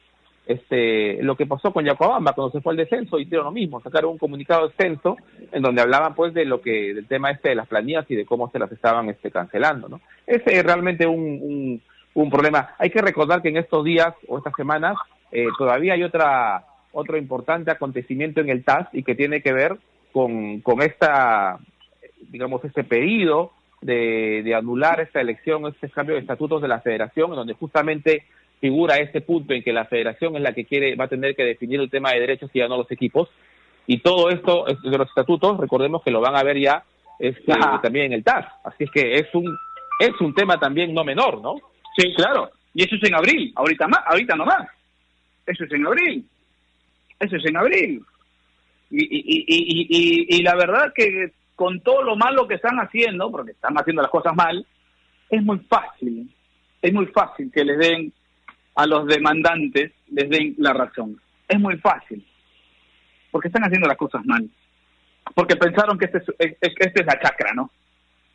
Este, 0.47 1.23
lo 1.23 1.37
que 1.37 1.47
pasó 1.47 1.73
con 1.73 1.85
Yacobamba 1.85 2.33
cuando 2.33 2.51
se 2.51 2.61
fue 2.61 2.73
al 2.73 2.77
descenso, 2.77 3.19
hicieron 3.19 3.47
lo 3.47 3.53
mismo, 3.53 3.81
sacaron 3.81 4.13
un 4.13 4.19
comunicado 4.19 4.67
extenso 4.67 5.17
en 5.53 5.63
donde 5.63 5.83
hablaban 5.83 6.15
pues 6.15 6.35
de 6.35 6.45
lo 6.45 6.61
que, 6.61 6.95
del 6.95 7.07
tema 7.07 7.31
este 7.31 7.51
de 7.51 7.55
las 7.55 7.69
planillas 7.69 8.11
y 8.11 8.17
de 8.17 8.25
cómo 8.25 8.51
se 8.51 8.59
las 8.59 8.71
estaban 8.73 9.09
este, 9.09 9.31
cancelando, 9.31 9.89
¿no? 9.89 10.01
Ese 10.27 10.59
es 10.59 10.65
realmente 10.65 11.07
un, 11.07 11.81
un, 12.15 12.31
problema. 12.31 12.75
Hay 12.79 12.91
que 12.91 13.03
recordar 13.03 13.41
que 13.41 13.51
en 13.51 13.57
estos 13.57 13.85
días 13.85 14.15
o 14.27 14.39
estas 14.39 14.55
semanas 14.57 14.97
eh, 15.31 15.47
todavía 15.57 15.95
hay 15.95 16.03
otra, 16.03 16.65
otro 16.93 17.17
importante 17.17 17.71
acontecimiento 17.71 18.41
en 18.41 18.51
el 18.51 18.65
TAS 18.65 18.89
y 18.93 19.05
que 19.05 19.15
tiene 19.15 19.43
que 19.43 19.53
ver 19.53 19.77
con, 20.13 20.61
con 20.61 20.83
esta, 20.83 21.59
digamos, 22.31 22.65
este 22.65 22.83
pedido 22.83 23.53
de, 23.81 24.43
de 24.45 24.55
anular 24.55 25.01
esta 25.01 25.21
elección, 25.21 25.67
este 25.67 25.89
cambio 25.89 26.17
de 26.17 26.21
estatutos 26.21 26.63
de 26.63 26.69
la 26.69 26.81
federación, 26.81 27.31
en 27.31 27.37
donde 27.37 27.55
justamente 27.55 28.25
figura 28.63 28.99
ese 28.99 29.21
punto 29.21 29.53
en 29.53 29.63
que 29.65 29.73
la 29.73 29.87
federación 29.87 30.37
es 30.37 30.43
la 30.43 30.55
que 30.55 30.65
quiere 30.65 30.95
va 30.95 31.07
a 31.07 31.09
tener 31.09 31.35
que 31.35 31.43
definir 31.43 31.81
el 31.81 31.91
tema 31.91 32.13
de 32.13 32.21
derechos 32.21 32.49
y 32.55 32.61
ya 32.61 32.69
no 32.69 32.77
los 32.77 32.91
equipos. 32.93 33.29
Y 33.89 33.99
todo 33.99 34.31
esto 34.31 34.65
de 34.65 34.97
los 34.97 35.09
estatutos 35.09 35.59
recordemos 35.59 36.01
que 36.05 36.13
lo 36.13 36.21
van 36.21 36.37
a 36.37 36.45
ver 36.45 36.61
ya 36.61 36.85
este, 37.19 37.53
también 37.83 38.07
en 38.07 38.13
el 38.13 38.23
TAS. 38.23 38.47
Así 38.65 38.85
es 38.85 38.91
que 38.93 39.15
es 39.17 39.27
un 39.35 39.53
es 39.99 40.13
un 40.21 40.33
tema 40.33 40.59
también 40.61 40.95
no 40.95 41.03
menor 41.03 41.43
no 41.43 41.57
sí 41.97 42.15
claro. 42.15 42.51
Y 42.73 42.85
eso 42.85 42.95
es 42.95 43.03
en 43.03 43.17
abril 43.17 43.53
ahorita 43.57 43.89
más 43.89 44.01
ahorita 44.07 44.37
no 44.37 44.47
más 44.47 44.69
eso 45.45 45.65
es 45.65 45.73
en 45.73 45.85
abril. 45.85 46.25
Eso 47.19 47.37
es 47.37 47.45
en 47.45 47.57
abril. 47.57 48.05
Y, 48.91 49.03
y, 49.03 49.45
y, 49.49 49.87
y, 49.89 50.37
y 50.37 50.43
la 50.43 50.55
verdad 50.55 50.93
que 50.95 51.33
con 51.57 51.81
todo 51.81 52.03
lo 52.03 52.15
malo 52.15 52.47
que 52.47 52.55
están 52.55 52.79
haciendo 52.79 53.29
porque 53.33 53.51
están 53.51 53.75
haciendo 53.75 54.03
las 54.03 54.11
cosas 54.11 54.37
mal 54.37 54.65
es 55.31 55.43
muy 55.43 55.59
fácil 55.61 56.31
es 56.81 56.93
muy 56.93 57.07
fácil 57.07 57.51
que 57.53 57.65
les 57.65 57.79
den 57.79 58.13
a 58.75 58.87
los 58.87 59.07
demandantes 59.07 59.93
les 60.11 60.29
den 60.29 60.55
la 60.59 60.73
razón. 60.73 61.21
Es 61.49 61.59
muy 61.59 61.77
fácil, 61.79 62.25
porque 63.31 63.49
están 63.49 63.65
haciendo 63.65 63.89
las 63.89 63.97
cosas 63.97 64.25
mal. 64.25 64.49
Porque 65.35 65.57
pensaron 65.57 65.99
que 65.99 66.07
este 66.07 66.19
es, 66.39 66.57
este 66.61 67.01
es 67.01 67.07
la 67.07 67.21
chacra, 67.21 67.53
¿no? 67.55 67.71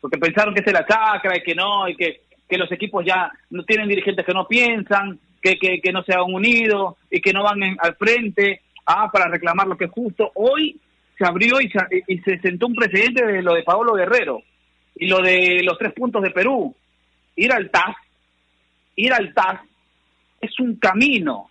Porque 0.00 0.18
pensaron 0.18 0.54
que 0.54 0.60
esta 0.60 0.70
es 0.70 0.78
la 0.78 0.86
chacra 0.86 1.36
y 1.36 1.42
que 1.42 1.54
no, 1.54 1.88
y 1.88 1.96
que, 1.96 2.22
que 2.48 2.58
los 2.58 2.70
equipos 2.72 3.04
ya 3.04 3.30
no 3.50 3.64
tienen 3.64 3.88
dirigentes 3.88 4.24
que 4.24 4.32
no 4.32 4.46
piensan, 4.46 5.18
que, 5.42 5.58
que, 5.58 5.80
que 5.80 5.92
no 5.92 6.02
se 6.02 6.14
han 6.14 6.32
unido 6.32 6.96
y 7.10 7.20
que 7.20 7.32
no 7.32 7.42
van 7.42 7.62
al 7.62 7.96
frente 7.96 8.62
ah, 8.86 9.10
para 9.12 9.28
reclamar 9.28 9.66
lo 9.66 9.76
que 9.76 9.86
es 9.86 9.90
justo. 9.90 10.30
Hoy 10.34 10.80
se 11.16 11.26
abrió 11.26 11.60
y 11.60 11.68
se, 11.68 11.78
y 12.06 12.18
se 12.20 12.38
sentó 12.38 12.66
un 12.66 12.74
precedente 12.74 13.26
de 13.26 13.42
lo 13.42 13.54
de 13.54 13.64
Paolo 13.64 13.94
Guerrero 13.94 14.42
y 14.94 15.06
lo 15.06 15.20
de 15.20 15.60
los 15.62 15.78
tres 15.78 15.92
puntos 15.92 16.22
de 16.22 16.30
Perú. 16.30 16.74
Ir 17.36 17.52
al 17.52 17.70
TAS, 17.70 17.96
ir 18.96 19.12
al 19.12 19.32
TAS 19.34 19.60
es 20.40 20.58
un 20.60 20.76
camino 20.76 21.48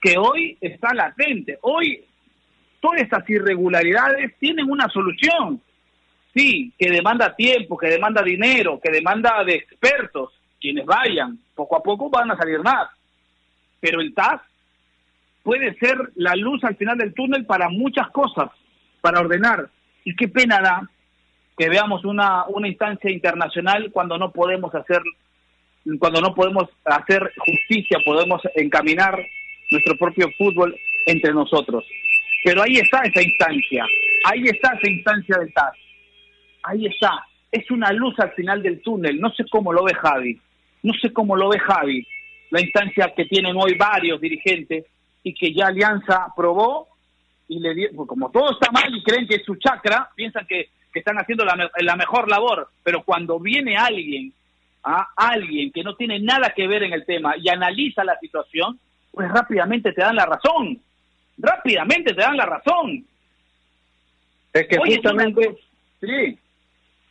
que 0.00 0.16
hoy 0.18 0.56
está 0.60 0.94
latente. 0.94 1.58
Hoy 1.62 2.04
todas 2.80 3.02
estas 3.02 3.28
irregularidades 3.28 4.36
tienen 4.38 4.70
una 4.70 4.88
solución. 4.88 5.60
Sí, 6.34 6.72
que 6.78 6.90
demanda 6.90 7.34
tiempo, 7.34 7.76
que 7.76 7.88
demanda 7.88 8.22
dinero, 8.22 8.80
que 8.82 8.90
demanda 8.90 9.42
de 9.44 9.54
expertos. 9.54 10.32
Quienes 10.60 10.84
vayan, 10.84 11.38
poco 11.54 11.76
a 11.76 11.82
poco 11.82 12.10
van 12.10 12.30
a 12.30 12.36
salir 12.36 12.60
más. 12.60 12.88
Pero 13.80 14.00
el 14.00 14.14
TAS 14.14 14.42
puede 15.42 15.74
ser 15.78 15.96
la 16.16 16.36
luz 16.36 16.62
al 16.64 16.76
final 16.76 16.98
del 16.98 17.14
túnel 17.14 17.46
para 17.46 17.68
muchas 17.68 18.10
cosas, 18.10 18.50
para 19.00 19.20
ordenar. 19.20 19.70
Y 20.04 20.14
qué 20.14 20.28
pena 20.28 20.60
da 20.60 20.88
que 21.60 21.68
veamos 21.68 22.04
una, 22.06 22.46
instancia 22.64 23.10
internacional 23.10 23.90
cuando 23.92 24.16
no 24.16 24.32
podemos 24.32 24.74
hacer 24.74 25.02
cuando 25.98 26.20
no 26.20 26.34
podemos 26.34 26.64
hacer 26.84 27.32
justicia, 27.38 27.98
podemos 28.04 28.42
encaminar 28.54 29.18
nuestro 29.70 29.96
propio 29.96 30.28
fútbol 30.36 30.76
entre 31.06 31.32
nosotros. 31.32 31.84
Pero 32.44 32.62
ahí 32.62 32.76
está 32.76 33.02
esa 33.02 33.22
instancia, 33.22 33.84
ahí 34.24 34.44
está 34.44 34.72
esa 34.74 34.90
instancia 34.90 35.38
del 35.38 35.52
TAS, 35.52 35.72
ahí 36.62 36.86
está, 36.86 37.26
es 37.52 37.70
una 37.70 37.92
luz 37.92 38.18
al 38.18 38.32
final 38.32 38.62
del 38.62 38.80
túnel, 38.80 39.20
no 39.20 39.30
sé 39.32 39.44
cómo 39.50 39.72
lo 39.72 39.84
ve 39.84 39.94
Javi, 39.94 40.40
no 40.82 40.92
sé 40.94 41.12
cómo 41.12 41.36
lo 41.36 41.50
ve 41.50 41.58
Javi, 41.58 42.06
la 42.50 42.60
instancia 42.60 43.12
que 43.14 43.26
tienen 43.26 43.56
hoy 43.56 43.74
varios 43.74 44.20
dirigentes 44.20 44.86
y 45.22 45.34
que 45.34 45.52
ya 45.52 45.66
Alianza 45.66 46.24
aprobó 46.24 46.88
y 47.48 47.60
le 47.60 47.74
dio, 47.74 47.88
pues 47.94 48.08
como 48.08 48.30
todo 48.30 48.52
está 48.52 48.70
mal 48.70 48.94
y 48.94 49.02
creen 49.02 49.26
que 49.26 49.36
es 49.36 49.44
su 49.44 49.56
chacra, 49.56 50.08
piensan 50.14 50.46
que, 50.46 50.70
que 50.92 51.00
están 51.00 51.18
haciendo 51.18 51.44
la, 51.44 51.70
la 51.80 51.96
mejor 51.96 52.28
labor, 52.28 52.68
pero 52.82 53.02
cuando 53.02 53.38
viene 53.38 53.76
alguien 53.76 54.32
a 54.82 55.08
alguien 55.16 55.72
que 55.72 55.82
no 55.82 55.94
tiene 55.94 56.20
nada 56.20 56.52
que 56.54 56.66
ver 56.66 56.82
en 56.82 56.92
el 56.92 57.04
tema 57.04 57.34
y 57.36 57.48
analiza 57.48 58.04
la 58.04 58.18
situación, 58.18 58.78
pues 59.12 59.30
rápidamente 59.30 59.92
te 59.92 60.02
dan 60.02 60.16
la 60.16 60.26
razón. 60.26 60.80
Rápidamente 61.38 62.14
te 62.14 62.20
dan 62.20 62.36
la 62.36 62.46
razón. 62.46 63.04
Es 64.52 64.66
que 64.66 64.78
justamente... 64.78 65.56
Sí. 66.00 66.38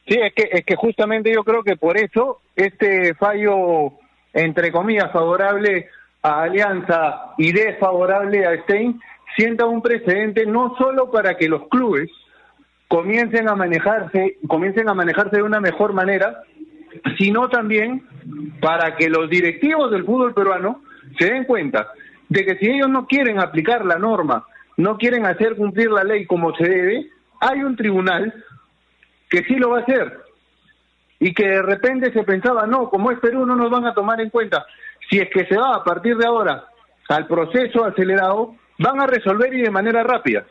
Sí, 0.07 0.17
es 0.19 0.33
que, 0.33 0.49
es 0.51 0.65
que 0.65 0.75
justamente 0.75 1.31
yo 1.31 1.43
creo 1.43 1.63
que 1.63 1.75
por 1.75 1.95
eso 1.95 2.41
este 2.55 3.13
fallo, 3.13 3.93
entre 4.33 4.71
comillas, 4.71 5.11
favorable 5.11 5.87
a 6.23 6.43
Alianza 6.43 7.33
y 7.37 7.51
desfavorable 7.51 8.45
a 8.45 8.59
Stein, 8.63 8.99
sienta 9.35 9.65
un 9.65 9.83
precedente 9.83 10.47
no 10.47 10.75
solo 10.77 11.11
para 11.11 11.37
que 11.37 11.47
los 11.47 11.67
clubes 11.67 12.09
comiencen 12.87 13.47
a 13.47 13.55
manejarse, 13.55 14.37
comiencen 14.47 14.89
a 14.89 14.95
manejarse 14.95 15.37
de 15.37 15.43
una 15.43 15.61
mejor 15.61 15.93
manera, 15.93 16.41
sino 17.17 17.49
también 17.49 18.03
para 18.61 18.95
que 18.95 19.09
los 19.09 19.29
directivos 19.29 19.91
del 19.91 20.05
fútbol 20.05 20.33
peruano 20.33 20.81
se 21.17 21.25
den 21.25 21.45
cuenta 21.45 21.87
de 22.27 22.45
que 22.45 22.57
si 22.57 22.67
ellos 22.67 22.89
no 22.89 23.07
quieren 23.07 23.39
aplicar 23.39 23.85
la 23.85 23.97
norma, 23.97 24.45
no 24.77 24.97
quieren 24.97 25.25
hacer 25.25 25.55
cumplir 25.55 25.91
la 25.91 26.03
ley 26.03 26.25
como 26.25 26.55
se 26.55 26.67
debe, 26.67 27.09
hay 27.41 27.63
un 27.63 27.75
tribunal 27.75 28.33
que 29.29 29.43
sí 29.43 29.55
lo 29.55 29.71
va 29.71 29.79
a 29.79 29.81
hacer. 29.81 30.19
Y 31.19 31.33
que 31.33 31.47
de 31.47 31.61
repente 31.61 32.13
se 32.13 32.23
pensaba, 32.23 32.65
no, 32.65 32.89
como 32.89 33.11
es 33.11 33.19
Perú 33.19 33.45
no 33.45 33.55
nos 33.55 33.69
van 33.69 33.85
a 33.85 33.93
tomar 33.93 34.21
en 34.21 34.29
cuenta. 34.29 34.65
Si 35.09 35.19
es 35.19 35.29
que 35.29 35.45
se 35.45 35.57
va 35.57 35.75
a 35.75 35.83
partir 35.83 36.15
de 36.15 36.25
ahora 36.25 36.65
al 37.09 37.27
proceso 37.27 37.83
acelerado, 37.83 38.55
van 38.77 39.01
a 39.01 39.07
resolver 39.07 39.53
y 39.53 39.61
de 39.61 39.71
manera 39.71 40.03
rápida. 40.03 40.45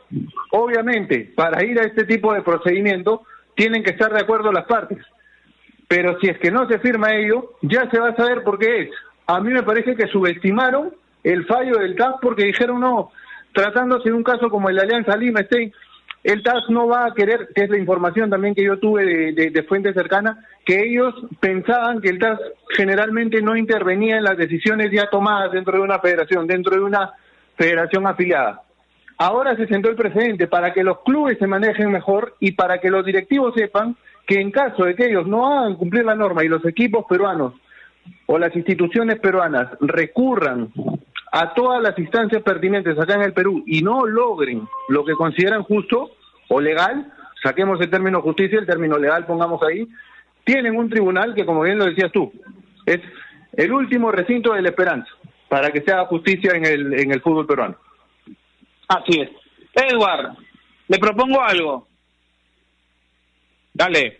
Obviamente, 0.51 1.31
para 1.35 1.63
ir 1.63 1.79
a 1.79 1.83
este 1.83 2.05
tipo 2.05 2.33
de 2.33 2.41
procedimiento, 2.41 3.23
tienen 3.55 3.83
que 3.83 3.91
estar 3.91 4.13
de 4.13 4.21
acuerdo 4.21 4.51
las 4.51 4.65
partes 4.65 4.99
pero 5.89 6.19
si 6.19 6.27
es 6.27 6.37
que 6.37 6.51
no 6.51 6.67
se 6.67 6.77
firma 6.77 7.15
ello, 7.15 7.55
ya 7.63 7.89
se 7.89 7.99
va 7.99 8.09
a 8.09 8.15
saber 8.15 8.43
por 8.43 8.59
qué 8.59 8.83
es. 8.83 8.89
A 9.25 9.41
mí 9.41 9.51
me 9.51 9.63
parece 9.63 9.95
que 9.95 10.05
subestimaron 10.05 10.93
el 11.23 11.47
fallo 11.47 11.79
del 11.79 11.95
TAS 11.95 12.17
porque 12.21 12.45
dijeron 12.45 12.79
no, 12.79 13.11
tratándose 13.53 14.09
de 14.09 14.13
un 14.13 14.23
caso 14.23 14.51
como 14.51 14.69
el 14.69 14.75
de 14.75 14.83
Alianza 14.83 15.17
Lima, 15.17 15.39
este, 15.39 15.73
el 16.23 16.43
TAS 16.43 16.69
no 16.69 16.87
va 16.87 17.07
a 17.07 17.13
querer, 17.15 17.49
que 17.55 17.63
es 17.63 17.69
la 17.71 17.79
información 17.79 18.29
también 18.29 18.53
que 18.53 18.63
yo 18.63 18.77
tuve 18.77 19.33
de, 19.33 19.49
de, 19.49 19.63
fuente 19.63 19.91
cercana, 19.93 20.45
que 20.63 20.79
ellos 20.79 21.15
pensaban 21.39 22.01
que 22.01 22.09
el 22.09 22.19
TAS 22.19 22.39
generalmente 22.69 23.41
no 23.41 23.57
intervenía 23.57 24.17
en 24.17 24.25
las 24.25 24.37
decisiones 24.37 24.91
ya 24.91 25.09
tomadas 25.09 25.51
dentro 25.51 25.79
de 25.79 25.83
una 25.83 25.97
federación, 25.97 26.45
dentro 26.45 26.75
de 26.75 26.83
una 26.83 27.13
federación 27.57 28.05
afiliada. 28.05 28.61
Ahora 29.17 29.55
se 29.55 29.65
sentó 29.65 29.89
el 29.89 29.95
precedente 29.95 30.45
para 30.45 30.71
que 30.71 30.83
los 30.83 30.99
clubes 30.99 31.39
se 31.39 31.47
manejen 31.47 31.91
mejor 31.91 32.35
y 32.39 32.51
para 32.51 32.77
que 32.77 32.91
los 32.91 33.03
directivos 33.03 33.55
sepan 33.55 33.97
que 34.29 34.39
en 34.39 34.51
caso 34.51 34.85
de 34.85 34.95
que 34.95 35.07
ellos 35.07 35.25
no 35.25 35.47
hagan 35.47 35.75
cumplir 35.75 36.05
la 36.05 36.13
norma 36.13 36.43
y 36.43 36.47
los 36.47 36.63
equipos 36.63 37.03
peruanos 37.09 37.55
o 38.27 38.37
las 38.37 38.55
instituciones 38.55 39.19
peruanas 39.19 39.71
recurran 39.81 40.71
a 41.31 41.55
todas 41.55 41.81
las 41.81 41.97
instancias 41.97 42.43
pertinentes 42.43 42.99
acá 42.99 43.15
en 43.15 43.23
el 43.23 43.33
Perú 43.33 43.63
y 43.65 43.81
no 43.81 44.05
logren 44.05 44.67
lo 44.89 45.03
que 45.03 45.13
consideran 45.13 45.63
justo 45.63 46.11
o 46.47 46.61
legal, 46.61 47.11
saquemos 47.41 47.81
el 47.81 47.89
término 47.89 48.21
justicia, 48.21 48.59
el 48.59 48.67
término 48.67 48.99
legal 48.99 49.25
pongamos 49.25 49.63
ahí, 49.63 49.87
tienen 50.43 50.77
un 50.77 50.91
tribunal 50.91 51.33
que, 51.33 51.43
como 51.43 51.63
bien 51.63 51.79
lo 51.79 51.85
decías 51.85 52.11
tú, 52.11 52.31
es 52.85 52.99
el 53.53 53.73
último 53.73 54.11
recinto 54.11 54.53
de 54.53 54.61
la 54.61 54.69
esperanza 54.69 55.09
para 55.47 55.71
que 55.71 55.81
se 55.81 55.91
haga 55.91 56.05
justicia 56.05 56.51
en 56.53 56.67
el, 56.67 56.99
en 56.99 57.11
el 57.11 57.21
fútbol 57.21 57.47
peruano. 57.47 57.77
Así 58.89 59.21
es. 59.21 59.29
Edward, 59.73 60.37
le 60.87 60.99
propongo 60.99 61.41
algo. 61.41 61.88
Dale. 63.79 64.19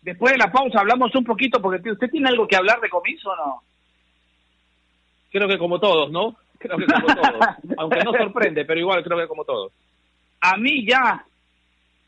Después 0.00 0.32
de 0.32 0.38
la 0.38 0.52
pausa 0.52 0.78
hablamos 0.78 1.12
un 1.16 1.24
poquito, 1.24 1.60
porque 1.60 1.90
usted 1.90 2.08
tiene 2.08 2.28
algo 2.28 2.46
que 2.46 2.54
hablar 2.54 2.80
de 2.80 2.88
comiso 2.88 3.30
o 3.30 3.36
no? 3.36 3.62
Creo 5.32 5.48
que 5.48 5.58
como 5.58 5.80
todos, 5.80 6.12
¿no? 6.12 6.36
Creo 6.56 6.78
que 6.78 6.86
como 6.86 7.06
todos. 7.06 7.40
Aunque 7.78 8.04
no 8.04 8.12
sorprende, 8.12 8.64
pero 8.64 8.78
igual 8.78 9.02
creo 9.02 9.18
que 9.18 9.26
como 9.26 9.44
todos. 9.44 9.72
A 10.40 10.56
mí 10.56 10.86
ya, 10.86 11.24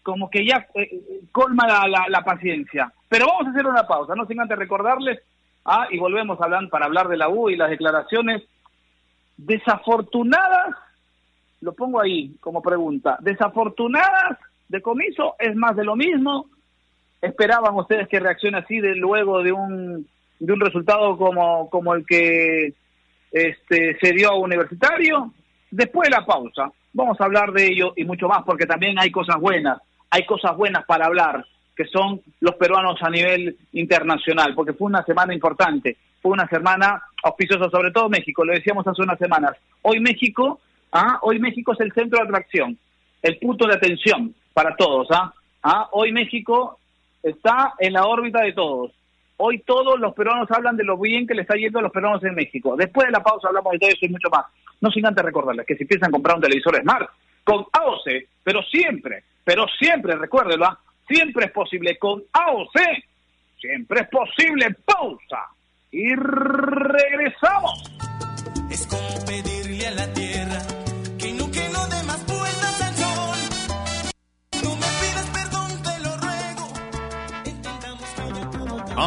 como 0.05 0.31
que 0.31 0.47
ya 0.47 0.69
eh, 0.75 1.01
colma 1.33 1.67
la, 1.67 2.07
la, 2.09 2.23
paciencia. 2.23 2.93
Pero 3.09 3.27
vamos 3.27 3.49
a 3.49 3.51
hacer 3.51 3.67
una 3.67 3.85
pausa, 3.85 4.15
no 4.15 4.25
sin 4.27 4.41
antes 4.41 4.57
recordarles, 4.57 5.21
ah, 5.65 5.89
y 5.91 5.99
volvemos 5.99 6.41
a 6.41 6.45
hablar 6.45 6.69
para 6.69 6.87
hablar 6.87 7.09
de 7.09 7.17
la 7.17 7.29
U 7.29 7.51
y 7.51 7.57
las 7.57 7.71
declaraciones 7.71 8.45
desafortunadas, 9.37 10.77
lo 11.61 11.73
pongo 11.73 12.01
ahí 12.01 12.37
como 12.39 12.63
pregunta, 12.63 13.19
desafortunadas 13.21 14.39
de 14.69 14.81
comiso 14.81 15.35
es 15.41 15.57
más 15.57 15.75
de 15.75 15.85
lo 15.85 15.97
mismo, 15.97 16.47
esperaban 17.21 17.75
ustedes 17.75 18.09
que 18.09 18.21
reaccione 18.21 18.59
así 18.59 18.81
de 18.81 18.95
luego 18.95 19.43
de 19.43 19.53
un 19.53 20.07
de 20.39 20.53
un 20.53 20.61
resultado 20.61 21.17
como 21.17 21.69
como 21.69 21.95
el 21.95 22.07
que 22.07 22.75
este 23.33 23.99
se 24.01 24.13
dio 24.13 24.31
a 24.31 24.39
Universitario 24.39 25.33
después 25.71 26.09
de 26.09 26.17
la 26.17 26.25
pausa 26.25 26.71
vamos 26.93 27.21
a 27.21 27.25
hablar 27.25 27.53
de 27.53 27.67
ello 27.67 27.93
y 27.97 28.05
mucho 28.05 28.29
más 28.29 28.43
porque 28.45 28.67
también 28.67 28.99
hay 28.99 29.11
cosas 29.11 29.37
buenas 29.41 29.79
hay 30.11 30.25
cosas 30.27 30.57
buenas 30.57 30.85
para 30.85 31.07
hablar 31.07 31.45
que 31.77 31.85
son 31.87 32.21
los 32.41 32.55
peruanos 32.55 33.03
a 33.03 33.11
nivel 33.11 33.57
internacional 33.73 34.55
porque 34.55 34.73
fue 34.73 34.87
una 34.87 35.03
semana 35.05 35.35
importante 35.35 35.97
fue 36.23 36.33
una 36.33 36.49
semana 36.49 37.03
auspiciosa 37.23 37.69
sobre 37.71 37.91
todo 37.91 38.09
México 38.09 38.45
lo 38.45 38.53
decíamos 38.53 38.87
hace 38.87 39.03
unas 39.03 39.19
semanas. 39.19 39.53
Hoy 39.83 40.01
México 40.01 40.61
ah 40.93 41.19
hoy 41.23 41.41
México 41.41 41.73
es 41.73 41.81
el 41.81 41.93
centro 41.93 42.21
de 42.21 42.29
atracción 42.29 42.79
el 43.23 43.39
punto 43.39 43.67
de 43.67 43.75
atención 43.75 44.35
para 44.55 44.77
todos 44.77 45.09
ah 45.11 45.33
ah 45.63 45.89
hoy 45.93 46.13
México 46.13 46.79
está 47.23 47.75
en 47.79 47.93
la 47.93 48.07
órbita 48.07 48.43
de 48.43 48.53
todos. 48.53 48.93
Hoy 49.37 49.61
todos 49.61 50.01
los 50.01 50.15
peruanos 50.15 50.51
hablan 50.51 50.77
de 50.77 50.85
lo 50.85 50.99
bien 50.99 51.27
que 51.27 51.35
le 51.35 51.43
está 51.43 51.55
yendo 51.55 51.79
a 51.79 51.83
los 51.83 51.93
peruanos 51.93 52.23
en 52.25 52.35
México. 52.35 52.75
Después 52.77 53.07
de 53.07 53.13
la 53.13 53.23
pausa 53.23 53.49
hablamos 53.49 53.73
de 53.73 53.79
todo 53.79 53.91
eso 53.91 54.07
y 54.07 54.09
mucho 54.09 54.29
más. 54.31 54.47
No 54.81 54.91
sin 54.91 55.07
antes 55.07 55.25
recordarles 55.25 55.67
que 55.67 55.77
si 55.77 55.85
piensan 55.85 56.11
comprar 56.11 56.37
un 56.37 56.43
televisor 56.43 56.81
Smart 56.81 57.11
con 57.45 57.65
AOC, 57.73 58.27
pero 58.43 58.63
siempre, 58.63 59.23
pero 59.45 59.67
siempre, 59.79 60.17
recuérdenlo, 60.17 60.67
¿ah? 60.67 60.79
siempre 61.07 61.47
es 61.47 61.53
posible 61.53 61.97
con 61.99 62.23
AOC, 62.33 62.79
siempre 63.59 64.01
es 64.01 64.09
posible. 64.09 64.77
Pausa 64.85 65.47
y 65.91 66.15
regresamos. 66.15 67.83
A 69.79 69.91
la 69.93 70.13
tierra 70.13 70.78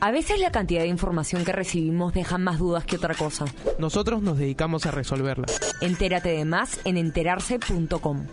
A 0.00 0.10
veces 0.10 0.38
la 0.40 0.50
cantidad 0.50 0.82
de 0.82 0.88
información 0.88 1.44
que 1.44 1.52
recibimos 1.52 2.12
deja 2.12 2.36
más 2.38 2.58
dudas 2.58 2.84
que 2.84 2.96
otra 2.96 3.14
cosa. 3.14 3.46
Nosotros 3.78 4.22
nos 4.22 4.38
dedicamos 4.38 4.84
a 4.86 4.90
resolverla. 4.90 5.46
Entérate 5.80 6.28
de 6.28 6.44
más 6.44 6.80
en 6.84 6.98
enterarse.com. 6.98 8.26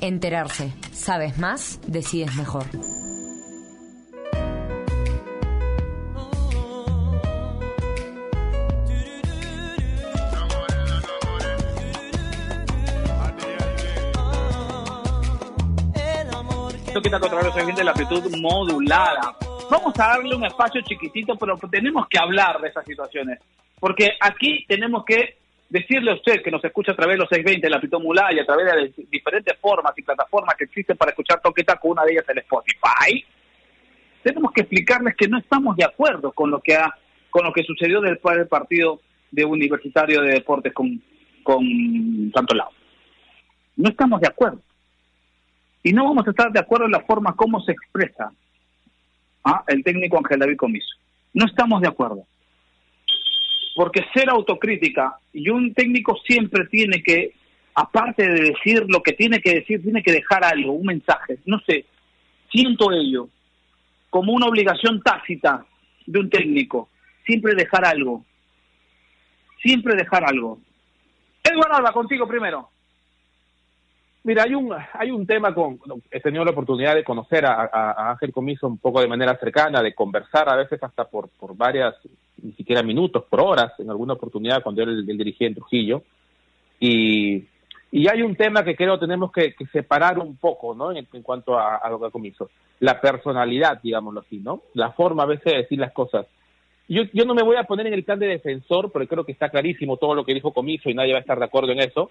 Enterarse. 0.00 0.72
Sabes 0.92 1.38
más, 1.38 1.80
decides 1.86 2.34
mejor. 2.34 2.64
Esto 16.86 17.02
quita 17.02 17.20
contra 17.20 17.42
de 17.42 17.84
la 17.84 17.90
actitud 17.90 18.36
modulada 18.38 19.36
vamos 19.70 19.98
a 19.98 20.08
darle 20.08 20.34
un 20.34 20.44
espacio 20.44 20.80
chiquitito, 20.82 21.36
pero 21.36 21.56
tenemos 21.70 22.06
que 22.08 22.18
hablar 22.18 22.60
de 22.60 22.68
esas 22.68 22.84
situaciones. 22.84 23.38
Porque 23.78 24.10
aquí 24.20 24.64
tenemos 24.66 25.04
que 25.04 25.36
decirle 25.68 26.12
a 26.12 26.14
usted 26.14 26.42
que 26.42 26.50
nos 26.50 26.64
escucha 26.64 26.92
a 26.92 26.96
través 26.96 27.14
de 27.14 27.20
los 27.20 27.28
620, 27.28 27.68
la 27.68 27.80
Pitomulá 27.80 28.32
y 28.32 28.38
a 28.38 28.46
través 28.46 28.66
de 28.66 29.04
diferentes 29.10 29.58
formas 29.58 29.92
y 29.96 30.02
plataformas 30.02 30.54
que 30.56 30.64
existen 30.64 30.96
para 30.96 31.10
escuchar 31.10 31.40
Toqueta, 31.40 31.76
con 31.76 31.92
una 31.92 32.04
de 32.04 32.12
ellas 32.12 32.24
el 32.28 32.38
Spotify. 32.38 33.24
Tenemos 34.22 34.52
que 34.52 34.62
explicarles 34.62 35.14
que 35.16 35.28
no 35.28 35.38
estamos 35.38 35.76
de 35.76 35.84
acuerdo 35.84 36.32
con 36.32 36.50
lo 36.50 36.60
que 36.60 36.74
ha, 36.76 36.92
con 37.30 37.44
lo 37.44 37.52
que 37.52 37.64
sucedió 37.64 38.00
del 38.00 38.18
partido 38.18 39.00
de 39.30 39.44
Universitario 39.44 40.22
de 40.22 40.34
Deportes 40.34 40.72
con, 40.72 41.00
con 41.42 41.62
Santo 42.34 42.54
Lado. 42.54 42.70
No 43.76 43.90
estamos 43.90 44.20
de 44.20 44.28
acuerdo. 44.28 44.60
Y 45.82 45.92
no 45.92 46.04
vamos 46.04 46.26
a 46.26 46.30
estar 46.30 46.50
de 46.50 46.58
acuerdo 46.58 46.86
en 46.86 46.92
la 46.92 47.04
forma 47.04 47.36
como 47.36 47.60
se 47.60 47.72
expresa 47.72 48.32
¿ah? 49.46 49.64
el 49.68 49.82
técnico 49.82 50.18
Ángel 50.18 50.40
David 50.40 50.56
Comiso. 50.56 50.96
No 51.32 51.46
estamos 51.46 51.80
de 51.80 51.88
acuerdo. 51.88 52.24
Porque 53.74 54.04
ser 54.12 54.28
autocrítica 54.28 55.18
y 55.32 55.48
un 55.50 55.72
técnico 55.74 56.16
siempre 56.26 56.66
tiene 56.66 57.02
que, 57.02 57.34
aparte 57.74 58.26
de 58.26 58.52
decir 58.52 58.84
lo 58.88 59.02
que 59.02 59.12
tiene 59.12 59.40
que 59.40 59.54
decir, 59.54 59.82
tiene 59.82 60.02
que 60.02 60.12
dejar 60.12 60.44
algo, 60.44 60.72
un 60.72 60.86
mensaje. 60.86 61.38
No 61.44 61.60
sé, 61.60 61.84
siento 62.50 62.90
ello 62.92 63.28
como 64.10 64.32
una 64.32 64.46
obligación 64.46 65.02
tácita 65.02 65.64
de 66.06 66.18
un 66.18 66.30
técnico. 66.30 66.88
Siempre 67.26 67.54
dejar 67.54 67.84
algo. 67.84 68.24
Siempre 69.62 69.94
dejar 69.94 70.24
algo. 70.24 70.58
Eduardo 71.42 71.76
Alba, 71.76 71.92
contigo 71.92 72.26
primero. 72.26 72.70
Mira, 74.26 74.42
hay 74.42 74.56
un, 74.56 74.74
hay 74.94 75.12
un 75.12 75.24
tema 75.24 75.54
con, 75.54 75.78
he 76.10 76.18
tenido 76.18 76.44
la 76.44 76.50
oportunidad 76.50 76.96
de 76.96 77.04
conocer 77.04 77.46
a, 77.46 78.10
Ángel 78.10 78.32
Comiso 78.32 78.66
un 78.66 78.78
poco 78.78 79.00
de 79.00 79.06
manera 79.06 79.38
cercana, 79.38 79.80
de 79.80 79.94
conversar 79.94 80.48
a 80.48 80.56
veces 80.56 80.82
hasta 80.82 81.04
por, 81.04 81.28
por 81.28 81.56
varias, 81.56 81.94
ni 82.42 82.50
siquiera 82.54 82.82
minutos, 82.82 83.22
por 83.30 83.40
horas, 83.40 83.78
en 83.78 83.88
alguna 83.88 84.14
oportunidad 84.14 84.64
cuando 84.64 84.82
él, 84.82 85.06
dirigía 85.06 85.46
en 85.46 85.54
Trujillo. 85.54 86.02
Y, 86.80 87.44
y 87.92 88.08
hay 88.08 88.22
un 88.22 88.34
tema 88.34 88.64
que 88.64 88.74
creo 88.74 88.98
tenemos 88.98 89.30
que, 89.30 89.54
separar 89.72 90.18
un 90.18 90.36
poco, 90.38 90.74
¿no? 90.74 90.90
En, 90.90 91.06
cuanto 91.22 91.56
a, 91.56 91.76
a, 91.76 91.88
lo 91.88 92.00
que 92.00 92.10
Comiso. 92.10 92.50
La 92.80 93.00
personalidad, 93.00 93.80
digámoslo 93.80 94.22
así, 94.22 94.38
¿no? 94.38 94.62
La 94.74 94.90
forma 94.90 95.22
a 95.22 95.26
veces 95.26 95.52
de 95.52 95.58
decir 95.58 95.78
las 95.78 95.92
cosas. 95.92 96.26
Yo, 96.88 97.04
yo 97.12 97.24
no 97.26 97.34
me 97.36 97.44
voy 97.44 97.58
a 97.58 97.62
poner 97.62 97.86
en 97.86 97.94
el 97.94 98.02
plan 98.02 98.18
de 98.18 98.26
defensor, 98.26 98.90
porque 98.90 99.06
creo 99.06 99.22
que 99.22 99.30
está 99.30 99.50
clarísimo 99.50 99.98
todo 99.98 100.16
lo 100.16 100.24
que 100.24 100.34
dijo 100.34 100.52
Comiso 100.52 100.90
y 100.90 100.94
nadie 100.94 101.12
va 101.12 101.18
a 101.18 101.20
estar 101.20 101.38
de 101.38 101.44
acuerdo 101.44 101.70
en 101.70 101.78
eso. 101.78 102.10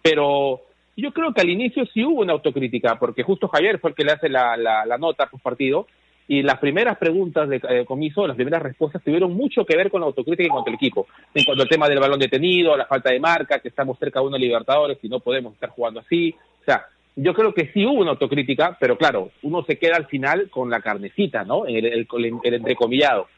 Pero 0.00 0.62
yo 0.98 1.12
creo 1.12 1.32
que 1.32 1.40
al 1.40 1.48
inicio 1.48 1.86
sí 1.86 2.04
hubo 2.04 2.22
una 2.22 2.32
autocrítica, 2.32 2.98
porque 2.98 3.22
justo 3.22 3.46
Javier 3.46 3.78
fue 3.78 3.90
el 3.90 3.96
que 3.96 4.02
le 4.02 4.12
hace 4.12 4.28
la, 4.28 4.56
la, 4.56 4.98
nota 4.98 5.26
post 5.26 5.44
partido, 5.44 5.86
y 6.26 6.42
las 6.42 6.58
primeras 6.58 6.98
preguntas 6.98 7.48
de 7.48 7.60
eh, 7.68 7.84
comiso, 7.86 8.26
las 8.26 8.34
primeras 8.34 8.60
respuestas 8.60 9.02
tuvieron 9.02 9.32
mucho 9.32 9.64
que 9.64 9.76
ver 9.76 9.92
con 9.92 10.00
la 10.00 10.08
autocrítica 10.08 10.46
en 10.46 10.50
cuanto 10.50 10.70
al 10.70 10.74
equipo, 10.74 11.06
en 11.32 11.44
cuanto 11.44 11.62
al 11.62 11.68
tema 11.68 11.88
del 11.88 12.00
balón 12.00 12.18
detenido, 12.18 12.76
la 12.76 12.86
falta 12.86 13.12
de 13.12 13.20
marca, 13.20 13.60
que 13.60 13.68
estamos 13.68 13.96
cerca 13.98 14.20
de 14.20 14.28
de 14.28 14.38
Libertadores 14.40 14.98
y 15.00 15.08
no 15.08 15.20
podemos 15.20 15.54
estar 15.54 15.70
jugando 15.70 16.00
así. 16.00 16.34
O 16.60 16.64
sea, 16.64 16.84
yo 17.14 17.32
creo 17.32 17.54
que 17.54 17.70
sí 17.72 17.86
hubo 17.86 18.00
una 18.00 18.10
autocrítica, 18.10 18.76
pero 18.78 18.98
claro, 18.98 19.30
uno 19.42 19.64
se 19.64 19.78
queda 19.78 19.96
al 19.96 20.06
final 20.06 20.50
con 20.50 20.68
la 20.68 20.80
carnecita, 20.80 21.44
¿no? 21.44 21.66
En 21.66 21.76
el, 21.76 22.06
el, 22.42 22.54
entrecomillado. 22.54 23.28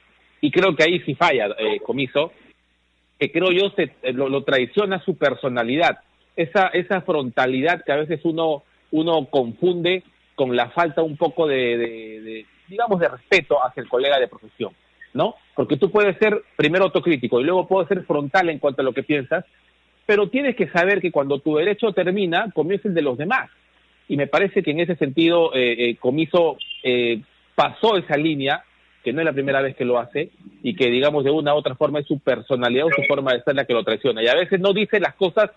Y 0.40 0.50
creo 0.50 0.74
que 0.74 0.84
ahí 0.84 1.00
sí 1.00 1.14
falla 1.14 1.54
eh, 1.58 1.78
comiso, 1.80 2.32
que 3.18 3.30
creo 3.30 3.52
yo 3.52 3.70
se, 3.76 3.92
lo, 4.12 4.30
lo 4.30 4.44
traiciona 4.44 4.98
su 5.04 5.16
personalidad 5.16 5.98
esa, 6.42 6.68
esa 6.68 7.00
frontalidad 7.02 7.84
que 7.84 7.92
a 7.92 7.96
veces 7.96 8.20
uno, 8.24 8.62
uno 8.90 9.26
confunde 9.26 10.02
con 10.34 10.56
la 10.56 10.70
falta 10.70 11.02
un 11.02 11.16
poco 11.16 11.46
de, 11.46 12.46
digamos, 12.68 12.98
de 13.00 13.08
respeto 13.08 13.62
hacia 13.62 13.82
el 13.82 13.88
colega 13.88 14.18
de 14.18 14.28
profesión. 14.28 14.72
¿no? 15.12 15.34
Porque 15.54 15.76
tú 15.76 15.90
puedes 15.90 16.16
ser 16.18 16.42
primero 16.56 16.84
autocrítico 16.84 17.40
y 17.40 17.44
luego 17.44 17.66
puedes 17.66 17.88
ser 17.88 18.04
frontal 18.04 18.48
en 18.48 18.58
cuanto 18.58 18.82
a 18.82 18.84
lo 18.84 18.92
que 18.92 19.02
piensas, 19.02 19.44
pero 20.06 20.28
tienes 20.28 20.56
que 20.56 20.68
saber 20.68 21.00
que 21.00 21.10
cuando 21.10 21.40
tu 21.40 21.56
derecho 21.56 21.92
termina, 21.92 22.50
comienza 22.52 22.88
el 22.88 22.94
de 22.94 23.02
los 23.02 23.18
demás. 23.18 23.50
Y 24.08 24.16
me 24.16 24.26
parece 24.26 24.62
que 24.62 24.72
en 24.72 24.80
ese 24.80 24.96
sentido 24.96 25.54
eh, 25.54 25.90
eh, 25.90 25.96
Comiso 25.96 26.56
eh, 26.82 27.22
pasó 27.54 27.96
esa 27.96 28.16
línea, 28.16 28.64
que 29.04 29.12
no 29.12 29.20
es 29.20 29.24
la 29.24 29.32
primera 29.32 29.62
vez 29.62 29.76
que 29.76 29.84
lo 29.84 29.98
hace, 29.98 30.30
y 30.62 30.74
que 30.74 30.90
digamos 30.90 31.24
de 31.24 31.30
una 31.30 31.54
u 31.54 31.58
otra 31.58 31.74
forma 31.74 32.00
es 32.00 32.06
su 32.06 32.18
personalidad 32.18 32.86
o 32.86 32.90
su 32.90 33.02
forma 33.04 33.32
de 33.32 33.42
ser 33.42 33.54
la 33.54 33.64
que 33.64 33.72
lo 33.72 33.84
traiciona. 33.84 34.22
Y 34.22 34.28
a 34.28 34.34
veces 34.34 34.58
no 34.60 34.72
dice 34.72 35.00
las 35.00 35.14
cosas 35.14 35.50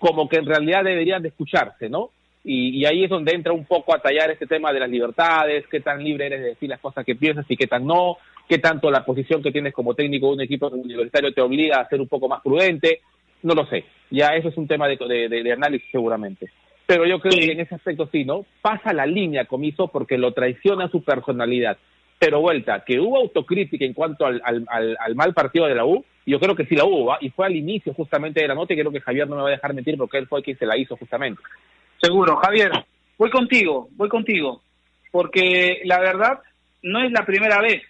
como 0.00 0.28
que 0.28 0.38
en 0.38 0.46
realidad 0.46 0.82
deberían 0.82 1.22
de 1.22 1.28
escucharse, 1.28 1.88
¿no? 1.88 2.10
Y, 2.42 2.86
ahí 2.86 3.04
es 3.04 3.10
donde 3.10 3.34
entra 3.34 3.52
un 3.52 3.66
poco 3.66 3.94
a 3.94 4.00
tallar 4.00 4.30
este 4.30 4.46
tema 4.46 4.72
de 4.72 4.80
las 4.80 4.88
libertades, 4.88 5.66
qué 5.70 5.80
tan 5.80 6.02
libre 6.02 6.26
eres 6.26 6.40
de 6.40 6.48
decir 6.48 6.70
las 6.70 6.80
cosas 6.80 7.04
que 7.04 7.14
piensas 7.14 7.44
y 7.50 7.56
qué 7.56 7.66
tan 7.66 7.86
no, 7.86 8.16
qué 8.48 8.56
tanto 8.56 8.90
la 8.90 9.04
posición 9.04 9.42
que 9.42 9.52
tienes 9.52 9.74
como 9.74 9.94
técnico 9.94 10.28
de 10.28 10.32
un 10.32 10.40
equipo 10.40 10.68
universitario 10.68 11.34
te 11.34 11.42
obliga 11.42 11.80
a 11.80 11.88
ser 11.88 12.00
un 12.00 12.08
poco 12.08 12.28
más 12.28 12.40
prudente, 12.40 13.02
no 13.42 13.52
lo 13.52 13.66
sé. 13.66 13.84
Ya 14.10 14.28
eso 14.28 14.48
es 14.48 14.56
un 14.56 14.66
tema 14.66 14.88
de, 14.88 14.96
de, 15.28 15.52
análisis 15.52 15.88
seguramente. 15.92 16.48
Pero 16.86 17.06
yo 17.06 17.20
creo 17.20 17.38
que 17.38 17.52
en 17.52 17.60
ese 17.60 17.74
aspecto 17.74 18.08
sí, 18.10 18.24
¿no? 18.24 18.46
Pasa 18.62 18.94
la 18.94 19.04
línea 19.04 19.44
Comiso 19.44 19.88
porque 19.88 20.16
lo 20.16 20.32
traiciona 20.32 20.88
su 20.88 21.04
personalidad. 21.04 21.76
Pero 22.18 22.40
vuelta, 22.40 22.84
que 22.86 22.98
hubo 22.98 23.18
autocrítica 23.18 23.84
en 23.84 23.92
cuanto 23.92 24.24
al, 24.24 24.40
al, 24.44 24.66
al, 24.98 25.14
mal 25.14 25.34
partido 25.34 25.66
de 25.66 25.74
la 25.74 25.84
U, 25.84 26.04
yo 26.30 26.38
creo 26.38 26.54
que 26.54 26.66
sí 26.66 26.76
la 26.76 26.84
hubo, 26.84 27.14
y 27.20 27.30
fue 27.30 27.46
al 27.46 27.56
inicio 27.56 27.92
justamente 27.94 28.40
de 28.40 28.48
la 28.48 28.54
nota 28.54 28.72
y 28.72 28.78
creo 28.78 28.92
que 28.92 29.00
Javier 29.00 29.28
no 29.28 29.36
me 29.36 29.42
va 29.42 29.48
a 29.48 29.52
dejar 29.52 29.74
mentir 29.74 29.96
porque 29.96 30.18
él 30.18 30.28
fue 30.28 30.42
quien 30.42 30.58
se 30.58 30.66
la 30.66 30.76
hizo 30.76 30.96
justamente. 30.96 31.42
Seguro, 32.00 32.36
Javier, 32.36 32.70
voy 33.18 33.30
contigo, 33.30 33.88
voy 33.92 34.08
contigo, 34.08 34.62
porque 35.10 35.80
la 35.84 35.98
verdad 35.98 36.40
no 36.82 37.02
es 37.02 37.10
la 37.12 37.26
primera 37.26 37.60
vez 37.60 37.82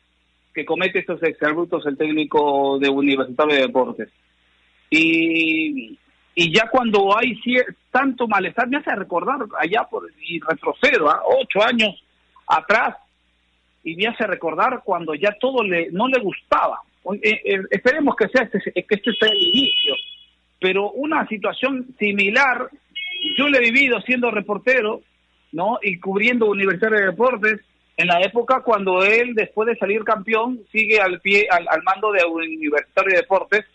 que 0.54 0.64
comete 0.64 1.00
estos 1.00 1.22
exabruptos 1.22 1.86
el 1.86 1.96
técnico 1.96 2.78
de 2.78 2.88
Universitario 2.88 3.54
de 3.54 3.62
Deportes. 3.62 4.08
Y, 4.88 5.98
y 6.34 6.52
ya 6.52 6.68
cuando 6.68 7.16
hay 7.16 7.38
tanto 7.90 8.26
malestar, 8.26 8.68
me 8.68 8.78
hace 8.78 8.94
recordar 8.96 9.40
allá 9.58 9.84
por, 9.84 10.10
y 10.26 10.40
retrocedo, 10.40 11.08
a 11.08 11.14
¿ah? 11.14 11.22
ocho 11.24 11.62
años 11.62 12.02
atrás, 12.46 12.96
y 13.84 13.96
me 13.96 14.08
hace 14.08 14.26
recordar 14.26 14.82
cuando 14.84 15.14
ya 15.14 15.36
todo 15.40 15.62
le, 15.62 15.90
no 15.92 16.08
le 16.08 16.20
gustaba. 16.20 16.80
Eh, 17.22 17.40
eh, 17.44 17.60
esperemos 17.70 18.14
que 18.16 18.28
sea 18.28 18.42
este, 18.42 18.72
que 18.72 18.94
este 18.94 19.12
sea 19.14 19.28
el 19.30 19.38
inicio, 19.38 19.94
pero 20.60 20.90
una 20.92 21.26
situación 21.28 21.86
similar 21.98 22.68
yo 23.36 23.48
lo 23.48 23.58
he 23.58 23.60
vivido 23.60 24.00
siendo 24.02 24.30
reportero, 24.30 25.02
¿no? 25.52 25.78
Y 25.82 25.98
cubriendo 25.98 26.46
Universidad 26.46 26.92
de 26.92 27.06
Deportes 27.06 27.60
en 27.96 28.06
la 28.06 28.20
época 28.22 28.62
cuando 28.62 29.02
él, 29.02 29.34
después 29.34 29.66
de 29.66 29.76
salir 29.76 30.04
campeón, 30.04 30.60
sigue 30.72 31.00
al 31.00 31.20
pie, 31.20 31.46
al, 31.50 31.82
mando 31.82 32.12
de 32.12 32.24
Universitario 32.24 33.12
de 33.12 33.20
Deportes 33.20 33.66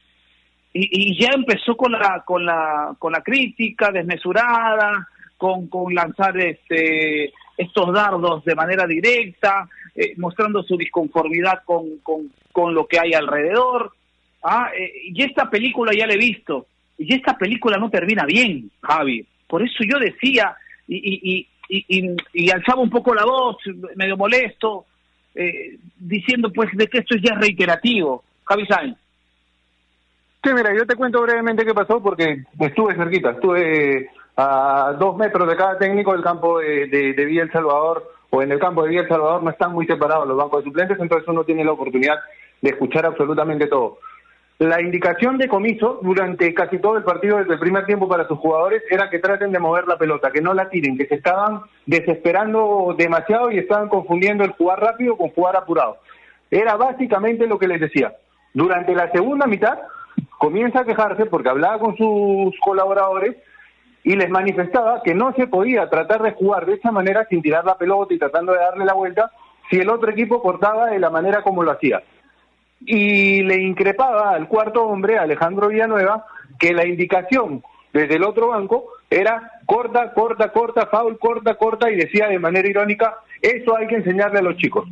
y, 0.73 1.17
ya 1.21 1.29
empezó 1.33 1.77
con 1.77 1.93
la, 1.93 2.23
con 2.25 2.45
la, 2.45 2.95
con 2.99 3.13
la 3.13 3.21
crítica 3.21 3.91
desmesurada, 3.91 5.07
con, 5.37 5.67
con 5.67 5.93
lanzar 5.93 6.37
este, 6.37 7.31
estos 7.55 7.93
dardos 7.93 8.43
de 8.43 8.55
manera 8.55 8.85
directa, 8.85 9.69
eh, 9.95 10.13
mostrando 10.17 10.63
su 10.63 10.75
disconformidad 10.75 11.63
con, 11.63 11.99
con, 11.99 12.29
con, 12.55 12.73
lo 12.73 12.87
que 12.87 12.99
hay 12.99 13.13
alrededor. 13.13 13.91
Ah, 14.41 14.69
eh, 14.77 14.91
y 15.11 15.23
esta 15.23 15.49
película 15.49 15.91
ya 15.93 16.07
la 16.07 16.13
he 16.13 16.17
visto, 16.17 16.67
y 16.97 17.13
esta 17.13 17.37
película 17.37 17.77
no 17.77 17.89
termina 17.89 18.25
bien, 18.25 18.71
Javi. 18.81 19.25
Por 19.47 19.61
eso 19.61 19.83
yo 19.83 19.99
decía 19.99 20.55
y, 20.87 21.47
y, 21.67 22.49
alzaba 22.51 22.81
un 22.81 22.89
poco 22.89 23.13
la 23.13 23.25
voz, 23.25 23.57
medio 23.95 24.17
molesto, 24.17 24.85
eh, 25.33 25.77
diciendo 25.97 26.51
pues 26.53 26.69
de 26.73 26.87
que 26.87 26.99
esto 26.99 27.15
es 27.15 27.21
ya 27.21 27.35
reiterativo. 27.35 28.23
Javi 28.45 28.65
Sainz. 28.67 28.97
Sí, 30.43 30.51
mira, 30.53 30.75
yo 30.75 30.85
te 30.85 30.95
cuento 30.95 31.21
brevemente 31.23 31.65
qué 31.65 31.73
pasó 31.73 32.01
porque 32.01 32.43
estuve 32.59 32.95
cerquita, 32.95 33.31
estuve 33.31 34.09
a 34.37 34.95
dos 34.99 35.17
metros 35.17 35.47
de 35.47 35.55
cada 35.55 35.77
técnico 35.79 36.11
del 36.13 36.21
campo 36.21 36.59
de, 36.59 36.85
de, 36.87 37.13
de 37.13 37.25
Villa 37.25 37.43
El 37.43 37.51
Salvador 37.51 38.13
o 38.29 38.43
en 38.43 38.51
el 38.51 38.59
campo 38.59 38.83
de 38.83 38.89
Villa 38.89 39.01
El 39.01 39.07
Salvador 39.07 39.41
no 39.41 39.49
están 39.49 39.71
muy 39.71 39.87
separados 39.87 40.27
los 40.27 40.37
bancos 40.37 40.59
de 40.59 40.69
suplentes, 40.69 40.99
entonces 40.99 41.27
uno 41.27 41.43
tiene 41.43 41.65
la 41.65 41.71
oportunidad 41.71 42.19
de 42.65 42.71
escuchar 42.71 43.05
absolutamente 43.05 43.67
todo. 43.67 43.99
La 44.57 44.81
indicación 44.81 45.37
de 45.37 45.47
Comiso 45.47 45.99
durante 46.01 46.53
casi 46.53 46.79
todo 46.79 46.97
el 46.97 47.03
partido 47.03 47.37
desde 47.37 47.53
el 47.53 47.59
primer 47.59 47.85
tiempo 47.85 48.07
para 48.07 48.27
sus 48.27 48.39
jugadores 48.39 48.81
era 48.89 49.09
que 49.09 49.19
traten 49.19 49.51
de 49.51 49.59
mover 49.59 49.85
la 49.87 49.97
pelota, 49.97 50.31
que 50.31 50.41
no 50.41 50.53
la 50.53 50.69
tiren, 50.69 50.97
que 50.97 51.05
se 51.05 51.15
estaban 51.15 51.61
desesperando 51.85 52.95
demasiado 52.97 53.51
y 53.51 53.59
estaban 53.59 53.89
confundiendo 53.89 54.43
el 54.43 54.51
jugar 54.51 54.79
rápido 54.79 55.17
con 55.17 55.29
jugar 55.29 55.55
apurado. 55.55 55.97
Era 56.49 56.75
básicamente 56.75 57.47
lo 57.47 57.59
que 57.59 57.67
les 57.67 57.81
decía. 57.81 58.15
Durante 58.53 58.95
la 58.95 59.11
segunda 59.11 59.45
mitad 59.45 59.77
comienza 60.39 60.79
a 60.79 60.85
quejarse 60.85 61.25
porque 61.25 61.49
hablaba 61.49 61.77
con 61.77 61.95
sus 61.97 62.57
colaboradores 62.61 63.35
y 64.03 64.15
les 64.15 64.29
manifestaba 64.29 65.03
que 65.03 65.13
no 65.13 65.33
se 65.33 65.47
podía 65.47 65.89
tratar 65.89 66.23
de 66.23 66.31
jugar 66.31 66.65
de 66.65 66.75
esa 66.75 66.91
manera 66.91 67.27
sin 67.29 67.41
tirar 67.41 67.65
la 67.65 67.77
pelota 67.77 68.13
y 68.13 68.19
tratando 68.19 68.53
de 68.53 68.59
darle 68.59 68.85
la 68.85 68.93
vuelta 68.93 69.31
si 69.69 69.77
el 69.77 69.89
otro 69.89 70.09
equipo 70.11 70.41
cortaba 70.41 70.87
de 70.87 70.99
la 70.99 71.09
manera 71.09 71.41
como 71.43 71.61
lo 71.61 71.71
hacía 71.71 72.01
y 72.81 73.43
le 73.43 73.61
increpaba 73.61 74.31
al 74.31 74.47
cuarto 74.47 74.85
hombre, 74.85 75.17
Alejandro 75.17 75.69
Villanueva, 75.69 76.25
que 76.59 76.73
la 76.73 76.85
indicación 76.85 77.63
desde 77.93 78.15
el 78.15 78.23
otro 78.23 78.49
banco 78.49 78.87
era 79.09 79.51
corta, 79.65 80.13
corta, 80.13 80.51
corta, 80.51 80.87
foul, 80.87 81.17
corta, 81.17 81.55
corta, 81.55 81.89
y 81.89 81.95
decía 81.95 82.27
de 82.27 82.39
manera 82.39 82.67
irónica, 82.67 83.15
eso 83.41 83.75
hay 83.75 83.87
que 83.87 83.95
enseñarle 83.95 84.39
a 84.39 84.43
los 84.43 84.57
chicos. 84.57 84.87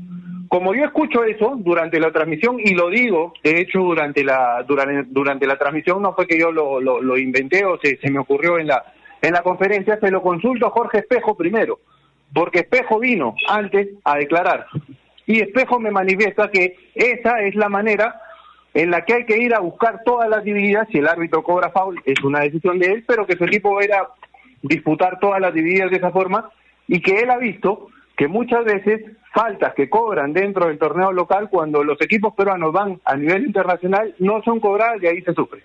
Como 0.47 0.75
yo 0.75 0.85
escucho 0.85 1.23
eso 1.23 1.55
durante 1.57 1.99
la 1.99 2.11
transmisión, 2.11 2.57
y 2.59 2.73
lo 2.75 2.89
digo, 2.89 3.33
de 3.43 3.59
hecho, 3.59 3.79
durante 3.79 4.23
la, 4.23 4.63
durante, 4.67 5.09
durante 5.09 5.47
la 5.47 5.57
transmisión, 5.57 6.01
no 6.01 6.13
fue 6.13 6.27
que 6.27 6.39
yo 6.39 6.51
lo, 6.51 6.79
lo, 6.79 7.17
inventé 7.17 7.65
o 7.65 7.79
se, 7.79 7.97
se 7.97 8.11
me 8.11 8.19
ocurrió 8.19 8.59
en 8.59 8.67
la, 8.67 8.83
en 9.21 9.33
la 9.33 9.41
conferencia, 9.41 9.99
se 9.99 10.11
lo 10.11 10.21
consulto 10.21 10.67
a 10.67 10.71
Jorge 10.71 10.99
Espejo 10.99 11.35
primero, 11.35 11.79
porque 12.33 12.59
Espejo 12.59 12.99
vino 12.99 13.35
antes 13.49 13.89
a 14.03 14.17
declarar 14.17 14.67
y 15.25 15.41
Espejo 15.41 15.79
me 15.79 15.91
manifiesta 15.91 16.49
que 16.49 16.75
esa 16.95 17.41
es 17.41 17.55
la 17.55 17.69
manera 17.69 18.21
en 18.73 18.89
la 18.89 19.05
que 19.05 19.13
hay 19.13 19.25
que 19.25 19.37
ir 19.37 19.53
a 19.53 19.59
buscar 19.59 20.01
todas 20.03 20.29
las 20.29 20.43
divididas, 20.43 20.87
si 20.91 20.97
el 20.97 21.07
árbitro 21.07 21.43
cobra 21.43 21.69
foul 21.69 22.01
es 22.05 22.21
una 22.23 22.39
decisión 22.39 22.79
de 22.79 22.87
él, 22.87 23.03
pero 23.07 23.25
que 23.25 23.37
su 23.37 23.45
equipo 23.45 23.75
va 23.75 23.81
a 23.81 24.09
disputar 24.61 25.19
todas 25.19 25.39
las 25.39 25.53
divididas 25.53 25.91
de 25.91 25.97
esa 25.97 26.11
forma 26.11 26.49
y 26.87 27.01
que 27.01 27.19
él 27.19 27.29
ha 27.29 27.37
visto 27.37 27.87
que 28.17 28.27
muchas 28.27 28.65
veces 28.65 29.01
faltas 29.33 29.73
que 29.73 29.89
cobran 29.89 30.33
dentro 30.33 30.67
del 30.67 30.77
torneo 30.77 31.11
local 31.11 31.49
cuando 31.49 31.83
los 31.83 31.99
equipos 32.01 32.33
peruanos 32.35 32.71
van 32.71 32.99
a 33.05 33.15
nivel 33.15 33.45
internacional 33.45 34.13
no 34.19 34.41
son 34.43 34.59
cobradas 34.59 35.01
y 35.01 35.07
ahí 35.07 35.21
se 35.21 35.33
sufre. 35.33 35.63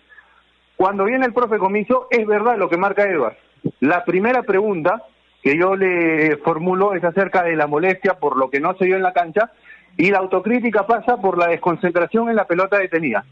Cuando 0.77 1.05
viene 1.05 1.27
el 1.27 1.35
profe 1.35 1.59
Comiso, 1.59 2.07
es 2.11 2.27
verdad 2.27 2.57
lo 2.57 2.68
que 2.68 2.77
marca 2.77 3.03
Edward. 3.03 3.37
La 3.81 4.05
primera 4.05 4.42
pregunta 4.42 5.03
que 5.42 5.57
yo 5.57 5.77
le 5.77 6.37
formulo 6.38 6.94
es 6.94 7.05
acerca 7.05 7.42
de 7.42 7.57
la 7.57 7.66
molestia 7.66 8.14
por 8.14 8.37
lo 8.37 8.51
que 8.51 8.61
no 8.61 8.77
se 8.77 8.87
dio 8.87 8.96
en 8.96 9.03
la 9.03 9.12
cancha 9.12 9.53
y 9.96 10.11
la 10.11 10.18
autocrítica 10.18 10.87
pasa 10.87 11.16
por 11.16 11.38
la 11.38 11.48
desconcentración 11.48 12.29
en 12.29 12.37
la 12.37 12.46
pelota 12.46 12.79
detenida. 12.79 13.24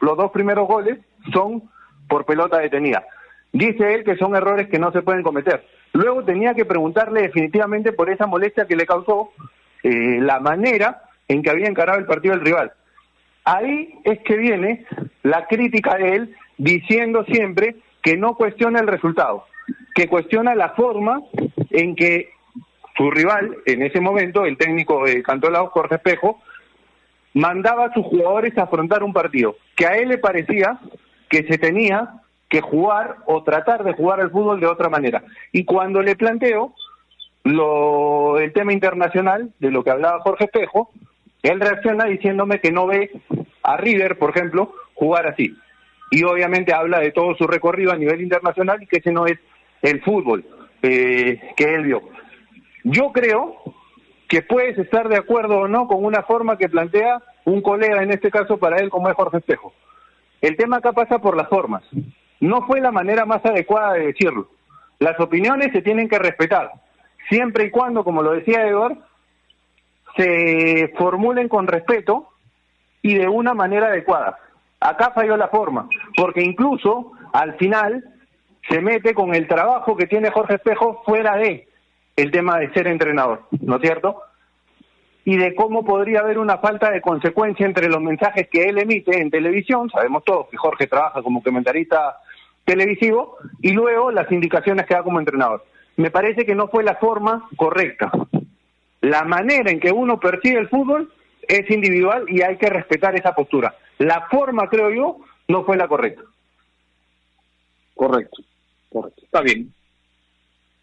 Los 0.00 0.16
dos 0.16 0.30
primeros 0.30 0.68
goles 0.68 0.98
son 1.32 1.62
por 2.08 2.24
pelota 2.24 2.58
detenida. 2.58 3.04
Dice 3.52 3.94
él 3.94 4.04
que 4.04 4.16
son 4.16 4.36
errores 4.36 4.68
que 4.68 4.78
no 4.78 4.92
se 4.92 5.02
pueden 5.02 5.22
cometer. 5.22 5.64
Luego 5.92 6.24
tenía 6.24 6.54
que 6.54 6.64
preguntarle 6.64 7.22
definitivamente 7.22 7.92
por 7.92 8.10
esa 8.10 8.26
molestia 8.26 8.66
que 8.66 8.76
le 8.76 8.86
causó 8.86 9.30
eh, 9.82 10.18
la 10.20 10.38
manera 10.38 11.02
en 11.26 11.42
que 11.42 11.50
había 11.50 11.68
encarado 11.68 11.98
el 11.98 12.06
partido 12.06 12.34
del 12.34 12.44
rival. 12.44 12.72
Ahí 13.44 13.98
es 14.04 14.18
que 14.20 14.36
viene 14.36 14.86
la 15.22 15.46
crítica 15.46 15.96
de 15.96 16.14
él 16.14 16.36
diciendo 16.58 17.24
siempre 17.24 17.76
que 18.02 18.16
no 18.16 18.34
cuestiona 18.34 18.80
el 18.80 18.86
resultado 18.86 19.44
que 19.98 20.06
cuestiona 20.06 20.54
la 20.54 20.68
forma 20.70 21.22
en 21.70 21.96
que 21.96 22.30
su 22.96 23.10
rival, 23.10 23.56
en 23.66 23.82
ese 23.82 24.00
momento, 24.00 24.44
el 24.44 24.56
técnico 24.56 25.04
de 25.04 25.24
Cantolao, 25.24 25.70
Jorge 25.70 25.96
Espejo, 25.96 26.40
mandaba 27.34 27.86
a 27.86 27.92
sus 27.92 28.06
jugadores 28.06 28.56
a 28.56 28.62
afrontar 28.62 29.02
un 29.02 29.12
partido, 29.12 29.56
que 29.74 29.86
a 29.86 29.96
él 29.96 30.10
le 30.10 30.18
parecía 30.18 30.78
que 31.28 31.42
se 31.48 31.58
tenía 31.58 32.20
que 32.48 32.60
jugar 32.60 33.16
o 33.26 33.42
tratar 33.42 33.82
de 33.82 33.92
jugar 33.92 34.20
al 34.20 34.30
fútbol 34.30 34.60
de 34.60 34.68
otra 34.68 34.88
manera. 34.88 35.24
Y 35.50 35.64
cuando 35.64 36.00
le 36.00 36.14
planteo 36.14 36.74
lo, 37.42 38.38
el 38.38 38.52
tema 38.52 38.72
internacional, 38.72 39.50
de 39.58 39.72
lo 39.72 39.82
que 39.82 39.90
hablaba 39.90 40.20
Jorge 40.20 40.44
Espejo, 40.44 40.92
él 41.42 41.58
reacciona 41.58 42.04
diciéndome 42.04 42.60
que 42.60 42.70
no 42.70 42.86
ve 42.86 43.10
a 43.64 43.76
River, 43.76 44.16
por 44.16 44.30
ejemplo, 44.30 44.72
jugar 44.94 45.26
así. 45.26 45.56
Y 46.12 46.22
obviamente 46.22 46.72
habla 46.72 47.00
de 47.00 47.10
todo 47.10 47.34
su 47.34 47.48
recorrido 47.48 47.90
a 47.90 47.96
nivel 47.96 48.22
internacional 48.22 48.80
y 48.80 48.86
que 48.86 48.98
ese 48.98 49.10
no 49.10 49.26
es 49.26 49.40
el 49.82 50.02
fútbol 50.02 50.44
eh, 50.82 51.52
que 51.56 51.74
él 51.74 51.84
vio. 51.84 52.02
Yo 52.84 53.12
creo 53.12 53.56
que 54.28 54.42
puedes 54.42 54.78
estar 54.78 55.08
de 55.08 55.16
acuerdo 55.16 55.60
o 55.60 55.68
no 55.68 55.88
con 55.88 56.04
una 56.04 56.22
forma 56.22 56.58
que 56.58 56.68
plantea 56.68 57.22
un 57.44 57.62
colega, 57.62 58.02
en 58.02 58.10
este 58.10 58.30
caso 58.30 58.58
para 58.58 58.78
él, 58.78 58.90
como 58.90 59.08
es 59.08 59.16
Jorge 59.16 59.38
Espejo. 59.38 59.72
El 60.40 60.56
tema 60.56 60.76
acá 60.76 60.92
pasa 60.92 61.18
por 61.18 61.36
las 61.36 61.48
formas. 61.48 61.82
No 62.40 62.66
fue 62.66 62.80
la 62.80 62.92
manera 62.92 63.24
más 63.24 63.44
adecuada 63.44 63.94
de 63.94 64.06
decirlo. 64.06 64.48
Las 64.98 65.18
opiniones 65.18 65.72
se 65.72 65.82
tienen 65.82 66.08
que 66.08 66.18
respetar, 66.18 66.72
siempre 67.28 67.66
y 67.66 67.70
cuando, 67.70 68.04
como 68.04 68.22
lo 68.22 68.32
decía 68.32 68.66
Edward, 68.66 68.98
se 70.16 70.92
formulen 70.96 71.48
con 71.48 71.66
respeto 71.66 72.28
y 73.02 73.14
de 73.14 73.28
una 73.28 73.54
manera 73.54 73.86
adecuada. 73.86 74.38
Acá 74.80 75.12
falló 75.14 75.36
la 75.36 75.48
forma, 75.48 75.88
porque 76.16 76.42
incluso 76.42 77.12
al 77.32 77.54
final 77.54 78.04
se 78.68 78.80
mete 78.80 79.14
con 79.14 79.34
el 79.34 79.46
trabajo 79.46 79.96
que 79.96 80.06
tiene 80.06 80.30
Jorge 80.30 80.54
Espejo 80.54 81.02
fuera 81.04 81.36
de 81.36 81.68
el 82.16 82.30
tema 82.30 82.58
de 82.58 82.72
ser 82.72 82.86
entrenador, 82.88 83.42
¿no 83.60 83.76
es 83.76 83.82
cierto? 83.82 84.22
Y 85.24 85.36
de 85.36 85.54
cómo 85.54 85.84
podría 85.84 86.20
haber 86.20 86.38
una 86.38 86.58
falta 86.58 86.90
de 86.90 87.00
consecuencia 87.00 87.66
entre 87.66 87.88
los 87.88 88.00
mensajes 88.00 88.48
que 88.48 88.68
él 88.68 88.78
emite 88.78 89.20
en 89.20 89.30
televisión, 89.30 89.88
sabemos 89.90 90.24
todos 90.24 90.48
que 90.48 90.56
Jorge 90.56 90.86
trabaja 90.86 91.22
como 91.22 91.42
comentarista 91.42 92.16
televisivo, 92.64 93.36
y 93.62 93.72
luego 93.72 94.10
las 94.10 94.30
indicaciones 94.30 94.86
que 94.86 94.94
da 94.94 95.02
como 95.02 95.20
entrenador. 95.20 95.64
Me 95.96 96.10
parece 96.10 96.44
que 96.44 96.54
no 96.54 96.68
fue 96.68 96.84
la 96.84 96.96
forma 96.96 97.48
correcta. 97.56 98.10
La 99.00 99.24
manera 99.24 99.70
en 99.70 99.80
que 99.80 99.90
uno 99.92 100.20
percibe 100.20 100.60
el 100.60 100.68
fútbol 100.68 101.10
es 101.46 101.70
individual 101.70 102.24
y 102.28 102.42
hay 102.42 102.56
que 102.56 102.68
respetar 102.68 103.14
esa 103.14 103.34
postura. 103.34 103.74
La 103.98 104.26
forma, 104.30 104.68
creo 104.68 104.90
yo, 104.90 105.18
no 105.48 105.64
fue 105.64 105.76
la 105.76 105.88
correcta. 105.88 106.22
Correcto, 107.94 108.42
correcto. 108.90 109.22
Está 109.24 109.40
bien. 109.40 109.72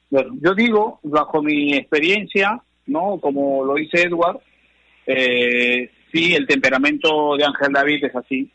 Bueno, 0.09 0.35
yo 0.41 0.53
digo, 0.53 0.99
bajo 1.03 1.41
mi 1.41 1.73
experiencia, 1.73 2.61
¿no? 2.87 3.19
Como 3.19 3.65
lo 3.65 3.75
dice 3.75 4.03
Edward, 4.03 4.39
eh, 5.07 5.89
sí, 6.11 6.33
el 6.33 6.47
temperamento 6.47 7.35
de 7.35 7.45
Ángel 7.45 7.73
David 7.73 8.05
es 8.05 8.15
así, 8.15 8.51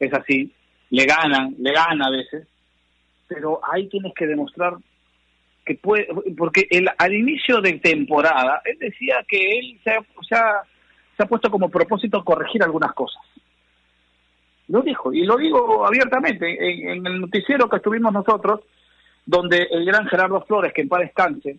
es 0.00 0.12
así, 0.12 0.52
le 0.90 1.04
ganan, 1.04 1.54
le 1.58 1.72
gana 1.72 2.06
a 2.06 2.10
veces, 2.10 2.46
pero 3.28 3.60
ahí 3.70 3.88
tienes 3.88 4.12
que 4.14 4.26
demostrar 4.26 4.74
que 5.64 5.74
puede, 5.74 6.08
porque 6.36 6.66
el, 6.70 6.88
al 6.96 7.12
inicio 7.12 7.60
de 7.60 7.72
temporada, 7.74 8.62
él 8.64 8.78
decía 8.78 9.24
que 9.28 9.58
él 9.58 9.80
se, 9.82 9.98
o 9.98 10.22
sea, 10.22 10.62
se 11.16 11.22
ha 11.22 11.26
puesto 11.26 11.50
como 11.50 11.68
propósito 11.68 12.22
corregir 12.24 12.62
algunas 12.62 12.92
cosas. 12.92 13.20
Lo 14.68 14.82
dijo, 14.82 15.12
y 15.12 15.24
lo 15.24 15.36
digo 15.36 15.86
abiertamente, 15.86 16.90
en, 16.92 17.06
el 17.06 17.20
noticiero 17.20 17.68
que 17.68 17.76
estuvimos 17.76 18.12
nosotros, 18.12 18.60
donde 19.24 19.68
el 19.70 19.84
gran 19.84 20.06
Gerardo 20.06 20.42
Flores, 20.42 20.72
que 20.72 20.82
en 20.82 20.88
paz 20.88 21.00
descanse, 21.00 21.58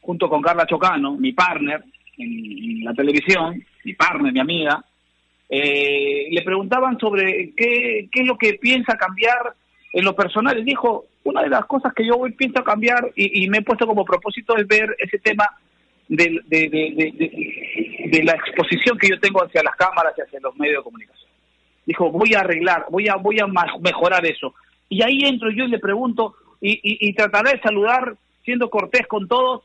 junto 0.00 0.28
con 0.28 0.42
Carla 0.42 0.66
Chocano, 0.66 1.16
mi 1.16 1.32
partner 1.32 1.82
en, 2.18 2.84
la 2.84 2.94
televisión, 2.94 3.62
mi 3.84 3.94
partner, 3.94 4.32
mi 4.32 4.40
amiga, 4.40 4.84
eh, 5.48 6.28
le 6.30 6.42
preguntaban 6.42 6.98
sobre 6.98 7.52
qué, 7.56 8.08
qué 8.10 8.20
es 8.20 8.26
lo 8.26 8.36
que 8.36 8.54
piensa 8.54 8.96
cambiar 8.96 9.54
en 9.92 10.04
lo 10.04 10.14
personal. 10.14 10.56
Él 10.56 10.64
dijo, 10.64 11.06
una 11.24 11.42
de 11.42 11.48
las 11.48 11.66
cosas 11.66 11.92
que 11.92 12.06
yo 12.06 12.14
hoy 12.14 12.32
pienso 12.32 12.62
cambiar 12.62 13.12
y, 13.16 13.48
me 13.48 13.58
he 13.58 13.62
puesto 13.62 13.86
como 13.86 14.04
propósito 14.04 14.56
es 14.56 14.66
ver 14.66 14.94
ese 14.98 15.18
tema 15.18 15.44
de, 16.08 16.40
de, 16.48 18.22
la 18.22 18.32
exposición 18.32 18.96
que 18.96 19.08
yo 19.08 19.18
tengo 19.18 19.42
hacia 19.42 19.62
las 19.62 19.74
cámaras 19.74 20.14
y 20.16 20.20
hacia 20.20 20.38
los 20.40 20.56
medios 20.56 20.78
de 20.78 20.84
comunicación. 20.84 21.25
Dijo, 21.86 22.10
voy 22.10 22.34
a 22.34 22.40
arreglar, 22.40 22.86
voy 22.90 23.08
a, 23.08 23.14
voy 23.16 23.38
a 23.38 23.46
mejorar 23.46 24.26
eso. 24.26 24.54
Y 24.88 25.02
ahí 25.02 25.20
entro 25.22 25.50
yo 25.50 25.64
y 25.64 25.68
le 25.68 25.78
pregunto, 25.78 26.34
y, 26.60 26.80
y, 26.82 27.12
trataré 27.14 27.52
de 27.52 27.60
saludar 27.60 28.16
siendo 28.44 28.68
cortés 28.68 29.06
con 29.06 29.28
todos, 29.28 29.62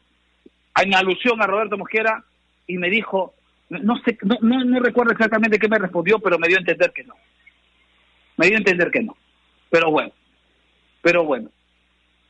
en 0.82 0.93
alusión 0.95 1.41
a 1.41 1.47
Roberto 1.47 1.78
Mosquera, 1.78 2.24
y 2.67 2.78
me 2.78 2.89
dijo, 2.89 3.34
no 3.69 3.97
sé, 4.03 4.17
no, 4.22 4.38
no, 4.41 4.63
no 4.63 4.80
recuerdo 4.80 5.11
exactamente 5.11 5.59
qué 5.59 5.67
me 5.67 5.80
respondió, 5.80 6.19
pero 6.19 6.38
me 6.38 6.47
dio 6.47 6.57
a 6.57 6.61
entender 6.61 6.91
que 6.93 7.03
no. 7.03 7.15
Me 8.38 8.47
dio 8.47 8.55
a 8.55 8.59
entender 8.59 8.91
que 8.91 9.01
no. 9.01 9.15
Pero 9.69 9.91
bueno, 9.91 10.11
pero 11.01 11.24
bueno 11.24 11.49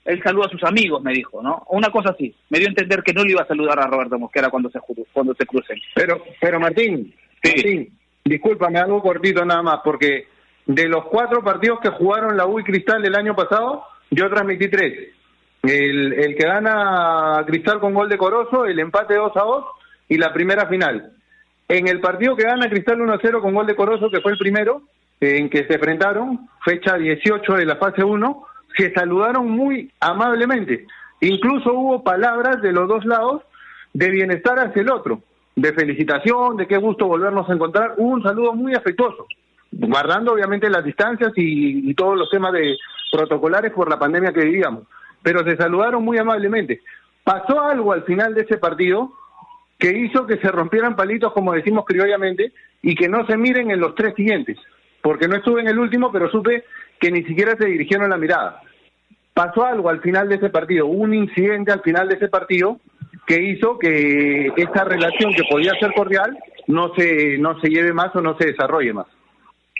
él 0.06 0.22
saluda 0.24 0.48
a 0.48 0.50
sus 0.50 0.64
amigos, 0.64 1.02
me 1.04 1.14
dijo, 1.14 1.42
¿no? 1.42 1.64
Una 1.70 1.90
cosa 1.90 2.10
así. 2.10 2.34
Me 2.50 2.58
dio 2.58 2.68
a 2.68 2.72
entender 2.72 3.04
que 3.04 3.14
no 3.14 3.24
le 3.24 3.32
iba 3.32 3.44
a 3.44 3.48
saludar 3.48 3.80
a 3.80 3.88
Roberto 3.88 4.18
Mosquera 4.18 4.50
cuando 4.50 4.70
se 4.70 4.80
cuando 5.14 5.36
se 5.36 5.46
crucen. 5.46 5.80
Pero, 5.94 6.24
pero 6.40 6.60
Martín, 6.60 7.14
sí. 7.44 7.54
Martín, 7.56 8.00
discúlpame, 8.24 8.80
algo 8.80 9.02
cortito 9.02 9.46
nada 9.46 9.62
más, 9.62 9.80
porque 9.84 10.28
de 10.66 10.88
los 10.88 11.06
cuatro 11.06 11.44
partidos 11.44 11.80
que 11.80 11.90
jugaron 11.90 12.38
la 12.38 12.46
U 12.46 12.60
y 12.60 12.64
Cristal 12.64 13.04
el 13.06 13.16
año 13.16 13.36
pasado, 13.36 13.84
yo 14.10 14.30
transmití 14.30 14.70
tres. 14.70 15.10
El, 15.64 16.14
el 16.14 16.36
que 16.36 16.48
gana 16.48 17.44
Cristal 17.46 17.80
con 17.80 17.94
gol 17.94 18.10
de 18.10 18.18
Corozo, 18.18 18.66
el 18.66 18.80
empate 18.80 19.16
2 19.16 19.32
a 19.36 19.42
2 19.42 19.66
y 20.10 20.18
la 20.18 20.34
primera 20.34 20.68
final. 20.68 21.14
En 21.68 21.88
el 21.88 22.02
partido 22.02 22.36
que 22.36 22.44
gana 22.44 22.70
Cristal 22.70 23.02
1 23.02 23.14
a 23.14 23.20
0 23.22 23.42
con 23.42 23.54
gol 23.54 23.68
de 23.68 23.76
Corozo, 23.76 24.10
que 24.10 24.22
fue 24.22 24.34
el 24.34 24.38
primero, 24.38 24.82
en 25.22 25.50
que 25.50 25.66
se 25.66 25.76
enfrentaron, 25.76 26.50
fecha 26.66 26.98
18 26.98 27.54
de 27.54 27.66
la 27.66 27.76
fase 27.76 28.04
1, 28.04 28.44
se 28.76 28.92
saludaron 28.94 29.50
muy 29.50 29.92
amablemente. 30.00 30.86
Incluso 31.22 31.74
hubo 31.74 32.04
palabras 32.04 32.62
de 32.62 32.72
los 32.72 32.88
dos 32.88 33.06
lados 33.06 33.44
de 33.94 34.10
bienestar 34.10 34.60
hacia 34.60 34.82
el 34.82 34.92
otro, 34.92 35.22
de 35.62 35.74
felicitación, 35.74 36.58
de 36.58 36.68
qué 36.68 36.78
gusto 36.78 37.08
volvernos 37.08 37.50
a 37.50 37.54
encontrar. 37.54 37.94
Un 37.98 38.24
saludo 38.24 38.54
muy 38.54 38.74
afectuoso, 38.74 39.28
guardando 39.72 40.34
obviamente 40.34 40.70
las 40.70 40.84
distancias 40.84 41.32
y, 41.36 41.94
todos 41.94 42.18
los 42.18 42.30
temas 42.30 42.52
de 42.54 42.78
protocolares 43.12 43.72
por 43.72 43.90
la 43.90 44.00
pandemia 44.00 44.34
que 44.34 44.46
vivíamos. 44.46 44.84
Pero 45.22 45.44
se 45.44 45.56
saludaron 45.56 46.04
muy 46.04 46.18
amablemente. 46.18 46.82
Pasó 47.24 47.62
algo 47.62 47.94
al 47.94 48.04
final 48.04 48.34
de 48.34 48.42
ese 48.42 48.58
partido 48.58 49.12
que 49.78 49.96
hizo 49.96 50.26
que 50.26 50.38
se 50.38 50.52
rompieran 50.52 50.96
palitos, 50.96 51.34
como 51.34 51.54
decimos 51.54 51.86
criollamente, 51.86 52.52
y 52.82 52.96
que 52.96 53.08
no 53.08 53.26
se 53.28 53.38
miren 53.38 53.72
en 53.72 53.80
los 53.80 53.94
tres 53.96 54.16
siguientes. 54.16 54.58
Porque 55.02 55.28
no 55.28 55.36
estuve 55.36 55.62
en 55.62 55.68
el 55.68 55.80
último, 55.80 56.12
pero 56.12 56.30
supe 56.30 56.64
que 57.00 57.12
ni 57.12 57.24
siquiera 57.24 57.56
se 57.56 57.66
dirigieron 57.66 58.10
la 58.10 58.18
mirada. 58.18 58.62
Pasó 59.34 59.66
algo 59.66 59.90
al 59.90 60.02
final 60.02 60.30
de 60.30 60.36
ese 60.36 60.50
partido, 60.50 60.88
un 60.88 61.14
incidente 61.14 61.72
al 61.72 61.82
final 61.82 62.08
de 62.08 62.16
ese 62.16 62.28
partido 62.28 62.80
que 63.28 63.42
hizo 63.42 63.78
que 63.78 64.52
esta 64.58 64.84
relación 64.84 65.34
que 65.34 65.44
podía 65.50 65.74
ser 65.80 65.94
cordial 65.94 66.38
no 66.68 66.94
se 66.96 67.38
no 67.38 67.60
se 67.60 67.70
lleve 67.70 67.94
más 67.94 68.16
o 68.16 68.22
no 68.22 68.38
se 68.38 68.48
desarrolle 68.48 68.94
más. 68.94 69.08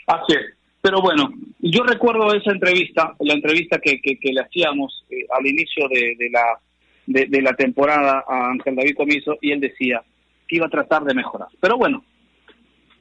Así 0.06 0.34
es. 0.34 0.56
Pero 0.80 1.00
bueno, 1.00 1.32
yo 1.60 1.84
recuerdo 1.84 2.34
esa 2.34 2.50
entrevista, 2.50 3.14
la 3.20 3.34
entrevista 3.34 3.78
que, 3.78 4.00
que, 4.00 4.18
le 4.32 4.40
hacíamos 4.40 5.04
eh, 5.10 5.26
al 5.30 5.46
inicio 5.46 5.86
de, 5.88 6.16
de 6.18 6.30
la 6.30 6.58
de, 7.06 7.42
la 7.42 7.52
temporada 7.54 8.24
a 8.26 8.50
Ángel 8.50 8.76
David 8.76 8.96
Comiso 8.96 9.36
y 9.40 9.52
él 9.52 9.60
decía 9.60 10.02
que 10.48 10.56
iba 10.56 10.66
a 10.66 10.70
tratar 10.70 11.04
de 11.04 11.14
mejorar. 11.14 11.48
Pero 11.60 11.76
bueno, 11.76 12.04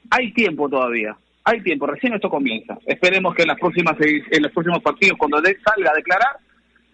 hay 0.09 0.31
tiempo 0.33 0.69
todavía 0.69 1.17
hay 1.43 1.61
tiempo, 1.61 1.87
recién 1.87 2.13
esto 2.13 2.29
comienza. 2.29 2.77
Esperemos 2.85 3.33
que 3.33 3.43
en 3.43 3.47
las 3.49 3.59
próximas 3.59 3.95
en 3.99 4.43
los 4.43 4.51
próximos 4.51 4.81
partidos, 4.81 5.17
cuando 5.17 5.37
salga 5.37 5.91
a 5.91 5.95
declarar, 5.95 6.37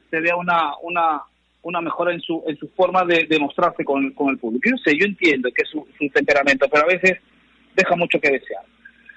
se 0.09 0.21
vea 0.21 0.35
una 0.35 0.71
una 0.83 1.21
una 1.67 1.81
mejora 1.81 2.13
en 2.13 2.21
su 2.21 2.43
en 2.47 2.57
su 2.57 2.69
forma 2.69 3.03
de, 3.03 3.25
demostrarse 3.29 3.83
con, 3.83 4.11
con 4.11 4.29
el 4.29 4.37
público. 4.37 4.69
Yo 4.69 4.77
sé, 4.77 4.97
yo 4.97 5.05
entiendo 5.05 5.49
que 5.53 5.63
es 5.63 5.69
su, 5.69 5.85
temperamento, 6.13 6.67
pero 6.71 6.83
a 6.83 6.87
veces 6.87 7.19
deja 7.75 7.95
mucho 7.95 8.19
que 8.19 8.31
desear. 8.31 8.63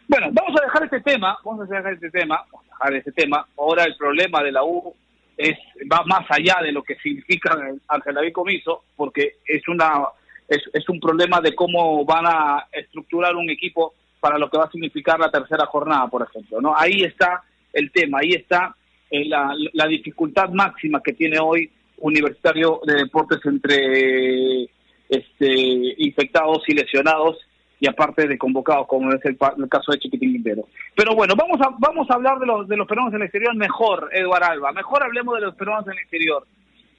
Bueno, 0.09 0.29
vamos 0.33 0.61
a 0.61 0.65
dejar 0.65 0.85
este 0.85 1.01
tema, 1.01 1.39
vamos 1.45 1.71
a 1.71 1.75
dejar 1.75 1.95
este 1.95 2.11
tema, 2.11 2.45
vamos 2.51 2.67
a 2.69 2.75
dejar 2.75 2.95
este 2.97 3.13
tema. 3.13 3.47
Ahora 3.57 3.85
el 3.85 3.97
problema 3.97 4.43
de 4.43 4.51
la 4.51 4.65
U 4.65 4.93
es 5.37 5.57
va 5.91 6.03
más 6.07 6.27
allá 6.29 6.59
de 6.63 6.73
lo 6.73 6.83
que 6.83 6.97
significa 6.97 7.57
Ángel 7.87 8.15
David 8.15 8.33
Comiso, 8.33 8.83
porque 8.97 9.37
es 9.47 9.67
una 9.69 10.09
es, 10.49 10.63
es 10.73 10.89
un 10.89 10.99
problema 10.99 11.41
de 11.41 11.55
cómo 11.55 12.05
van 12.05 12.27
a 12.27 12.67
estructurar 12.73 13.37
un 13.37 13.49
equipo 13.49 13.95
para 14.19 14.39
lo 14.39 14.51
que 14.51 14.59
va 14.59 14.65
a 14.65 14.71
significar 14.71 15.21
la 15.21 15.31
tercera 15.31 15.67
jornada, 15.67 16.09
por 16.09 16.23
ejemplo. 16.23 16.61
¿no? 16.61 16.77
Ahí 16.77 17.05
está 17.05 17.43
el 17.73 17.93
tema, 17.93 18.19
ahí 18.19 18.33
está 18.33 18.75
eh, 19.09 19.25
la, 19.25 19.55
la, 19.73 19.87
dificultad 19.87 20.51
máxima 20.51 21.01
que 21.03 21.13
tiene 21.13 21.39
hoy 21.39 21.71
Universitario 22.01 22.81
de 22.85 22.95
Deportes 22.95 23.39
entre 23.45 24.65
este, 25.09 25.95
infectados 25.99 26.63
y 26.69 26.75
lesionados 26.75 27.39
y 27.79 27.89
aparte 27.89 28.27
de 28.27 28.37
convocados, 28.37 28.87
como 28.87 29.13
es 29.13 29.25
el, 29.25 29.39
caso 29.39 29.93
de 29.93 29.99
Chiquitín 29.99 30.33
Quintero. 30.33 30.69
Pero 30.95 31.15
bueno, 31.15 31.35
vamos 31.35 31.59
a, 31.63 31.75
vamos 31.79 32.11
a 32.11 32.15
hablar 32.15 32.39
de 32.39 32.47
los, 32.47 32.69
de 32.69 32.77
los 32.77 32.87
peruanos 32.87 33.15
en 33.15 33.21
el 33.21 33.27
exterior 33.27 33.55
mejor, 33.57 34.11
Eduardo 34.13 34.47
Alba. 34.47 34.73
Mejor 34.73 35.03
hablemos 35.03 35.35
de 35.37 35.47
los 35.47 35.55
peruanos 35.55 35.87
en 35.87 35.93
el 35.93 35.99
exterior. 36.01 36.47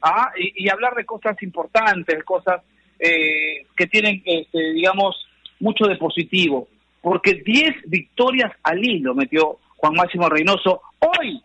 ¿ah? 0.02 0.32
Y, 0.36 0.68
hablar 0.70 0.96
de 0.96 1.06
cosas 1.06 1.42
importantes, 1.44 2.24
cosas 2.24 2.62
eh, 3.00 3.68
que 3.76 3.86
tienen, 3.88 4.24
este, 4.26 4.74
digamos, 4.74 5.16
mucho 5.60 5.86
de 5.86 5.98
positivo 5.98 6.68
porque 7.02 7.42
10 7.44 7.90
victorias 7.90 8.52
al 8.64 8.84
hilo 8.84 9.16
metió 9.16 9.58
Juan 9.78 9.94
Máximo 9.96 10.30
Reynoso, 10.30 10.82
hoy 11.00 11.42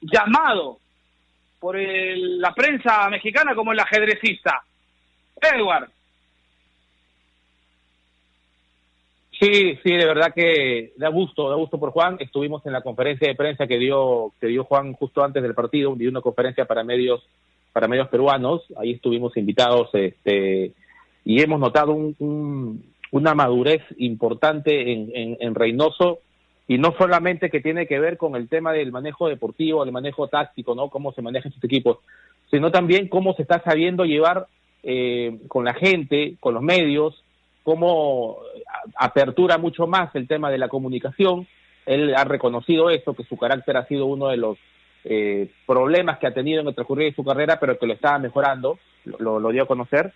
llamado 0.00 0.78
por 1.60 1.78
la 1.78 2.54
prensa 2.54 3.08
mexicana 3.10 3.54
como 3.54 3.72
el 3.72 3.78
ajedrecista. 3.78 4.62
Edward. 5.40 5.90
Sí, 9.38 9.78
sí, 9.82 9.90
de 9.96 10.04
verdad 10.04 10.34
que 10.34 10.92
da 10.96 11.08
gusto, 11.08 11.48
da 11.48 11.56
gusto 11.56 11.78
por 11.78 11.92
Juan. 11.92 12.16
Estuvimos 12.20 12.64
en 12.66 12.72
la 12.72 12.82
conferencia 12.82 13.28
de 13.28 13.34
prensa 13.34 13.66
que 13.66 13.78
dio 13.78 14.32
que 14.40 14.48
dio 14.48 14.64
Juan 14.64 14.92
justo 14.92 15.24
antes 15.24 15.42
del 15.42 15.54
partido, 15.54 15.94
dio 15.94 16.10
una 16.10 16.20
conferencia 16.20 16.66
para 16.66 16.84
medios 16.84 17.22
para 17.72 17.88
medios 17.88 18.08
peruanos. 18.08 18.62
Ahí 18.76 18.92
estuvimos 18.92 19.36
invitados, 19.36 19.88
este, 19.94 20.72
y 21.24 21.40
hemos 21.40 21.60
notado 21.60 21.92
un, 21.92 22.84
una 23.12 23.34
madurez 23.34 23.82
importante 23.98 24.92
en, 24.92 25.36
en, 25.40 25.54
Reynoso 25.54 26.18
y 26.70 26.78
no 26.78 26.94
solamente 26.96 27.50
que 27.50 27.60
tiene 27.60 27.88
que 27.88 27.98
ver 27.98 28.16
con 28.16 28.36
el 28.36 28.48
tema 28.48 28.72
del 28.72 28.92
manejo 28.92 29.26
deportivo, 29.26 29.82
el 29.82 29.90
manejo 29.90 30.28
táctico, 30.28 30.76
¿no? 30.76 30.88
Cómo 30.88 31.12
se 31.12 31.20
manejan 31.20 31.48
estos 31.48 31.64
equipos, 31.64 31.98
sino 32.48 32.70
también 32.70 33.08
cómo 33.08 33.34
se 33.34 33.42
está 33.42 33.60
sabiendo 33.60 34.04
llevar 34.04 34.46
eh, 34.84 35.40
con 35.48 35.64
la 35.64 35.74
gente, 35.74 36.36
con 36.38 36.54
los 36.54 36.62
medios, 36.62 37.24
cómo 37.64 38.36
apertura 38.94 39.58
mucho 39.58 39.88
más 39.88 40.14
el 40.14 40.28
tema 40.28 40.48
de 40.48 40.58
la 40.58 40.68
comunicación. 40.68 41.48
Él 41.86 42.14
ha 42.14 42.22
reconocido 42.22 42.88
eso, 42.88 43.14
que 43.14 43.24
su 43.24 43.36
carácter 43.36 43.76
ha 43.76 43.88
sido 43.88 44.06
uno 44.06 44.28
de 44.28 44.36
los 44.36 44.56
eh, 45.02 45.50
problemas 45.66 46.20
que 46.20 46.28
ha 46.28 46.34
tenido 46.34 46.60
en 46.60 46.68
el 46.68 46.74
transcurrir 46.76 47.10
de 47.10 47.16
su 47.16 47.24
carrera, 47.24 47.58
pero 47.58 47.80
que 47.80 47.86
lo 47.88 47.94
estaba 47.94 48.20
mejorando, 48.20 48.78
lo 49.18 49.50
dio 49.50 49.64
a 49.64 49.66
conocer. 49.66 50.12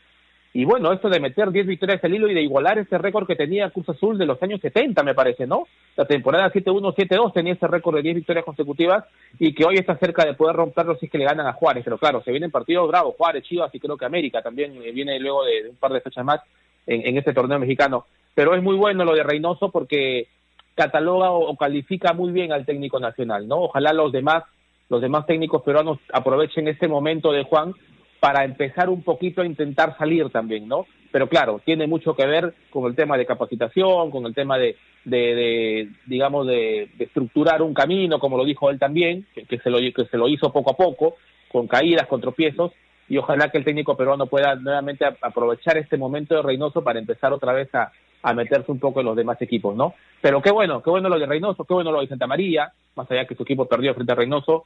Y 0.57 0.65
bueno, 0.65 0.93
esto 0.93 1.09
de 1.09 1.19
meter 1.19 1.51
10 1.51 1.67
victorias 1.67 2.03
al 2.05 2.15
hilo 2.15 2.29
y 2.29 2.35
de 2.35 2.41
igualar 2.41 2.79
ese 2.79 2.97
récord 2.97 3.27
que 3.27 3.35
tenía 3.35 3.71
Cruz 3.71 3.89
Azul 3.89 4.17
de 4.17 4.25
los 4.25 4.41
años 4.41 4.61
70, 4.61 5.03
me 5.03 5.13
parece, 5.13 5.49
¿no? 5.49 5.67
La 5.97 6.05
temporada 6.05 6.53
7-1, 6.53 6.95
7-2 6.95 7.33
tenía 7.33 7.55
ese 7.55 7.67
récord 7.67 7.97
de 7.97 8.03
10 8.03 8.15
victorias 8.15 8.45
consecutivas 8.45 9.05
y 9.41 9.53
que 9.53 9.65
hoy 9.65 9.75
está 9.75 9.97
cerca 9.99 10.25
de 10.25 10.35
poder 10.35 10.55
romperlo 10.55 10.97
si 10.97 11.07
es 11.07 11.13
que 11.13 11.19
le 11.19 11.25
ganan 11.25 11.49
a 11.49 11.55
Juárez. 11.55 11.83
Pero 11.85 11.99
claro, 11.99 12.23
se 12.23 12.31
vienen 12.31 12.53
partidos 12.53 12.87
bravos, 12.87 13.17
Juárez, 13.19 13.43
Chivas 13.43 13.75
y 13.75 13.81
creo 13.81 13.97
que 13.97 14.05
América 14.05 14.43
también 14.43 14.81
eh, 14.81 14.93
viene 14.93 15.19
luego 15.19 15.45
de, 15.45 15.71
un 15.71 15.77
par 15.77 15.93
de 15.93 16.01
fechas 16.01 16.25
más 16.25 16.41
en, 16.87 17.05
en 17.05 17.19
este 17.19 17.35
torneo 17.35 17.59
mexicano. 17.59 18.07
Pero 18.33 18.55
es 18.55 18.63
muy 18.63 18.77
bueno 18.77 19.05
lo 19.05 19.15
de 19.15 19.25
Reynoso 19.25 19.73
porque 19.73 20.29
cataloga 20.77 21.31
o, 21.31 21.57
califica 21.57 22.13
muy 22.13 22.33
bien 22.33 22.53
al 22.53 22.67
técnico 22.67 23.01
nacional, 23.01 23.47
¿no? 23.49 23.63
Ojalá 23.63 23.93
los 23.93 24.13
demás, 24.13 24.45
los 24.89 25.01
demás 25.01 25.27
técnicos 25.27 25.63
peruanos 25.63 25.99
aprovechen 26.13 26.69
este 26.69 26.89
momento 26.89 27.33
de 27.33 27.45
Juan 27.45 27.75
para 28.25 28.43
empezar 28.43 28.89
un 28.89 29.03
poquito 29.03 29.43
a 29.43 29.47
intentar 29.47 29.99
salir 29.99 30.31
también, 30.31 30.67
¿no? 30.67 30.87
Pero 31.13 31.29
claro, 31.29 31.61
tiene 31.63 31.87
mucho 31.87 32.17
que 32.17 32.25
ver 32.25 32.55
con 32.71 32.87
el 32.87 32.97
tema 32.97 33.19
de 33.19 33.27
capacitación, 33.27 34.11
con 34.11 34.25
el 34.25 34.35
tema 34.35 34.57
de, 34.57 34.79
de, 35.05 35.91
digamos, 36.07 36.47
de, 36.47 36.89
estructurar 37.01 37.61
un 37.61 37.75
camino, 37.75 38.19
como 38.19 38.39
lo 38.39 38.47
dijo 38.47 38.71
él 38.71 38.79
también, 38.79 39.27
que, 39.35 39.59
se 39.59 39.69
lo, 39.69 39.77
que 39.77 40.07
se 40.11 40.17
lo 40.17 40.27
hizo 40.27 40.51
poco 40.51 40.71
a 40.71 40.75
poco, 40.75 41.17
con 41.53 41.67
caídas, 41.67 42.07
con 42.07 42.23
tropiezos, 42.23 42.73
y 43.11 43.19
ojalá 43.19 43.51
que 43.51 43.59
el 43.59 43.65
técnico 43.67 43.95
peruano 43.95 44.25
pueda 44.25 44.55
nuevamente 44.55 45.05
aprovechar 45.05 45.77
este 45.77 45.99
momento 45.99 46.35
de 46.35 46.41
Reynoso 46.41 46.83
para 46.83 47.01
empezar 47.01 47.31
otra 47.35 47.53
vez 47.53 47.69
a, 47.75 47.93
meterse 48.35 48.73
un 48.73 48.79
poco 48.79 49.01
en 49.01 49.07
los 49.07 49.17
demás 49.17 49.37
equipos, 49.43 49.77
¿no? 49.77 49.93
Pero 50.23 50.41
qué 50.41 50.51
bueno, 50.51 50.83
qué 50.83 50.89
bueno 50.89 51.11
lo 51.11 51.19
de 51.19 51.27
Reynoso, 51.27 51.67
qué 51.67 51.75
bueno 51.75 51.93
lo 51.93 52.01
de 52.01 52.09
Santa 52.09 52.27
María, 52.27 52.73
más 52.97 53.11
allá 53.11 53.27
que 53.27 53.35
su 53.35 53.43
equipo 53.43 53.67
perdió 53.67 53.93
frente 53.93 54.13
a 54.13 54.17
Reynoso, 54.17 54.65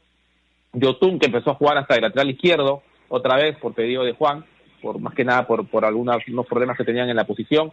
Yotun 0.75 1.19
que 1.19 1.27
empezó 1.27 1.51
a 1.51 1.55
jugar 1.55 1.79
hasta 1.79 1.97
el 1.97 2.03
lateral 2.03 2.31
izquierdo, 2.31 2.85
otra 3.09 3.37
vez 3.37 3.57
por 3.59 3.75
pedido 3.75 4.05
de 4.05 4.13
Juan, 4.13 4.45
por 4.81 4.99
más 5.01 5.15
que 5.15 5.25
nada 5.25 5.47
por, 5.47 5.67
por 5.69 5.85
algunos 5.85 6.23
problemas 6.49 6.77
que 6.77 6.85
tenían 6.85 7.09
en 7.09 7.17
la 7.17 7.25
posición. 7.25 7.73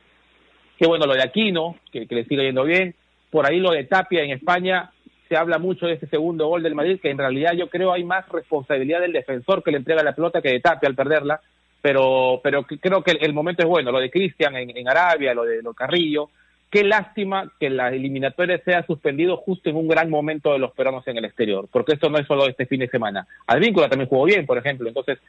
Qué 0.77 0.87
bueno 0.87 1.05
lo 1.05 1.13
de 1.13 1.23
Aquino, 1.23 1.75
que, 1.91 2.05
le 2.09 2.25
sigue 2.25 2.43
yendo 2.43 2.63
bien. 2.63 2.95
Por 3.31 3.45
ahí 3.45 3.59
lo 3.59 3.71
de 3.71 3.85
Tapia 3.85 4.23
en 4.23 4.31
España, 4.31 4.91
se 5.29 5.37
habla 5.37 5.57
mucho 5.57 5.87
de 5.87 5.93
ese 5.93 6.07
segundo 6.07 6.47
gol 6.47 6.63
del 6.63 6.75
Madrid, 6.75 6.99
que 7.01 7.09
en 7.09 7.17
realidad 7.17 7.53
yo 7.53 7.69
creo 7.69 7.93
hay 7.93 8.03
más 8.03 8.27
responsabilidad 8.29 9.01
del 9.01 9.13
defensor 9.13 9.63
que 9.63 9.71
le 9.71 9.77
entrega 9.77 10.03
la 10.03 10.13
pelota 10.13 10.41
que 10.41 10.51
de 10.51 10.59
Tapia 10.59 10.87
al 10.87 10.95
perderla, 10.95 11.41
pero, 11.81 12.39
pero 12.43 12.63
creo 12.63 13.03
que 13.03 13.11
el, 13.11 13.33
momento 13.33 13.63
es 13.63 13.69
bueno, 13.69 13.91
lo 13.91 13.99
de 13.99 14.09
Cristian 14.09 14.55
en, 14.55 14.75
en, 14.75 14.87
Arabia, 14.87 15.33
lo 15.33 15.43
de 15.43 15.61
lo 15.61 15.73
Carrillo, 15.73 16.29
qué 16.75 16.83
lástima 16.83 17.53
que 17.57 17.69
la 17.69 17.87
eliminatoria 17.87 18.61
sea 18.65 18.85
suspendido 18.85 19.37
justo 19.37 19.69
en 19.69 19.77
un 19.77 19.87
gran 19.87 20.09
momento 20.09 20.51
de 20.51 20.59
los 20.59 20.73
peruanos 20.73 21.07
en 21.07 21.15
el 21.15 21.23
exterior, 21.23 21.69
porque 21.71 21.93
esto 21.93 22.09
no 22.09 22.17
es 22.17 22.27
solo 22.27 22.49
este 22.49 22.65
fin 22.65 22.81
de 22.81 22.89
semana. 22.89 23.25
Advíncula 23.47 23.87
también 23.87 24.09
jugó 24.09 24.25
bien, 24.25 24.45
por 24.45 24.57
ejemplo, 24.57 24.89
entonces, 24.89 25.19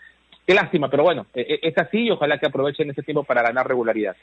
qué 0.44 0.54
lástima, 0.54 0.90
pero 0.90 1.04
bueno, 1.04 1.26
e, 1.32 1.42
e, 1.42 1.68
es 1.68 1.78
así 1.78 1.98
y 1.98 2.10
ojalá 2.10 2.38
que 2.38 2.46
aprovechen 2.46 2.90
ese 2.90 3.04
tiempo 3.04 3.22
para 3.22 3.42
ganar 3.42 3.68
regularidad. 3.68 4.16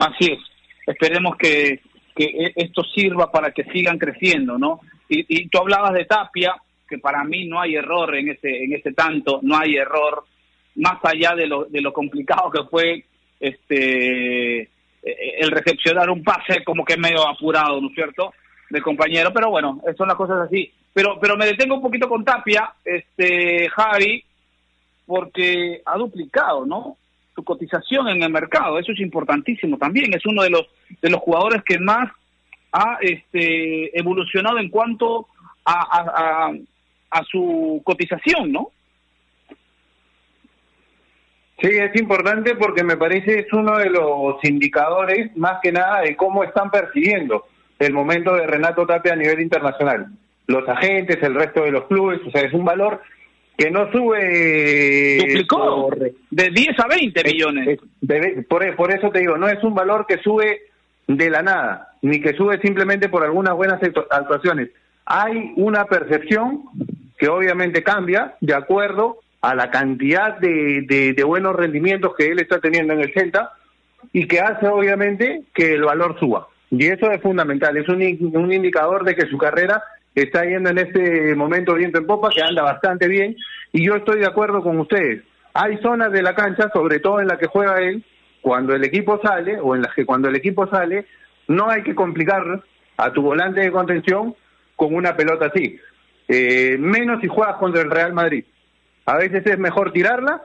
Así 0.00 0.32
es, 0.32 0.38
esperemos 0.86 1.34
que, 1.38 1.80
que 2.14 2.24
e, 2.24 2.52
esto 2.56 2.82
sirva 2.94 3.32
para 3.32 3.52
que 3.52 3.64
sigan 3.64 3.96
creciendo, 3.96 4.58
¿no? 4.58 4.80
Y, 5.08 5.24
y 5.28 5.48
tú 5.48 5.60
hablabas 5.60 5.94
de 5.94 6.04
Tapia, 6.04 6.56
que 6.86 6.98
para 6.98 7.24
mí 7.24 7.46
no 7.46 7.58
hay 7.58 7.76
error 7.76 8.14
en 8.16 8.28
ese, 8.28 8.64
en 8.64 8.74
ese 8.74 8.92
tanto, 8.92 9.40
no 9.42 9.56
hay 9.56 9.76
error, 9.76 10.24
más 10.74 10.98
allá 11.04 11.34
de 11.34 11.46
lo, 11.46 11.64
de 11.64 11.80
lo 11.80 11.94
complicado 11.94 12.50
que 12.50 12.64
fue 12.64 13.04
este 13.40 14.68
el 15.02 15.50
recepcionar 15.50 16.10
un 16.10 16.22
pase 16.22 16.62
como 16.64 16.84
que 16.84 16.96
medio 16.96 17.26
apurado, 17.26 17.80
¿no 17.80 17.88
es 17.88 17.94
cierto? 17.94 18.32
Del 18.68 18.82
compañero, 18.82 19.32
pero 19.32 19.50
bueno, 19.50 19.80
son 19.96 20.08
las 20.08 20.16
cosas 20.16 20.46
así. 20.46 20.70
Pero, 20.92 21.18
pero 21.20 21.36
me 21.36 21.46
detengo 21.46 21.76
un 21.76 21.82
poquito 21.82 22.08
con 22.08 22.24
Tapia, 22.24 22.72
este 22.84 23.68
Javi, 23.70 24.24
porque 25.06 25.82
ha 25.84 25.96
duplicado, 25.96 26.66
¿no? 26.66 26.96
Su 27.34 27.44
cotización 27.44 28.08
en 28.08 28.22
el 28.22 28.30
mercado, 28.30 28.78
eso 28.78 28.92
es 28.92 29.00
importantísimo 29.00 29.78
también. 29.78 30.12
Es 30.14 30.26
uno 30.26 30.42
de 30.42 30.50
los 30.50 30.66
de 31.00 31.10
los 31.10 31.20
jugadores 31.20 31.62
que 31.64 31.78
más 31.78 32.10
ha 32.72 32.98
este, 33.00 33.98
evolucionado 33.98 34.58
en 34.58 34.68
cuanto 34.68 35.26
a, 35.64 36.48
a, 36.48 36.52
a 37.10 37.24
su 37.24 37.80
cotización, 37.84 38.52
¿no? 38.52 38.70
Sí, 41.60 41.68
es 41.68 41.94
importante 42.00 42.54
porque 42.54 42.82
me 42.82 42.96
parece 42.96 43.40
es 43.40 43.52
uno 43.52 43.76
de 43.78 43.90
los 43.90 44.42
indicadores, 44.44 45.36
más 45.36 45.58
que 45.62 45.72
nada, 45.72 46.00
de 46.00 46.16
cómo 46.16 46.42
están 46.42 46.70
percibiendo 46.70 47.44
el 47.78 47.92
momento 47.92 48.34
de 48.34 48.46
Renato 48.46 48.86
Tapia 48.86 49.12
a 49.12 49.16
nivel 49.16 49.40
internacional. 49.40 50.06
Los 50.46 50.66
agentes, 50.68 51.18
el 51.22 51.34
resto 51.34 51.62
de 51.62 51.72
los 51.72 51.84
clubes, 51.84 52.20
o 52.26 52.30
sea, 52.30 52.42
es 52.42 52.52
un 52.54 52.64
valor 52.64 53.00
que 53.56 53.70
no 53.70 53.90
sube... 53.92 55.18
Duplicó, 55.18 55.90
de 56.30 56.50
10 56.50 56.68
a 56.78 56.86
20 56.86 57.24
millones. 57.24 57.78
por, 58.48 58.76
por 58.76 58.92
eso 58.92 59.10
te 59.10 59.20
digo, 59.20 59.36
no 59.36 59.48
es 59.48 59.62
un 59.62 59.74
valor 59.74 60.06
que 60.06 60.16
sube 60.18 60.62
de 61.06 61.28
la 61.28 61.42
nada, 61.42 61.88
ni 62.00 62.20
que 62.20 62.32
sube 62.34 62.58
simplemente 62.60 63.10
por 63.10 63.22
algunas 63.22 63.54
buenas 63.54 63.80
actuaciones. 64.10 64.70
Hay 65.04 65.52
una 65.56 65.84
percepción 65.84 66.62
que 67.18 67.28
obviamente 67.28 67.82
cambia 67.82 68.34
de 68.40 68.54
acuerdo 68.54 69.18
a 69.40 69.54
la 69.54 69.70
cantidad 69.70 70.38
de, 70.38 71.12
de, 71.16 71.24
buenos 71.24 71.56
rendimientos 71.56 72.14
que 72.16 72.28
él 72.28 72.40
está 72.40 72.60
teniendo 72.60 72.92
en 72.92 73.00
el 73.00 73.12
Celta 73.12 73.52
y 74.12 74.26
que 74.26 74.40
hace 74.40 74.66
obviamente 74.66 75.42
que 75.54 75.74
el 75.74 75.82
valor 75.82 76.18
suba. 76.18 76.48
Y 76.70 76.86
eso 76.86 77.10
es 77.10 77.20
fundamental, 77.22 77.76
es 77.76 77.88
un, 77.88 78.02
un 78.36 78.52
indicador 78.52 79.04
de 79.04 79.14
que 79.14 79.26
su 79.26 79.38
carrera 79.38 79.82
está 80.14 80.44
yendo 80.44 80.70
en 80.70 80.78
este 80.78 81.34
momento 81.34 81.74
viento 81.74 81.98
en 81.98 82.06
popa, 82.06 82.30
que 82.30 82.42
anda 82.42 82.62
bastante 82.62 83.08
bien, 83.08 83.36
y 83.72 83.86
yo 83.86 83.96
estoy 83.96 84.20
de 84.20 84.26
acuerdo 84.26 84.62
con 84.62 84.78
ustedes. 84.78 85.22
Hay 85.54 85.78
zonas 85.78 86.12
de 86.12 86.22
la 86.22 86.34
cancha, 86.34 86.70
sobre 86.72 87.00
todo 87.00 87.20
en 87.20 87.28
la 87.28 87.38
que 87.38 87.46
juega 87.46 87.80
él, 87.80 88.04
cuando 88.40 88.74
el 88.74 88.84
equipo 88.84 89.20
sale, 89.22 89.58
o 89.60 89.74
en 89.74 89.82
las 89.82 89.94
que 89.94 90.06
cuando 90.06 90.28
el 90.28 90.36
equipo 90.36 90.68
sale, 90.68 91.06
no 91.48 91.68
hay 91.68 91.82
que 91.82 91.94
complicar 91.94 92.62
a 92.96 93.12
tu 93.12 93.22
volante 93.22 93.60
de 93.60 93.72
contención 93.72 94.34
con 94.76 94.94
una 94.94 95.16
pelota 95.16 95.46
así. 95.46 95.78
Eh, 96.28 96.76
menos 96.78 97.20
si 97.20 97.26
juegas 97.26 97.56
contra 97.56 97.82
el 97.82 97.90
Real 97.90 98.12
Madrid. 98.12 98.44
A 99.06 99.16
veces 99.16 99.44
es 99.46 99.58
mejor 99.58 99.92
tirarla 99.92 100.42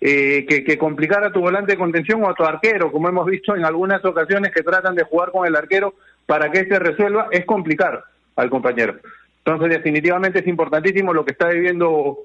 eh, 0.00 0.44
que, 0.46 0.76
complicar 0.78 1.24
a 1.24 1.32
tu 1.32 1.40
volante 1.40 1.72
de 1.72 1.78
contención 1.78 2.22
o 2.22 2.28
a 2.28 2.34
tu 2.34 2.44
arquero, 2.44 2.92
como 2.92 3.08
hemos 3.08 3.26
visto 3.26 3.56
en 3.56 3.64
algunas 3.64 4.04
ocasiones 4.04 4.52
que 4.52 4.62
tratan 4.62 4.94
de 4.94 5.04
jugar 5.04 5.30
con 5.30 5.46
el 5.46 5.56
arquero 5.56 5.94
para 6.26 6.50
que 6.50 6.66
se 6.66 6.78
resuelva, 6.78 7.28
es 7.30 7.44
complicar 7.44 8.04
al 8.36 8.50
compañero. 8.50 8.96
Entonces, 9.44 9.70
definitivamente 9.70 10.40
es 10.40 10.46
importantísimo 10.46 11.14
lo 11.14 11.24
que 11.24 11.32
está 11.32 11.48
viviendo 11.48 12.18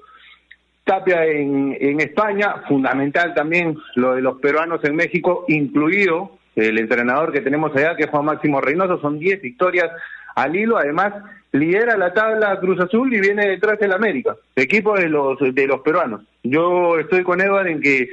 Tapia 0.84 1.24
en, 1.24 1.76
en 1.80 2.00
España, 2.00 2.62
fundamental 2.68 3.32
también 3.34 3.78
lo 3.94 4.14
de 4.14 4.20
los 4.20 4.38
peruanos 4.40 4.84
en 4.84 4.96
México, 4.96 5.44
incluido 5.48 6.38
el 6.56 6.78
entrenador 6.78 7.32
que 7.32 7.40
tenemos 7.40 7.74
allá, 7.74 7.96
que 7.96 8.04
es 8.04 8.10
Juan 8.10 8.26
Máximo 8.26 8.60
Reynoso, 8.60 9.00
son 9.00 9.18
10 9.18 9.40
victorias 9.40 9.90
al 10.34 10.54
hilo, 10.54 10.76
además 10.76 11.14
lidera 11.52 11.96
la 11.96 12.12
tabla 12.12 12.58
Cruz 12.58 12.80
Azul 12.80 13.12
y 13.14 13.20
viene 13.20 13.46
detrás 13.46 13.78
del 13.78 13.92
América, 13.92 14.36
equipo 14.56 14.94
de 14.94 15.08
los 15.08 15.38
de 15.38 15.66
los 15.66 15.80
peruanos. 15.80 16.22
Yo 16.42 16.98
estoy 16.98 17.22
con 17.22 17.40
Edward 17.40 17.68
en 17.68 17.80
que 17.80 18.08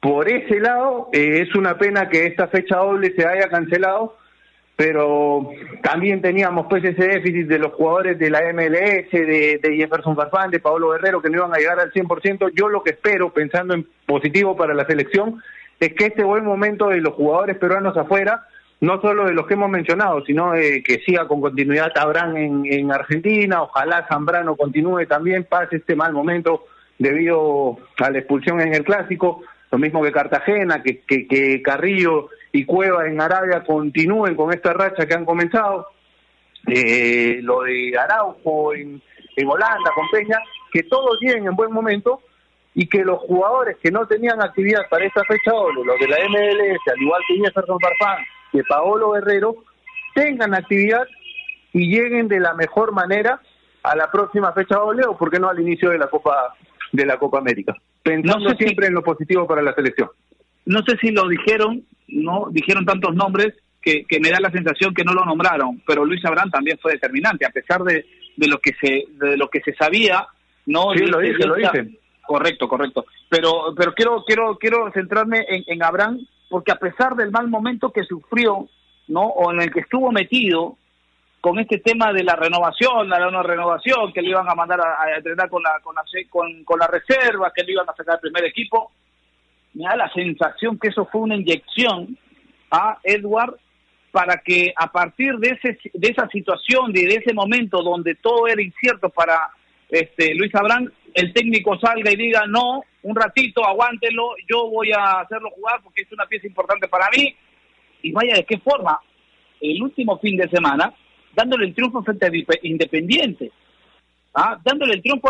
por 0.00 0.28
ese 0.28 0.58
lado 0.58 1.08
eh, 1.12 1.46
es 1.46 1.54
una 1.54 1.78
pena 1.78 2.08
que 2.08 2.26
esta 2.26 2.48
fecha 2.48 2.78
doble 2.78 3.14
se 3.14 3.24
haya 3.24 3.48
cancelado, 3.48 4.16
pero 4.74 5.50
también 5.82 6.20
teníamos 6.20 6.66
pues 6.68 6.84
ese 6.84 7.06
déficit 7.06 7.46
de 7.46 7.60
los 7.60 7.72
jugadores 7.74 8.18
de 8.18 8.30
la 8.30 8.40
MLS, 8.52 9.10
de, 9.12 9.60
de 9.62 9.76
Jefferson 9.76 10.16
Farfán, 10.16 10.50
de 10.50 10.58
Pablo 10.58 10.90
Guerrero, 10.90 11.22
que 11.22 11.30
no 11.30 11.36
iban 11.38 11.54
a 11.54 11.58
llegar 11.58 11.78
al 11.78 11.92
100%. 11.92 12.50
Yo 12.52 12.68
lo 12.68 12.82
que 12.82 12.90
espero, 12.90 13.32
pensando 13.32 13.74
en 13.74 13.86
positivo 14.04 14.56
para 14.56 14.74
la 14.74 14.86
selección, 14.86 15.40
es 15.78 15.94
que 15.94 16.06
este 16.06 16.24
buen 16.24 16.44
momento 16.44 16.88
de 16.88 17.00
los 17.00 17.14
jugadores 17.14 17.56
peruanos 17.58 17.96
afuera 17.96 18.46
no 18.82 19.00
solo 19.00 19.26
de 19.26 19.32
los 19.32 19.46
que 19.46 19.54
hemos 19.54 19.70
mencionado, 19.70 20.24
sino 20.24 20.52
de 20.52 20.82
que 20.82 20.98
siga 21.06 21.28
con 21.28 21.40
continuidad 21.40 21.96
Abraham 21.96 22.36
en, 22.36 22.62
en 22.66 22.92
Argentina, 22.92 23.62
ojalá 23.62 24.06
Zambrano 24.08 24.56
continúe 24.56 25.06
también, 25.06 25.44
pase 25.44 25.76
este 25.76 25.94
mal 25.94 26.12
momento 26.12 26.64
debido 26.98 27.78
a 27.98 28.10
la 28.10 28.18
expulsión 28.18 28.60
en 28.60 28.74
el 28.74 28.82
clásico, 28.82 29.44
lo 29.70 29.78
mismo 29.78 30.02
que 30.02 30.10
Cartagena, 30.10 30.82
que, 30.82 31.02
que, 31.02 31.62
Carrillo 31.62 32.30
y 32.50 32.64
Cueva 32.64 33.06
en 33.06 33.20
Arabia 33.20 33.62
continúen 33.62 34.34
con 34.34 34.52
esta 34.52 34.72
racha 34.72 35.06
que 35.06 35.14
han 35.14 35.24
comenzado, 35.24 35.86
eh, 36.66 37.38
lo 37.40 37.62
de 37.62 37.96
Araujo 37.96 38.74
en, 38.74 39.00
en 39.36 39.48
Holanda 39.48 39.92
con 39.94 40.10
Peña, 40.10 40.38
que 40.72 40.82
todos 40.82 41.18
lleguen 41.20 41.46
en 41.46 41.54
buen 41.54 41.72
momento 41.72 42.20
y 42.74 42.88
que 42.88 43.04
los 43.04 43.20
jugadores 43.20 43.76
que 43.80 43.92
no 43.92 44.08
tenían 44.08 44.42
actividad 44.42 44.88
para 44.90 45.04
esta 45.04 45.22
fecha 45.22 45.52
doble, 45.52 45.84
los 45.84 46.00
de 46.00 46.08
la 46.08 46.16
MLS, 46.28 46.80
al 46.92 47.00
igual 47.00 47.22
que 47.28 47.36
Jefferson 47.36 47.78
Farfán, 47.78 48.24
que 48.52 48.62
Paolo 48.64 49.12
Guerrero 49.12 49.56
tengan 50.14 50.54
actividad 50.54 51.06
y 51.72 51.88
lleguen 51.88 52.28
de 52.28 52.38
la 52.38 52.54
mejor 52.54 52.92
manera 52.92 53.40
a 53.82 53.96
la 53.96 54.10
próxima 54.10 54.52
fecha 54.52 54.76
doble 54.76 55.04
o 55.06 55.16
por 55.16 55.30
qué 55.30 55.40
no 55.40 55.48
al 55.48 55.60
inicio 55.60 55.90
de 55.90 55.98
la 55.98 56.08
Copa 56.08 56.54
de 56.92 57.06
la 57.06 57.18
Copa 57.18 57.38
América, 57.38 57.74
pensando 58.02 58.50
siempre 58.54 58.86
en 58.86 58.94
lo 58.94 59.02
positivo 59.02 59.46
para 59.46 59.62
la 59.62 59.74
selección. 59.74 60.10
no 60.66 60.82
sé 60.82 60.98
si 60.98 61.10
lo 61.10 61.26
dijeron, 61.26 61.82
no 62.08 62.48
dijeron 62.50 62.84
tantos 62.84 63.14
nombres 63.14 63.54
que, 63.80 64.04
que 64.04 64.20
me 64.20 64.30
da 64.30 64.38
la 64.40 64.50
sensación 64.50 64.92
que 64.92 65.02
no 65.02 65.14
lo 65.14 65.24
nombraron, 65.24 65.82
pero 65.86 66.04
Luis 66.04 66.24
Abraham 66.24 66.50
también 66.50 66.78
fue 66.80 66.92
determinante, 66.92 67.46
a 67.46 67.50
pesar 67.50 67.82
de, 67.82 68.04
de 68.36 68.46
lo 68.46 68.58
que 68.58 68.72
se 68.80 69.04
de 69.08 69.36
lo 69.36 69.48
que 69.48 69.60
se 69.62 69.74
sabía, 69.74 70.26
no 70.66 70.92
Sí, 70.94 71.06
lo 71.06 71.18
dije, 71.18 71.46
lo 71.46 71.54
dije. 71.54 71.98
Correcto, 72.26 72.68
correcto. 72.68 73.06
Pero 73.28 73.74
pero 73.76 73.94
quiero 73.94 74.22
quiero 74.24 74.56
quiero 74.58 74.92
centrarme 74.92 75.44
en, 75.48 75.64
en 75.66 75.82
Abraham 75.82 76.18
porque 76.52 76.70
a 76.70 76.76
pesar 76.76 77.16
del 77.16 77.30
mal 77.30 77.48
momento 77.48 77.90
que 77.90 78.04
sufrió, 78.04 78.68
¿no? 79.08 79.22
O 79.22 79.50
en 79.50 79.62
el 79.62 79.72
que 79.72 79.80
estuvo 79.80 80.12
metido 80.12 80.76
con 81.40 81.58
este 81.58 81.78
tema 81.78 82.12
de 82.12 82.22
la 82.22 82.36
renovación, 82.36 83.08
la 83.08 83.30
no 83.30 83.42
renovación, 83.42 84.12
que 84.12 84.20
le 84.20 84.28
iban 84.28 84.46
a 84.46 84.54
mandar 84.54 84.78
a, 84.82 85.16
entrenar 85.16 85.48
con 85.48 85.62
la 85.62 85.80
con 85.82 85.94
la, 85.94 86.02
con, 86.28 86.62
con 86.64 86.78
la 86.78 86.86
reserva, 86.88 87.50
que 87.56 87.64
le 87.64 87.72
iban 87.72 87.88
a 87.88 87.94
sacar 87.94 88.16
al 88.16 88.20
primer 88.20 88.44
equipo, 88.44 88.92
me 89.72 89.84
da 89.84 89.96
la 89.96 90.12
sensación 90.12 90.78
que 90.78 90.88
eso 90.88 91.08
fue 91.10 91.22
una 91.22 91.36
inyección 91.36 92.18
a 92.70 92.98
Edward 93.02 93.56
para 94.10 94.36
que 94.36 94.74
a 94.76 94.92
partir 94.92 95.38
de 95.38 95.58
ese 95.58 95.78
de 95.94 96.08
esa 96.08 96.28
situación, 96.28 96.92
de 96.92 97.06
ese 97.06 97.32
momento 97.32 97.82
donde 97.82 98.14
todo 98.16 98.46
era 98.46 98.60
incierto 98.60 99.08
para 99.08 99.48
este 99.92 100.34
Luis 100.34 100.54
Abrán, 100.54 100.90
el 101.14 101.32
técnico 101.32 101.78
salga 101.78 102.10
y 102.10 102.16
diga, 102.16 102.46
no, 102.46 102.82
un 103.02 103.14
ratito, 103.16 103.64
aguántelo, 103.64 104.34
yo 104.50 104.68
voy 104.68 104.90
a 104.92 105.20
hacerlo 105.20 105.50
jugar 105.50 105.80
porque 105.84 106.02
es 106.02 106.12
una 106.12 106.26
pieza 106.26 106.46
importante 106.46 106.88
para 106.88 107.08
mí. 107.16 107.34
Y 108.02 108.10
vaya 108.12 108.34
de 108.34 108.44
qué 108.44 108.58
forma, 108.58 108.98
el 109.60 109.80
último 109.82 110.18
fin 110.18 110.36
de 110.36 110.48
semana, 110.48 110.92
dándole 111.34 111.66
el 111.66 111.74
triunfo 111.74 112.02
frente 112.02 112.26
a 112.26 112.30
Independiente. 112.62 113.52
¿ah? 114.34 114.58
Dándole 114.64 114.94
el 114.94 115.02
triunfo 115.02 115.28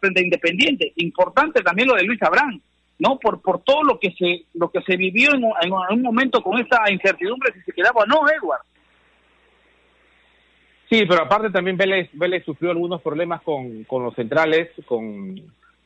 frente 0.00 0.20
a 0.20 0.22
Independiente. 0.24 0.92
Importante 0.96 1.62
también 1.62 1.88
lo 1.88 1.94
de 1.94 2.04
Luis 2.04 2.22
Abrán, 2.22 2.62
¿no? 2.98 3.18
Por, 3.18 3.42
por 3.42 3.62
todo 3.62 3.82
lo 3.82 3.98
que 3.98 4.12
se 4.12 4.44
lo 4.54 4.70
que 4.70 4.80
se 4.82 4.96
vivió 4.96 5.34
en, 5.34 5.44
un- 5.44 5.52
en 5.62 5.72
un 5.72 6.02
momento 6.02 6.42
con 6.42 6.58
esta 6.58 6.90
incertidumbre 6.90 7.52
si 7.52 7.60
se 7.62 7.72
quedaba 7.72 8.02
o 8.02 8.06
no, 8.06 8.20
Edward. 8.30 8.62
Sí, 10.88 11.04
pero 11.08 11.22
aparte 11.22 11.50
también 11.50 11.76
Vélez, 11.76 12.08
Vélez 12.12 12.44
sufrió 12.44 12.70
algunos 12.70 13.02
problemas 13.02 13.42
con, 13.42 13.84
con 13.84 14.04
los 14.04 14.14
centrales, 14.14 14.70
con, 14.86 15.40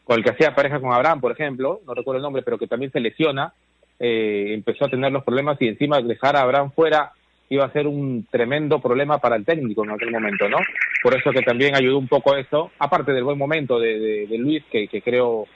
con 0.05 0.19
el 0.19 0.25
que 0.25 0.31
hacía 0.31 0.55
pareja 0.55 0.81
con 0.81 0.93
Abraham, 0.93 1.21
por 1.21 1.33
ejemplo, 1.33 1.81
no 1.87 1.95
recuerdo 1.95 2.19
el 2.19 2.23
nombre, 2.23 2.43
pero 2.43 2.59
que 2.59 2.67
también 2.67 2.93
se 2.93 3.01
lesiona, 3.01 3.55
eh, 3.99 4.53
empezó 4.53 4.85
a 4.85 4.91
tener 4.91 5.11
los 5.11 5.25
problemas 5.25 5.57
y 5.61 5.69
encima 5.69 6.01
dejar 6.01 6.37
a 6.37 6.43
Abraham 6.43 6.73
fuera 6.73 7.13
iba 7.51 7.65
a 7.65 7.73
ser 7.73 7.87
un 7.87 8.27
tremendo 8.31 8.81
problema 8.81 9.19
para 9.19 9.37
el 9.37 9.45
técnico 9.45 9.85
en 9.85 9.91
aquel 9.91 10.13
momento, 10.13 10.49
¿no? 10.49 10.59
Por 11.03 11.15
eso 11.15 11.33
que 11.33 11.43
también 11.43 11.75
ayudó 11.75 11.99
un 11.99 12.07
poco 12.07 12.37
eso, 12.37 12.71
aparte 12.79 13.13
del 13.13 13.25
buen 13.25 13.39
momento 13.39 13.79
de, 13.81 14.27
de, 14.27 14.39
Luis, 14.39 14.63
que, 14.71 14.87
que 14.87 15.03
creo 15.03 15.47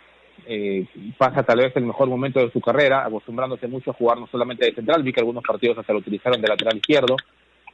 eh, 0.46 0.86
pasa 1.16 1.44
tal 1.44 1.58
vez 1.58 1.76
el 1.76 1.84
mejor 1.84 2.08
momento 2.08 2.40
de 2.40 2.50
su 2.50 2.60
carrera, 2.60 3.04
acostumbrándose 3.04 3.68
mucho 3.68 3.92
a 3.92 3.94
jugar 3.94 4.18
no 4.18 4.26
solamente 4.26 4.64
de 4.64 4.74
central, 4.74 5.04
vi 5.04 5.12
que 5.12 5.20
algunos 5.20 5.44
partidos 5.44 5.78
hasta 5.78 5.92
lo 5.92 6.00
utilizaron 6.00 6.40
de 6.40 6.48
lateral 6.48 6.76
izquierdo, 6.76 7.16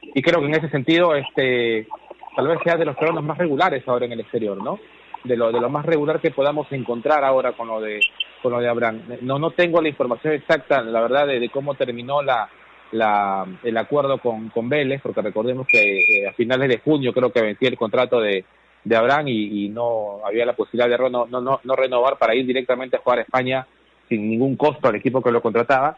y 0.01 0.21
creo 0.21 0.39
que 0.39 0.47
en 0.47 0.55
ese 0.55 0.69
sentido 0.69 1.15
este 1.15 1.87
tal 2.35 2.47
vez 2.47 2.59
sea 2.63 2.77
de 2.77 2.85
los 2.85 2.95
peruanos 2.95 3.23
más 3.23 3.37
regulares 3.37 3.87
ahora 3.87 4.05
en 4.05 4.13
el 4.13 4.21
exterior 4.21 4.61
no 4.61 4.79
de 5.23 5.37
lo 5.37 5.51
de 5.51 5.59
lo 5.59 5.69
más 5.69 5.85
regular 5.85 6.19
que 6.19 6.31
podamos 6.31 6.71
encontrar 6.71 7.23
ahora 7.23 7.53
con 7.53 7.67
lo 7.67 7.79
de 7.79 7.99
con 8.41 8.51
lo 8.51 8.59
de 8.59 8.67
Abraham. 8.67 9.01
No 9.21 9.37
no 9.37 9.51
tengo 9.51 9.81
la 9.81 9.89
información 9.89 10.33
exacta 10.33 10.81
la 10.81 11.01
verdad 11.01 11.27
de, 11.27 11.47
cómo 11.49 11.75
terminó 11.75 12.21
la 12.21 12.49
la 12.91 13.45
el 13.63 13.77
acuerdo 13.77 14.17
con 14.17 14.49
con 14.49 14.67
Vélez 14.67 14.99
porque 15.01 15.21
recordemos 15.21 15.67
que 15.67 15.99
eh, 15.99 16.27
a 16.27 16.33
finales 16.33 16.67
de 16.67 16.79
junio 16.79 17.13
creo 17.13 17.31
que 17.31 17.41
vencía 17.41 17.69
el 17.69 17.77
contrato 17.77 18.19
de 18.19 18.43
de 18.83 18.95
Abraham 18.95 19.27
y, 19.27 19.69
no 19.69 20.25
había 20.25 20.43
la 20.43 20.53
posibilidad 20.55 20.89
de 20.89 20.97
reno- 20.97 21.27
no, 21.29 21.39
no, 21.39 21.59
no 21.63 21.75
renovar 21.75 22.17
para 22.17 22.33
ir 22.33 22.47
directamente 22.47 22.95
a 22.95 22.99
jugar 22.99 23.19
a 23.19 23.21
España 23.21 23.67
sin 24.09 24.27
ningún 24.27 24.55
costo 24.55 24.87
al 24.87 24.95
equipo 24.95 25.21
que 25.21 25.31
lo 25.31 25.39
contrataba 25.39 25.95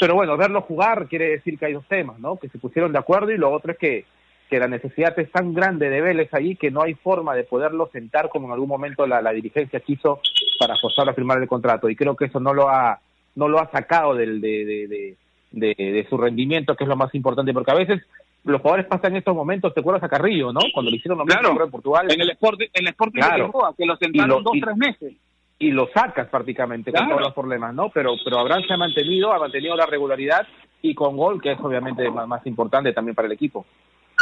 pero 0.00 0.14
bueno, 0.14 0.36
verlo 0.36 0.60
jugar 0.62 1.08
quiere 1.08 1.28
decir 1.30 1.58
que 1.58 1.66
hay 1.66 1.72
dos 1.72 1.86
temas, 1.86 2.18
¿no? 2.18 2.36
Que 2.36 2.48
se 2.48 2.58
pusieron 2.58 2.92
de 2.92 2.98
acuerdo 2.98 3.30
y 3.30 3.38
lo 3.38 3.50
otro 3.52 3.72
es 3.72 3.78
que, 3.78 4.04
que 4.50 4.58
la 4.58 4.68
necesidad 4.68 5.18
es 5.18 5.30
tan 5.30 5.54
grande 5.54 5.88
de 5.90 6.00
Vélez 6.00 6.32
ahí 6.34 6.56
que 6.56 6.70
no 6.70 6.82
hay 6.82 6.94
forma 6.94 7.34
de 7.34 7.44
poderlo 7.44 7.88
sentar 7.92 8.28
como 8.28 8.46
en 8.46 8.52
algún 8.52 8.68
momento 8.68 9.06
la, 9.06 9.22
la 9.22 9.32
dirigencia 9.32 9.80
quiso 9.80 10.20
para 10.58 10.76
forzarlo 10.76 11.12
a 11.12 11.14
firmar 11.14 11.40
el 11.40 11.48
contrato. 11.48 11.88
Y 11.88 11.96
creo 11.96 12.16
que 12.16 12.26
eso 12.26 12.40
no 12.40 12.52
lo 12.54 12.68
ha, 12.68 13.00
no 13.36 13.48
lo 13.48 13.58
ha 13.60 13.70
sacado 13.70 14.14
del, 14.14 14.40
de, 14.40 14.64
de, 14.64 14.88
de, 14.88 15.16
de- 15.52 15.92
de 15.92 16.06
su 16.08 16.16
rendimiento, 16.18 16.74
que 16.76 16.84
es 16.84 16.88
lo 16.88 16.96
más 16.96 17.14
importante, 17.14 17.52
porque 17.52 17.70
a 17.70 17.74
veces 17.76 18.02
los 18.44 18.60
jugadores 18.60 18.86
pasan 18.86 19.16
estos 19.16 19.34
momentos, 19.34 19.72
te 19.72 19.80
acuerdas 19.80 20.02
a 20.02 20.08
Carrillo, 20.08 20.52
¿no? 20.52 20.60
Cuando 20.74 20.90
le 20.90 20.98
hicieron 20.98 21.16
lo 21.18 21.24
mismo 21.24 21.40
Claro. 21.40 21.64
en 21.64 21.70
Portugal 21.70 22.06
En 22.12 22.20
el 22.20 22.30
Sporting, 22.30 22.66
en 22.74 22.82
el 22.86 22.88
Sporting 22.90 23.20
de. 23.22 23.38
Lisboa, 23.38 23.74
que 23.76 23.86
lo 23.86 23.96
sentaron 23.96 24.26
Y 24.26 24.34
lo- 24.34 24.42
dos, 24.42 24.56
y- 24.56 24.60
tres 24.60 24.76
meses. 24.76 25.12
Y 25.58 25.70
lo 25.70 25.88
sacas 25.94 26.28
prácticamente 26.28 26.90
con 26.90 26.98
Claro. 27.00 27.10
todos 27.16 27.22
los 27.28 27.34
problemas, 27.34 27.74
¿no? 27.74 27.88
Pero 27.90 28.14
pero 28.24 28.38
Abraham 28.40 28.64
se 28.66 28.74
ha 28.74 28.76
mantenido, 28.76 29.32
ha 29.32 29.38
mantenido 29.38 29.76
la 29.76 29.86
regularidad 29.86 30.46
y 30.82 30.94
con 30.94 31.16
gol, 31.16 31.40
que 31.40 31.52
es 31.52 31.60
obviamente 31.60 32.10
más, 32.10 32.26
más 32.28 32.46
importante 32.46 32.92
también 32.92 33.14
para 33.14 33.26
el 33.26 33.32
equipo. 33.32 33.64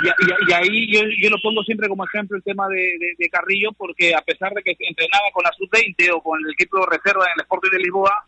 Y, 0.03 0.07
y- 0.09 0.51
y 0.51 0.53
ahí 0.53 0.93
yo, 0.93 1.01
yo 1.21 1.31
lo 1.31 1.37
pongo 1.43 1.63
siempre 1.65 1.89
como 1.89 2.05
ejemplo 2.05 2.37
el 2.37 2.43
tema 2.43 2.69
de, 2.69 2.77
de- 2.77 3.15
de 3.19 3.29
Carrillo, 3.29 3.73
porque 3.77 4.15
a 4.15 4.21
pesar 4.23 4.53
de 4.55 4.63
que 4.63 4.75
entrenaba 4.79 5.25
con 5.33 5.43
la 5.45 5.53
sub-20 5.53 6.11
o 6.15 6.21
con 6.23 6.39
el 6.45 6.51
equipo 6.53 6.79
de 6.81 6.97
reserva 6.97 7.25
en 7.27 7.33
el 7.37 7.41
Sporting 7.43 7.71
de 7.71 7.79
Lisboa, 7.79 8.25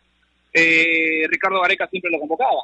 eh, 0.53 1.25
Ricardo 1.29 1.61
Gareca 1.61 1.87
siempre 1.87 2.11
lo 2.11 2.19
convocaba, 2.19 2.61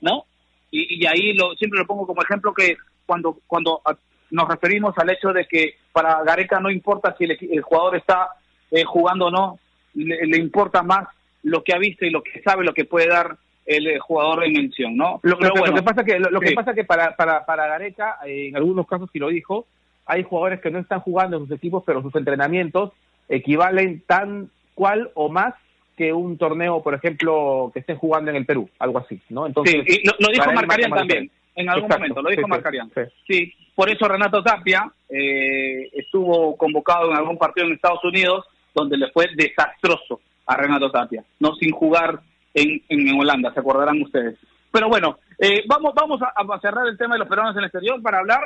¿no? 0.00 0.24
Y, 0.70 1.02
y 1.02 1.06
ahí 1.06 1.34
lo, 1.34 1.54
siempre 1.54 1.78
lo 1.78 1.86
pongo 1.86 2.06
como 2.06 2.22
ejemplo 2.22 2.52
que 2.54 2.76
cuando 3.06 3.38
cuando 3.46 3.80
a- 3.84 3.96
nos 4.30 4.48
referimos 4.48 4.96
al 4.96 5.10
hecho 5.10 5.32
de 5.32 5.46
que 5.46 5.76
para 5.92 6.22
Gareca 6.24 6.58
no 6.60 6.70
importa 6.70 7.14
si 7.18 7.24
el, 7.24 7.36
el 7.40 7.60
jugador 7.62 7.96
está 7.96 8.30
eh, 8.70 8.84
jugando 8.84 9.26
o 9.26 9.30
no, 9.30 9.58
le, 9.94 10.26
le 10.26 10.38
importa 10.38 10.82
más 10.82 11.08
lo 11.42 11.62
que 11.64 11.74
ha 11.74 11.78
visto 11.78 12.04
y 12.04 12.10
lo 12.10 12.22
que 12.22 12.40
sabe, 12.42 12.64
lo 12.64 12.72
que 12.74 12.84
puede 12.84 13.08
dar 13.08 13.36
el 13.66 13.86
eh, 13.86 13.98
jugador 13.98 14.44
en 14.44 14.52
mención, 14.54 14.96
¿no? 14.96 15.20
Lo, 15.22 15.38
Pero 15.38 15.50
lo- 15.50 15.54
lo 15.54 15.60
bueno, 15.60 15.74
que 15.76 15.82
pasa 15.82 16.04
que 16.04 16.18
lo, 16.18 16.30
lo 16.30 16.40
que 16.40 16.52
pasa 16.52 16.74
que 16.74 16.84
para 16.84 17.14
para 17.16 17.44
para 17.44 17.66
Gareca, 17.66 18.18
eh, 18.26 18.48
en 18.48 18.56
algunos 18.56 18.86
casos 18.86 19.08
sí 19.12 19.18
lo 19.18 19.28
dijo, 19.28 19.66
hay 20.06 20.22
jugadores 20.24 20.60
que 20.60 20.70
no 20.70 20.78
están 20.80 21.00
jugando 21.00 21.36
en 21.36 21.44
sus 21.46 21.56
equipos, 21.56 21.82
pero 21.86 22.02
sus 22.02 22.14
entrenamientos 22.16 22.90
equivalen 23.28 24.02
tan 24.06 24.50
cual 24.74 25.10
o 25.14 25.28
más 25.28 25.54
que 25.96 26.12
un 26.12 26.38
torneo, 26.38 26.82
por 26.82 26.94
ejemplo, 26.94 27.70
que 27.72 27.80
estén 27.80 27.96
jugando 27.96 28.30
en 28.30 28.36
el 28.36 28.46
Perú, 28.46 28.68
algo 28.78 28.98
así, 28.98 29.20
¿no? 29.28 29.46
Entonces, 29.46 29.74
sí, 29.86 30.00
y 30.02 30.06
lo, 30.06 30.14
lo 30.18 30.28
dijo 30.32 30.52
Marcarian 30.52 30.90
también, 30.90 31.30
en 31.54 31.68
algún 31.68 31.84
Exacto, 31.84 31.98
momento, 32.00 32.22
lo 32.22 32.30
dijo 32.30 32.42
sí, 32.42 32.50
Marcarian. 32.50 32.90
sí. 32.94 33.00
Sí, 33.28 33.54
por 33.74 33.90
eso 33.90 34.08
Renato 34.08 34.42
Tapia 34.42 34.90
eh, 35.08 35.88
estuvo 35.92 36.56
convocado 36.56 37.10
en 37.10 37.16
algún 37.16 37.38
partido 37.38 37.66
en 37.66 37.74
Estados 37.74 38.02
Unidos 38.04 38.44
donde 38.74 38.96
le 38.96 39.10
fue 39.10 39.28
desastroso 39.34 40.20
a 40.46 40.56
Renato 40.56 40.90
Tapia, 40.90 41.24
no 41.40 41.54
sin 41.54 41.70
jugar 41.70 42.20
en, 42.54 42.82
en 42.88 43.18
Holanda, 43.18 43.52
se 43.52 43.60
acordarán 43.60 44.02
ustedes. 44.02 44.38
Pero 44.70 44.88
bueno, 44.88 45.18
eh, 45.38 45.64
vamos 45.66 45.94
vamos 45.94 46.20
a, 46.22 46.32
a 46.36 46.60
cerrar 46.60 46.86
el 46.86 46.96
tema 46.96 47.14
de 47.14 47.20
los 47.20 47.28
peruanos 47.28 47.54
en 47.54 47.60
el 47.60 47.66
exterior 47.66 48.00
para 48.02 48.18
hablar 48.18 48.40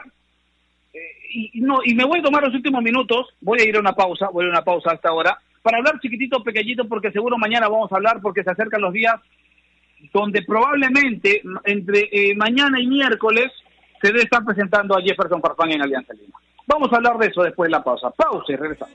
eh, 0.93 0.99
y, 1.31 1.61
no 1.61 1.79
y 1.85 1.95
me 1.95 2.05
voy 2.05 2.20
a 2.20 2.22
tomar 2.22 2.43
los 2.43 2.55
últimos 2.55 2.83
minutos, 2.83 3.29
voy 3.41 3.61
a 3.61 3.64
ir 3.64 3.77
a 3.77 3.81
una 3.81 3.93
pausa, 3.93 4.29
voy 4.33 4.47
a 4.47 4.51
una 4.51 4.62
pausa 4.62 4.93
hasta 4.93 5.11
ahora 5.11 5.39
para 5.62 5.79
hablar 5.79 5.99
chiquitito, 6.01 6.43
pequeñito, 6.43 6.87
porque 6.87 7.11
seguro 7.11 7.37
mañana 7.39 7.68
vamos 7.68 7.91
a 7.91 7.97
hablar 7.97 8.20
porque 8.22 8.45
se 8.45 8.51
acercan 8.51 8.81
los 8.81 8.93
días 8.93 9.16
donde 10.12 10.43
probablemente 10.43 11.43
entre 11.64 12.09
eh, 12.12 12.35
mañana 12.37 12.81
y 12.81 12.87
miércoles 12.87 13.53
se 14.01 14.09
debe 14.09 14.20
estar 14.20 14.45
presentando 14.45 14.97
a 14.97 15.03
Jefferson 15.03 15.41
Farfán 15.41 15.72
en 15.72 15.83
Alianza 15.83 16.14
Lima. 16.14 16.39
Vamos 16.66 16.93
a 16.93 16.97
hablar 16.97 17.18
de 17.18 17.27
eso 17.27 17.43
después 17.43 17.68
de 17.68 17.72
la 17.72 17.83
pausa. 17.83 18.11
Pausa 18.11 18.53
y 18.53 18.57
regresamos. 18.57 18.95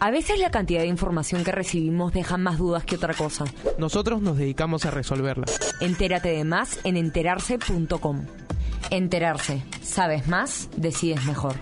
A 0.00 0.12
veces 0.12 0.38
la 0.38 0.50
cantidad 0.50 0.80
de 0.80 0.86
información 0.86 1.42
que 1.42 1.50
recibimos 1.50 2.12
deja 2.12 2.36
más 2.36 2.58
dudas 2.58 2.84
que 2.84 2.94
otra 2.94 3.14
cosa. 3.14 3.44
Nosotros 3.78 4.22
nos 4.22 4.38
dedicamos 4.38 4.86
a 4.86 4.92
resolverla. 4.92 5.46
Entérate 5.80 6.28
de 6.28 6.44
más 6.44 6.78
en 6.84 6.96
enterarse.com. 6.96 8.26
Enterarse. 8.90 9.64
Sabes 9.82 10.28
más, 10.28 10.70
decides 10.76 11.24
mejor. 11.24 11.56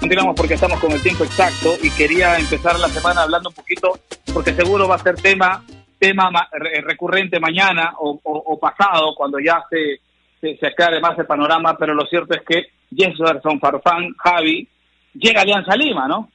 Continuamos 0.00 0.36
porque 0.36 0.54
estamos 0.54 0.78
con 0.80 0.92
el 0.92 1.02
tiempo 1.02 1.24
exacto 1.24 1.76
y 1.82 1.88
quería 1.90 2.38
empezar 2.38 2.78
la 2.78 2.88
semana 2.90 3.22
hablando 3.22 3.48
un 3.48 3.54
poquito, 3.54 3.98
porque 4.34 4.52
seguro 4.52 4.86
va 4.86 4.96
a 4.96 4.98
ser 4.98 5.14
tema 5.14 5.64
tema 6.02 6.30
ma- 6.32 6.48
re- 6.52 6.80
recurrente 6.80 7.38
mañana 7.38 7.92
o, 7.98 8.18
o- 8.24 8.42
o 8.46 8.58
pasado, 8.58 9.14
cuando 9.14 9.38
ya 9.38 9.62
se, 9.70 10.00
se, 10.40 10.56
se 10.56 10.66
aclare 10.66 11.00
más 11.00 11.16
el 11.18 11.26
panorama, 11.26 11.76
pero 11.78 11.94
lo 11.94 12.04
cierto 12.06 12.34
es 12.34 12.42
que 12.42 12.66
Jefferson 12.94 13.60
Farfán, 13.60 14.12
Javi, 14.18 14.68
llega 15.14 15.40
a 15.40 15.42
Alianza 15.42 15.76
Lima, 15.76 16.08
¿no? 16.08 16.28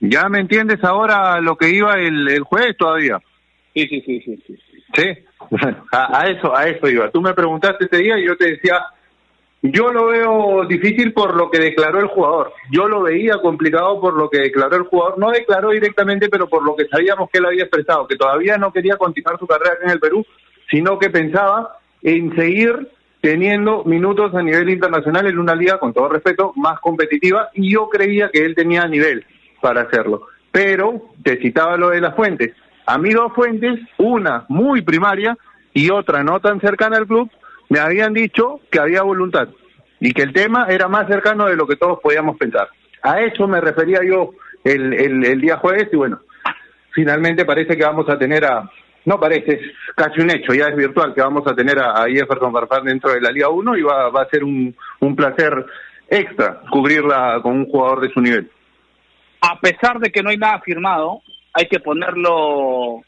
¿Ya 0.00 0.28
me 0.28 0.40
entiendes 0.40 0.82
ahora 0.82 1.40
lo 1.40 1.56
que 1.56 1.70
iba 1.70 1.94
el, 1.94 2.28
el 2.28 2.42
jueves 2.42 2.76
todavía? 2.76 3.20
Sí, 3.74 3.86
sí, 3.86 4.02
sí, 4.04 4.20
sí. 4.24 4.42
sí. 4.46 4.58
Sí, 4.94 5.04
a, 5.92 6.20
a 6.20 6.28
eso, 6.28 6.54
a 6.54 6.66
eso 6.66 6.88
iba. 6.88 7.10
Tú 7.10 7.20
me 7.22 7.32
preguntaste 7.32 7.84
ese 7.86 7.98
día 8.02 8.18
y 8.18 8.26
yo 8.26 8.36
te 8.36 8.50
decía, 8.50 8.84
yo 9.62 9.92
lo 9.92 10.06
veo 10.06 10.64
difícil 10.66 11.12
por 11.12 11.36
lo 11.36 11.48
que 11.48 11.60
declaró 11.60 12.00
el 12.00 12.08
jugador. 12.08 12.52
Yo 12.72 12.88
lo 12.88 13.02
veía 13.02 13.38
complicado 13.38 14.00
por 14.00 14.14
lo 14.14 14.28
que 14.28 14.40
declaró 14.40 14.76
el 14.76 14.82
jugador. 14.82 15.18
No 15.18 15.30
declaró 15.30 15.70
directamente, 15.70 16.28
pero 16.28 16.48
por 16.48 16.64
lo 16.64 16.74
que 16.74 16.88
sabíamos 16.88 17.30
que 17.30 17.38
él 17.38 17.46
había 17.46 17.62
expresado, 17.62 18.08
que 18.08 18.16
todavía 18.16 18.56
no 18.56 18.72
quería 18.72 18.96
continuar 18.96 19.38
su 19.38 19.46
carrera 19.46 19.76
en 19.84 19.90
el 19.90 20.00
Perú, 20.00 20.26
sino 20.68 20.98
que 20.98 21.10
pensaba 21.10 21.78
en 22.02 22.34
seguir 22.34 22.88
teniendo 23.20 23.84
minutos 23.84 24.34
a 24.34 24.42
nivel 24.42 24.68
internacional 24.68 25.28
en 25.28 25.38
una 25.38 25.54
liga, 25.54 25.78
con 25.78 25.92
todo 25.92 26.08
respeto, 26.08 26.52
más 26.56 26.80
competitiva, 26.80 27.50
y 27.54 27.72
yo 27.72 27.88
creía 27.88 28.30
que 28.32 28.44
él 28.44 28.56
tenía 28.56 28.88
nivel 28.88 29.24
para 29.60 29.82
hacerlo. 29.82 30.26
Pero 30.50 31.10
te 31.22 31.40
citaba 31.40 31.76
lo 31.76 31.90
de 31.90 32.00
las 32.00 32.16
fuentes. 32.16 32.52
A 32.84 32.98
mí 32.98 33.10
dos 33.10 33.32
fuentes, 33.32 33.78
una 33.96 34.44
muy 34.48 34.82
primaria 34.82 35.38
y 35.72 35.90
otra 35.90 36.24
no 36.24 36.40
tan 36.40 36.60
cercana 36.60 36.96
al 36.96 37.06
club, 37.06 37.30
me 37.72 37.78
habían 37.78 38.12
dicho 38.12 38.60
que 38.70 38.78
había 38.78 39.00
voluntad 39.00 39.48
y 39.98 40.12
que 40.12 40.20
el 40.20 40.34
tema 40.34 40.66
era 40.68 40.88
más 40.88 41.06
cercano 41.06 41.46
de 41.46 41.56
lo 41.56 41.66
que 41.66 41.76
todos 41.76 42.00
podíamos 42.02 42.36
pensar. 42.36 42.68
A 43.02 43.22
eso 43.22 43.48
me 43.48 43.62
refería 43.62 44.00
yo 44.06 44.32
el, 44.62 44.92
el, 44.92 45.40
día 45.40 45.56
jueves 45.56 45.88
y 45.90 45.96
bueno, 45.96 46.20
finalmente 46.90 47.46
parece 47.46 47.74
que 47.74 47.82
vamos 47.82 48.06
a 48.10 48.18
tener 48.18 48.44
a, 48.44 48.70
no 49.06 49.18
parece, 49.18 49.54
es 49.54 49.60
casi 49.96 50.20
un 50.20 50.30
hecho, 50.30 50.52
ya 50.52 50.66
es 50.66 50.76
virtual, 50.76 51.14
que 51.14 51.22
vamos 51.22 51.46
a 51.46 51.54
tener 51.54 51.78
a, 51.78 52.02
a 52.02 52.08
Jefferson 52.10 52.52
Farfán 52.52 52.84
dentro 52.84 53.10
de 53.10 53.22
la 53.22 53.30
Liga 53.30 53.48
1 53.48 53.78
y 53.78 53.82
va, 53.82 54.10
va 54.10 54.20
a 54.20 54.28
ser 54.28 54.44
un, 54.44 54.76
un 55.00 55.16
placer 55.16 55.64
extra 56.10 56.60
cubrirla 56.70 57.40
con 57.42 57.52
un 57.52 57.70
jugador 57.70 58.02
de 58.02 58.12
su 58.12 58.20
nivel. 58.20 58.50
A 59.40 59.58
pesar 59.58 59.98
de 59.98 60.10
que 60.10 60.22
no 60.22 60.28
hay 60.28 60.36
nada 60.36 60.60
firmado, 60.60 61.22
hay 61.54 61.68
que 61.68 61.80
ponerlo 61.80 63.00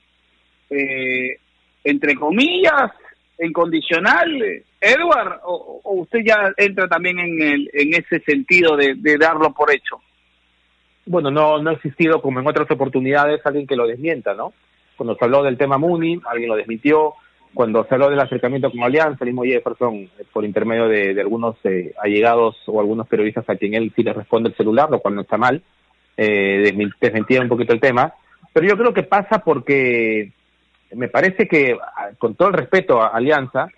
eh, 0.71 1.37
entre 1.85 2.15
comillas, 2.15 2.93
en 3.39 3.53
condicional, 3.53 4.63
Edward, 4.81 5.41
o, 5.45 5.81
o 5.83 5.95
usted 5.95 6.21
ya 6.25 6.53
entra 6.57 6.89
también 6.89 7.19
en, 7.19 7.43
el, 7.43 7.71
en 7.73 7.95
ese 7.95 8.21
sentido 8.21 8.77
de, 8.77 9.19
darlo 9.19 9.53
por 9.53 9.73
hecho. 9.73 10.01
Bueno, 11.07 11.31
no, 11.31 11.63
no 11.63 11.71
ha 11.71 11.75
existido 11.75 12.23
como 12.23 12.41
en 12.41 12.47
otras 12.47 12.71
oportunidades 12.71 13.41
alguien 13.45 13.67
que 13.67 13.77
lo 13.77 13.87
desmienta, 13.87 14.35
¿no? 14.35 14.53
Cuando 14.97 15.17
se 15.17 15.25
habló 15.25 15.43
del 15.43 15.59
tema 15.59 15.79
Muni, 15.79 16.21
alguien 16.27 16.49
lo 16.49 16.57
desmintió. 16.57 17.15
Cuando 17.53 17.85
se 17.85 17.95
habló 17.95 18.11
del 18.11 18.21
acercamiento 18.21 18.71
con 18.71 18.83
Alianza, 18.83 19.19
el 19.21 19.29
mismo 19.31 19.45
Jefferson, 19.45 19.95
eh, 19.95 20.25
por 20.33 20.45
intermedio 20.45 20.89
de, 20.89 21.21
algunos 21.21 21.57
eh, 21.65 21.95
allegados 22.03 22.57
o 22.67 22.81
algunos 22.81 23.07
periodistas 23.07 23.49
a 23.49 23.57
quien 23.57 23.75
él 23.75 23.93
sí 23.95 24.03
le 24.03 24.13
responde 24.13 24.49
el 24.49 24.57
celular, 24.57 24.91
lo 24.91 24.99
cual 24.99 25.15
no 25.15 25.21
está 25.21 25.37
mal, 25.37 25.63
eh, 26.17 26.91
desmentía 27.01 27.41
un 27.41 27.49
poquito 27.49 27.73
el 27.73 27.81
tema. 27.81 28.15
Pero 28.53 28.69
yo 28.69 28.77
creo 28.77 28.95
que 28.95 29.03
pasa 29.03 29.41
porque 29.41 30.33
me 30.97 31.09
parece 31.09 31.47
que, 31.49 31.77
ah, 31.81 32.11
con 32.19 32.35
todo 32.35 32.49
el 32.49 32.55
respeto 32.55 33.03
a 33.03 33.09
Alianza, 33.09 33.69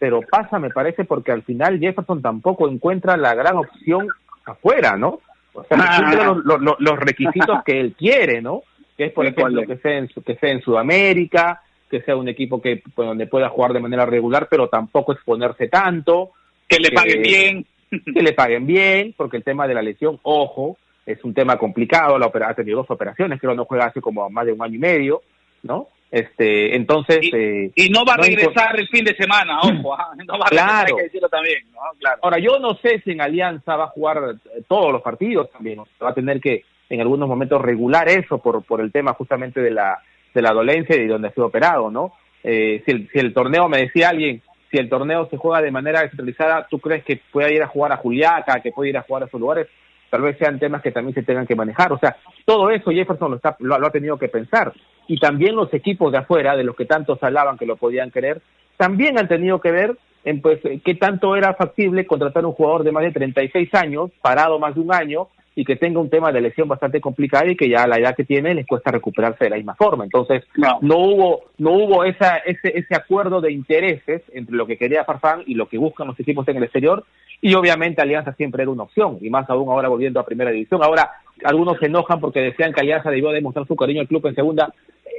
pero 0.00 0.20
pasa, 0.22 0.58
me 0.58 0.70
parece, 0.70 1.04
porque 1.04 1.32
al 1.32 1.42
final 1.42 1.78
Jefferson 1.78 2.20
tampoco 2.20 2.68
encuentra 2.68 3.16
la 3.16 3.34
gran 3.34 3.56
opción 3.56 4.08
afuera, 4.44 4.96
¿no? 4.96 5.20
O 5.54 5.64
sea, 5.64 5.76
los, 6.44 6.60
los- 6.60 6.76
los- 6.80 6.98
requisitos 6.98 7.62
que 7.64 7.80
él 7.80 7.94
quiere, 7.96 8.42
¿no? 8.42 8.62
Que 8.96 9.06
es, 9.06 9.12
por 9.12 9.24
¿De 9.24 9.34
cuál 9.34 9.52
ejemplo, 9.54 9.74
que 9.76 9.80
sea, 9.82 9.98
en, 9.98 10.08
su- 10.08 10.22
que 10.22 10.36
sea 10.36 10.50
en 10.50 10.60
Sudamérica, 10.62 11.62
que 11.90 12.00
sea 12.02 12.16
un 12.16 12.28
equipo 12.28 12.60
que 12.60 12.82
pues, 12.94 13.06
donde 13.08 13.26
pueda 13.26 13.48
jugar 13.48 13.72
de 13.72 13.80
manera 13.80 14.04
regular, 14.06 14.48
pero 14.50 14.68
tampoco 14.68 15.12
exponerse 15.12 15.68
tanto, 15.68 16.30
Que 16.68 16.78
le 16.78 16.88
Que- 16.90 16.94
paguen 16.94 17.22
bien. 17.22 17.66
que 18.14 18.22
le 18.22 18.32
paguen 18.32 18.66
bien, 18.66 19.14
porque 19.16 19.36
el 19.36 19.44
tema 19.44 19.68
de 19.68 19.74
la 19.74 19.82
lesión, 19.82 20.18
ojo, 20.24 20.76
es 21.06 21.22
un 21.22 21.34
tema 21.34 21.56
complicado, 21.56 22.18
la 22.18 22.26
opera, 22.26 22.48
ha 22.48 22.54
tenido 22.54 22.78
dos 22.78 22.90
operaciones, 22.90 23.38
creo 23.40 23.54
no 23.54 23.66
juega 23.66 23.86
hace 23.86 24.00
como 24.00 24.28
más 24.30 24.46
de 24.46 24.52
un 24.52 24.62
año 24.62 24.74
y 24.74 24.78
medio, 24.78 25.22
¿no? 25.62 25.88
Este, 26.14 26.76
entonces... 26.76 27.18
Y, 27.22 27.34
eh, 27.34 27.72
y 27.74 27.88
no 27.88 28.04
va 28.04 28.14
a 28.14 28.16
no 28.18 28.22
regresar 28.22 28.78
el 28.78 28.86
fin 28.86 29.04
de 29.04 29.16
semana, 29.16 29.58
ojo, 29.58 29.94
ah, 29.98 30.12
no 30.24 30.38
va 30.38 30.46
a 30.46 30.48
regresar, 30.48 30.68
Claro. 30.68 30.86
hay 30.86 30.94
que 30.94 31.02
decirlo 31.02 31.28
también, 31.28 31.58
¿no? 31.72 31.80
Claro. 31.98 32.18
Ahora, 32.22 32.38
yo 32.38 32.60
no 32.60 32.76
sé 32.76 33.00
si 33.04 33.10
en 33.10 33.20
Alianza 33.20 33.74
va 33.74 33.86
a 33.86 33.88
jugar 33.88 34.18
eh, 34.54 34.62
todos 34.68 34.92
los 34.92 35.02
partidos 35.02 35.50
también. 35.50 35.80
o 35.80 35.86
sea, 35.86 36.04
Va 36.04 36.10
a 36.10 36.14
tener 36.14 36.40
que 36.40 36.62
en 36.88 37.00
algunos 37.00 37.28
momentos 37.28 37.60
regular 37.60 38.08
eso 38.08 38.38
por, 38.38 38.62
por 38.62 38.80
el 38.80 38.92
tema 38.92 39.14
justamente 39.14 39.60
de 39.60 39.72
la, 39.72 39.98
de 40.32 40.40
la 40.40 40.52
dolencia 40.52 40.94
y 40.94 41.00
de 41.00 41.08
donde 41.08 41.28
ha 41.28 41.32
sido 41.32 41.46
operado, 41.46 41.90
¿no? 41.90 42.12
Eh, 42.44 42.80
si, 42.86 42.92
el, 42.92 43.08
si 43.12 43.18
el 43.18 43.34
torneo, 43.34 43.68
me 43.68 43.78
decía 43.78 44.10
alguien, 44.10 44.40
si 44.70 44.76
el 44.78 44.88
torneo 44.88 45.26
se 45.30 45.36
juega 45.36 45.62
de 45.62 45.72
manera 45.72 46.02
descentralizada, 46.02 46.68
¿tú 46.70 46.78
crees 46.78 47.02
que 47.04 47.20
pueda 47.32 47.50
ir 47.50 47.60
a 47.60 47.66
jugar 47.66 47.90
a 47.90 47.96
Juliaca, 47.96 48.60
que 48.60 48.70
puede 48.70 48.90
ir 48.90 48.98
a 48.98 49.02
jugar 49.02 49.24
a 49.24 49.26
esos 49.26 49.40
lugares? 49.40 49.66
Tal 50.14 50.22
vez 50.22 50.38
sean 50.38 50.60
temas 50.60 50.80
que 50.80 50.92
también 50.92 51.12
se 51.12 51.24
tengan 51.24 51.44
que 51.44 51.56
manejar. 51.56 51.92
O 51.92 51.98
sea, 51.98 52.16
todo 52.44 52.70
eso 52.70 52.92
Jefferson 52.92 53.32
lo, 53.32 53.36
está, 53.38 53.56
lo, 53.58 53.74
ha 53.84 53.90
tenido 53.90 54.16
que 54.16 54.28
pensar. 54.28 54.72
Y 55.08 55.18
también 55.18 55.56
los 55.56 55.74
equipos 55.74 56.12
de 56.12 56.18
afuera, 56.18 56.54
de 56.54 56.62
los 56.62 56.76
que 56.76 56.84
tantos 56.84 57.20
hablaban 57.20 57.58
que 57.58 57.66
lo 57.66 57.74
podían 57.74 58.12
querer, 58.12 58.40
también 58.76 59.18
han 59.18 59.26
tenido 59.26 59.60
que 59.60 59.72
ver 59.72 59.98
en 60.22 60.40
pues 60.40 60.60
qué 60.84 60.94
tanto 60.94 61.34
era 61.34 61.54
factible 61.54 62.06
contratar 62.06 62.46
un 62.46 62.52
jugador 62.52 62.84
de 62.84 62.92
más 62.92 63.02
de 63.02 63.10
36 63.10 63.74
años, 63.74 64.12
parado 64.22 64.60
más 64.60 64.76
de 64.76 64.82
un 64.82 64.94
año, 64.94 65.26
y 65.56 65.64
que 65.64 65.76
tenga 65.76 66.00
un 66.00 66.10
tema 66.10 66.32
de 66.32 66.40
lesión 66.40 66.66
bastante 66.68 67.00
complicado 67.00 67.48
y 67.50 67.56
que 67.56 67.68
ya 67.68 67.84
a 67.84 67.86
la 67.86 67.96
edad 67.98 68.16
que 68.16 68.24
tiene 68.24 68.54
les 68.54 68.66
cuesta 68.66 68.90
recuperarse 68.90 69.44
de 69.44 69.50
la 69.50 69.56
misma 69.56 69.74
forma. 69.76 70.04
Entonces, 70.04 70.42
No. 70.56 70.78
no 70.82 70.98
hubo 70.98 71.44
no 71.58 71.70
hubo 71.72 72.04
esa 72.04 72.38
ese 72.38 72.76
ese 72.78 72.94
acuerdo 72.94 73.40
de 73.40 73.52
intereses 73.52 74.22
entre 74.32 74.56
lo 74.56 74.66
que 74.66 74.76
quería 74.76 75.04
Farfán 75.04 75.42
y 75.46 75.54
lo 75.54 75.68
que 75.68 75.78
buscan 75.78 76.08
los 76.08 76.18
equipos 76.18 76.46
en 76.48 76.56
el 76.56 76.64
exterior 76.64 77.04
y 77.40 77.54
obviamente 77.54 78.02
Alianza 78.02 78.32
siempre 78.34 78.62
era 78.62 78.72
una 78.72 78.84
opción 78.84 79.18
y 79.20 79.30
más 79.30 79.48
aún 79.50 79.68
ahora 79.70 79.88
volviendo 79.88 80.18
a 80.18 80.24
primera 80.26 80.50
división. 80.50 80.82
Ahora 80.82 81.10
algunos 81.44 81.78
se 81.78 81.86
enojan 81.86 82.18
porque 82.20 82.40
decían 82.40 82.72
que 82.72 82.80
Alianza 82.80 83.10
debió 83.10 83.30
demostrar 83.30 83.66
su 83.66 83.76
cariño 83.76 84.00
al 84.00 84.08
club 84.08 84.26
en 84.26 84.34
segunda. 84.34 84.72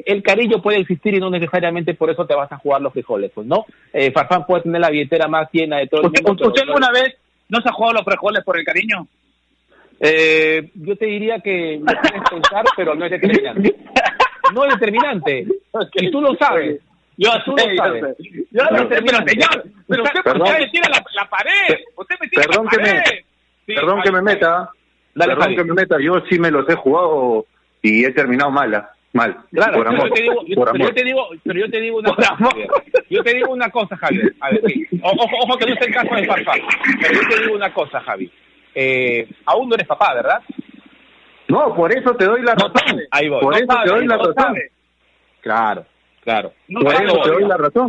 El 0.06 0.22
cariño 0.24 0.62
puede 0.62 0.80
existir 0.80 1.14
y 1.14 1.20
no 1.20 1.30
necesariamente 1.30 1.94
por 1.94 2.10
eso 2.10 2.26
te 2.26 2.36
vas 2.36 2.52
a 2.52 2.58
jugar 2.58 2.82
los 2.82 2.92
frijoles, 2.92 3.32
pues 3.34 3.48
no. 3.48 3.66
Eh, 3.94 4.12
Farfán 4.12 4.46
puede 4.46 4.64
tener 4.64 4.82
la 4.82 4.90
billetera 4.90 5.28
más 5.28 5.48
llena 5.54 5.78
de 5.78 5.88
todo 5.88 6.02
el 6.02 6.08
¿Usted, 6.08 6.24
mundo. 6.26 6.48
usted 6.48 6.64
alguna 6.64 6.92
vez 6.92 7.16
no 7.48 7.62
se 7.62 7.70
ha 7.70 7.74
jugado 7.74 7.94
los 7.94 8.04
frijoles 8.04 8.44
por 8.44 8.58
el 8.60 8.66
cariño? 8.66 9.08
Eh, 10.00 10.70
yo 10.76 10.96
te 10.98 11.06
diría 11.06 11.39
que 11.39 11.80
lo 11.80 11.86
puedes 11.86 12.30
pensar, 12.30 12.66
pero 12.76 12.96
no 12.96 13.06
es 13.06 13.12
determinante. 13.12 13.76
No 14.54 14.66
es 14.66 14.74
determinante. 14.80 15.48
Y 15.96 16.12
tú 16.12 16.22
lo 16.22 16.36
sabes. 16.36 16.82
Yo 17.18 17.30
Tú 17.46 17.56
sé, 17.58 17.68
lo 17.70 17.76
sabes. 17.78 18.04
Yo 18.52 18.64
No 18.72 18.78
sé, 18.89 19.02
pero 19.02 19.18
señor, 19.26 19.64
pero 19.88 20.04
usted, 20.04 20.60
me 20.60 20.68
tira 20.70 20.89
la, 20.89 21.04
la 21.16 21.30
pared. 21.30 21.80
Usted 21.96 22.16
me 22.20 22.28
tira 22.28 22.43
Perdón 22.43 22.66
la 22.66 22.72
que 22.72 22.78
me- 22.78 22.84
pared. 23.02 23.20
Sí, 23.66 23.74
Perdón 23.74 24.02
que 24.04 24.12
me 24.12 24.22
meta, 24.22 24.70
Dale, 25.16 25.32
perdón 25.32 25.43
Javi. 25.43 25.56
que 25.56 25.64
me 25.64 25.74
meta, 25.74 25.96
yo 26.00 26.14
sí 26.30 26.38
me 26.39 26.52
los 26.52 26.70
he 26.70 26.76
jugado 26.76 27.46
y 27.82 28.04
he 28.06 28.12
terminado 28.12 28.52
mal, 28.52 28.86
mal, 29.14 29.38
Claro, 29.52 29.78
por 29.78 29.88
amor, 29.88 30.10
yo 30.10 30.14
te 30.14 30.22
digo, 30.22 30.46
yo- 30.46 30.56
por 30.56 30.72
pero 30.72 30.78
yo 30.78 30.84
amor. 30.86 30.93
te 30.96 31.04
digo, 31.06 31.28
pero 31.43 31.60
yo 31.62 31.72
te 31.72 31.80
digo 31.82 31.98
una 32.00 32.10
Por 32.10 32.16
cosa, 32.18 32.34
amor. 32.34 32.52
Javier. 32.52 32.68
Yo 33.10 33.24
te 33.24 33.34
digo 33.34 33.54
una 33.54 33.70
cosa, 33.72 33.96
Javier. 33.98 34.34
A 34.41 34.50
ver, 34.52 34.62
sí. 34.68 34.86
Ojo, 35.02 35.30
ojo 35.41 35.58
que 35.58 35.66
no 35.68 35.74
es 35.74 35.82
el 35.88 35.93
caso 35.93 36.16
de 36.16 36.26
Farfán. 36.28 36.60
Pero 37.02 37.14
yo 37.14 37.28
te 37.30 37.41
digo 37.43 37.56
una 37.56 37.74
cosa, 37.74 38.00
Javi. 38.02 38.32
Eh, 38.76 39.28
aún 39.45 39.69
no 39.69 39.76
eres 39.76 39.88
papá, 39.88 40.13
¿verdad? 40.13 40.39
No, 41.47 41.73
por 41.76 41.91
eso 41.97 42.11
te 42.15 42.26
doy 42.26 42.41
la 42.41 42.53
razón. 42.55 42.99
Ahí 43.11 43.30
voy. 43.30 43.39
Por 43.41 43.53
No 43.53 43.57
eso 43.57 43.65
sabe, 43.67 43.86
te 43.86 43.89
doy 43.95 44.07
la 44.07 44.17
no 44.17 44.23
razón. 44.23 44.36
sabe. 44.43 44.71
Claro, 45.41 45.86
claro. 46.23 46.51
Por 46.73 46.93
eso 46.93 47.17
te 47.23 47.32
doy 47.32 47.43
la 47.45 47.57
razón. 47.57 47.88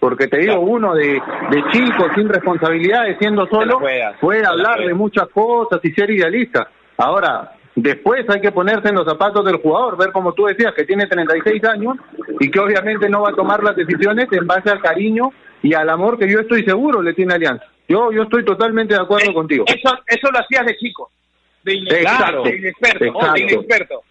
Porque 0.00 0.26
te 0.28 0.38
digo, 0.38 0.60
uno 0.60 0.94
de, 0.94 1.12
de 1.50 1.64
chico, 1.72 2.06
sin 2.14 2.28
responsabilidades, 2.28 3.16
siendo 3.18 3.46
solo, 3.46 3.78
juegas, 3.78 4.16
puede 4.20 4.44
hablar 4.46 4.80
de 4.80 4.92
muchas 4.92 5.28
cosas 5.28 5.80
y 5.82 5.90
ser 5.92 6.10
idealista. 6.10 6.68
Ahora, 6.98 7.52
después 7.74 8.28
hay 8.28 8.40
que 8.40 8.52
ponerse 8.52 8.88
en 8.88 8.96
los 8.96 9.06
zapatos 9.06 9.44
del 9.44 9.56
jugador, 9.56 9.96
ver 9.96 10.12
como 10.12 10.34
tú 10.34 10.44
decías, 10.46 10.74
que 10.74 10.84
tiene 10.84 11.06
36 11.06 11.64
años 11.64 11.96
y 12.40 12.50
que 12.50 12.60
obviamente 12.60 13.08
no 13.08 13.22
va 13.22 13.30
a 13.30 13.34
tomar 13.34 13.62
las 13.62 13.74
decisiones 13.74 14.26
en 14.32 14.46
base 14.46 14.70
al 14.70 14.80
cariño 14.82 15.30
y 15.62 15.72
al 15.74 15.88
amor 15.88 16.18
que 16.18 16.28
yo 16.30 16.40
estoy 16.40 16.62
seguro 16.64 17.00
le 17.00 17.14
tiene 17.14 17.34
Alianza. 17.34 17.64
Yo, 17.88 18.10
yo 18.12 18.22
estoy 18.22 18.44
totalmente 18.44 18.94
de 18.94 19.00
acuerdo 19.00 19.30
Eh, 19.30 19.34
contigo. 19.34 19.64
Eso, 19.66 19.96
eso 20.06 20.30
lo 20.30 20.38
hacías 20.38 20.66
de 20.66 20.76
chico. 20.76 21.10
De 21.62 21.74
inexperto. 21.74 22.10
Exacto, 22.12 22.42
De 22.42 22.56
inexperto. 22.56 23.04
exacto. 23.04 23.32
De 23.32 23.40
inexperto. 23.40 24.02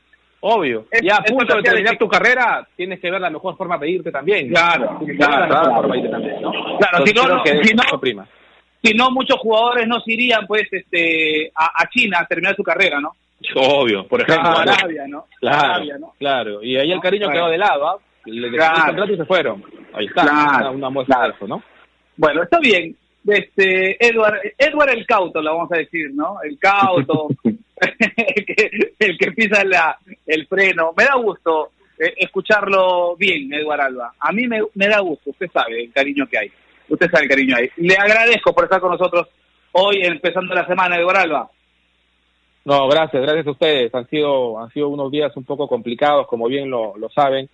Obvio. 0.42 0.86
Es- 0.92 1.02
ya 1.02 1.16
a 1.18 1.24
punto 1.24 1.56
de 1.56 1.64
terminar 1.64 1.98
tu 1.98 2.08
carrera, 2.08 2.68
tienes 2.76 3.00
que 3.00 3.10
ver 3.10 3.20
la 3.20 3.30
mejor 3.30 3.58
forma 3.58 3.78
de 3.78 3.90
irte 3.90 4.12
también. 4.12 4.50
Claro, 4.50 5.00
claro, 5.18 5.48
claro. 5.48 5.76
forma 5.76 5.94
de 5.96 6.00
irte 6.02 6.12
también, 6.12 6.42
¿no? 6.42 6.52
Claro, 6.78 7.06
si 7.06 7.14
no, 7.14 7.22
si 7.64 7.74
no- 7.74 8.00
prima. 8.00 8.28
Si 8.84 8.94
no, 8.94 9.10
muchos 9.10 9.40
jugadores 9.40 9.88
no 9.88 10.00
se 10.02 10.14
irían 10.14 10.46
pues 10.46 10.68
este 10.72 11.52
a, 11.56 11.72
a 11.82 11.90
China 11.90 12.20
a 12.22 12.26
terminar 12.28 12.56
su 12.56 12.62
carrera, 12.62 13.00
¿no? 13.00 13.14
Obvio, 13.56 14.08
por 14.08 14.22
ejemplo. 14.22 14.48
A 14.50 14.64
¿no? 14.66 14.72
Arabia, 14.72 15.06
¿no? 15.08 15.26
Claro, 15.40 15.58
Arabia, 15.74 15.98
¿no? 16.00 16.14
claro. 16.20 16.62
Y 16.64 16.78
ahí 16.78 16.92
el 16.92 17.00
cariño 17.00 17.26
Claro. 17.26 17.34
quedó 17.40 17.50
de 17.52 17.58
lado, 17.58 17.88
¿ah? 17.90 17.98
Le 18.26 18.50
dejaron 18.52 18.74
Claro. 18.76 18.76
el 18.78 18.86
contrato 18.98 19.14
y 19.14 19.18
se 19.18 19.26
fueron. 19.26 19.64
Ahí 19.94 20.06
está, 20.06 20.22
Claro, 20.22 20.58
una, 20.60 20.70
una 20.72 20.90
muestra 20.92 21.16
claro. 21.16 21.30
de 21.32 21.36
eso, 21.38 21.48
¿no? 21.48 21.64
Bueno, 22.18 22.44
está 22.44 22.60
bien. 22.60 22.96
Este, 23.28 24.06
Edward, 24.06 24.40
Edward 24.58 24.90
el 24.90 25.06
cauto, 25.06 25.42
lo 25.42 25.56
vamos 25.56 25.72
a 25.72 25.78
decir, 25.78 26.12
¿no? 26.14 26.38
El 26.44 26.60
cauto, 26.60 27.28
el, 27.44 28.46
que, 28.46 28.70
el 29.00 29.18
que 29.18 29.32
pisa 29.32 29.64
la, 29.64 29.98
el 30.28 30.46
freno. 30.48 30.94
Me 30.96 31.06
da 31.06 31.16
gusto 31.16 31.72
eh, 31.98 32.14
escucharlo 32.18 33.16
bien, 33.16 33.52
Edward 33.54 33.82
Alba. 33.82 34.14
A 34.20 34.32
mí 34.32 34.48
me, 34.48 34.62
me 34.76 34.88
da 34.88 35.00
gusto, 35.00 35.32
usted 35.32 35.50
sabe 35.52 35.86
el 35.86 35.92
cariño 35.92 36.28
que 36.28 36.38
hay. 36.38 36.52
usted 36.90 37.10
sabe 37.10 37.24
el 37.24 37.30
cariño 37.30 37.56
ahí. 37.56 37.70
Le 37.78 37.96
agradezco 37.96 38.54
por 38.54 38.66
estar 38.66 38.80
con 38.80 38.92
nosotros 38.92 39.28
hoy, 39.72 40.02
empezando 40.04 40.54
la 40.54 40.68
semana, 40.68 40.98
Edgar 40.98 41.18
Alba. 41.18 41.50
No, 42.66 42.88
gracias, 42.88 43.22
gracias 43.22 43.48
a 43.48 43.52
ustedes. 43.52 43.94
Han 43.94 44.08
sido, 44.10 44.60
han 44.60 44.70
sido 44.72 44.90
unos 44.90 45.12
días 45.12 45.36
un 45.38 45.46
poco 45.46 45.68
complicados, 45.68 46.28
como 46.28 46.48
bien 46.48 46.70
lo, 46.70 46.98
lo 46.98 47.10
saben, 47.10 47.50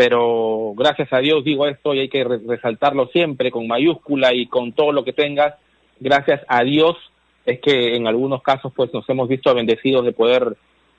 pero 0.00 0.72
gracias 0.78 1.12
a 1.12 1.18
Dios 1.18 1.44
digo 1.44 1.66
esto 1.66 1.92
y 1.92 1.98
hay 1.98 2.08
que 2.08 2.24
re- 2.24 2.40
resaltarlo 2.48 3.08
siempre 3.08 3.50
con 3.50 3.66
mayúscula 3.66 4.32
y 4.32 4.46
con 4.46 4.72
todo 4.72 4.92
lo 4.92 5.04
que 5.04 5.12
tengas. 5.12 5.56
Gracias 5.98 6.40
a 6.48 6.62
Dios 6.64 6.96
es 7.44 7.60
que 7.60 7.96
en 7.96 8.06
algunos 8.06 8.42
casos 8.42 8.72
pues 8.74 8.90
nos 8.94 9.06
hemos 9.10 9.28
visto 9.28 9.54
bendecidos 9.54 10.06
de 10.06 10.12
poder 10.12 10.56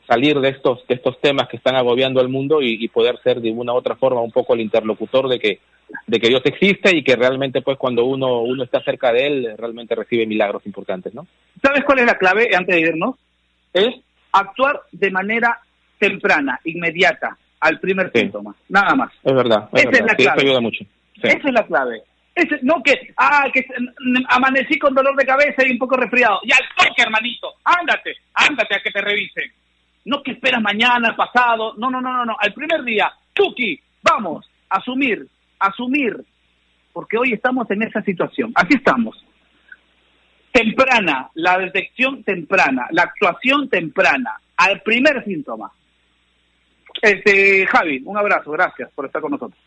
salir 0.08 0.39
de 0.39 0.49
estos 0.49 0.86
de 0.86 0.93
estos 0.93 1.20
temas 1.20 1.47
que 1.47 1.58
están 1.58 1.76
agobiando 1.76 2.22
al 2.22 2.30
mundo 2.30 2.62
y, 2.62 2.78
y 2.80 2.89
poder 2.89 3.18
ser 3.24 3.41
de 3.41 3.49
una 3.49 3.74
u 3.74 3.78
otra 3.78 3.95
forma 3.95 4.22
un 4.22 4.32
poco 4.32 4.54
el 4.54 4.62
interlocutor 4.62 5.28
de 5.28 5.39
que 5.39 5.60
de 6.06 6.20
que 6.20 6.30
Dios 6.30 6.43
existe 6.45 6.95
y 6.95 7.04
que 7.04 7.16
realmente 7.16 7.64
pues 7.64 7.80
cuando 7.80 8.06
uno 8.06 8.41
uno 8.41 8.64
está 8.64 8.84
cerca 8.84 9.12
de 9.12 9.26
él 9.26 9.56
realmente 9.58 9.95
recibe 9.95 10.28
milagros 10.28 10.64
importantes, 10.68 11.12
¿no? 11.16 11.26
¿Sabes 11.60 11.84
cuál 11.86 11.97
es 11.97 12.06
la 12.06 12.20
clave 12.20 12.49
antes 12.56 12.76
de 12.76 12.82
irnos? 12.82 13.16
Es 13.74 13.95
actuar 14.32 14.82
de 14.91 15.10
manera 15.10 15.60
temprana, 15.97 16.60
inmediata, 16.66 17.36
al 17.62 17.80
primer 17.80 18.12
Sí. 18.14 18.20
síntoma, 18.22 18.53
nada 18.70 18.93
más. 18.95 19.12
Es 19.24 19.34
verdad, 19.34 19.70
es 19.74 19.82
Esa 19.86 19.91
es 19.91 20.01
la 20.01 20.16
Sí, 20.18 20.24
clave. 20.24 20.41
ayuda 20.41 20.62
mucho. 20.62 20.84
Sí. 21.16 21.22
Esa 21.28 21.47
es 21.47 21.53
la 21.53 21.66
clave. 21.66 22.01
Ese- 22.36 22.59
no 22.64 22.82
que, 22.84 23.14
ah, 23.18 23.43
que 23.53 23.62
mm, 23.62 24.24
amanecí 24.30 24.78
con 24.80 24.93
dolor 24.93 25.16
de 25.16 25.26
cabeza 25.26 25.66
y 25.66 25.72
un 25.72 25.78
poco 25.78 25.95
resfriado. 25.97 26.39
Ya 26.45 26.55
al 26.57 26.88
toque, 26.88 27.01
hermanito. 27.01 27.53
Ándate, 27.64 28.16
ándate 28.34 28.76
a 28.76 28.82
que 28.82 28.91
te 28.91 29.01
revisen. 29.01 29.51
No 30.05 30.24
que 30.24 30.32
esperas 30.32 30.62
mañana, 30.62 31.16
pasado. 31.16 31.74
No, 31.78 31.89
no, 31.91 32.01
no, 32.01 32.12
no, 32.14 32.26
no. 32.26 32.36
Al 32.39 32.53
primer 32.53 32.84
día, 32.84 33.12
Tuki, 33.34 33.80
vamos, 34.01 34.49
asumir, 34.70 35.28
asumir. 35.59 36.16
Porque 36.93 37.18
hoy 37.18 37.34
estamos 37.34 37.70
en 37.70 37.84
esa 37.84 38.01
situación. 38.01 38.51
Así 38.55 38.74
estamos. 38.76 39.24
Temprana, 40.51 41.30
la 41.36 41.57
detección 41.59 42.24
temprana, 42.24 42.88
la 42.91 43.03
actuación 43.03 43.70
temprana, 43.70 44.36
al 44.57 44.82
primer 44.82 45.24
síntoma. 45.24 45.72
Este, 47.02 47.66
Javi, 47.68 48.02
un 48.06 48.18
abrazo, 48.18 48.52
gracias 48.52 48.89
por 48.93 49.06
estar 49.06 49.22
con 49.22 49.32
nosotros. 49.32 49.60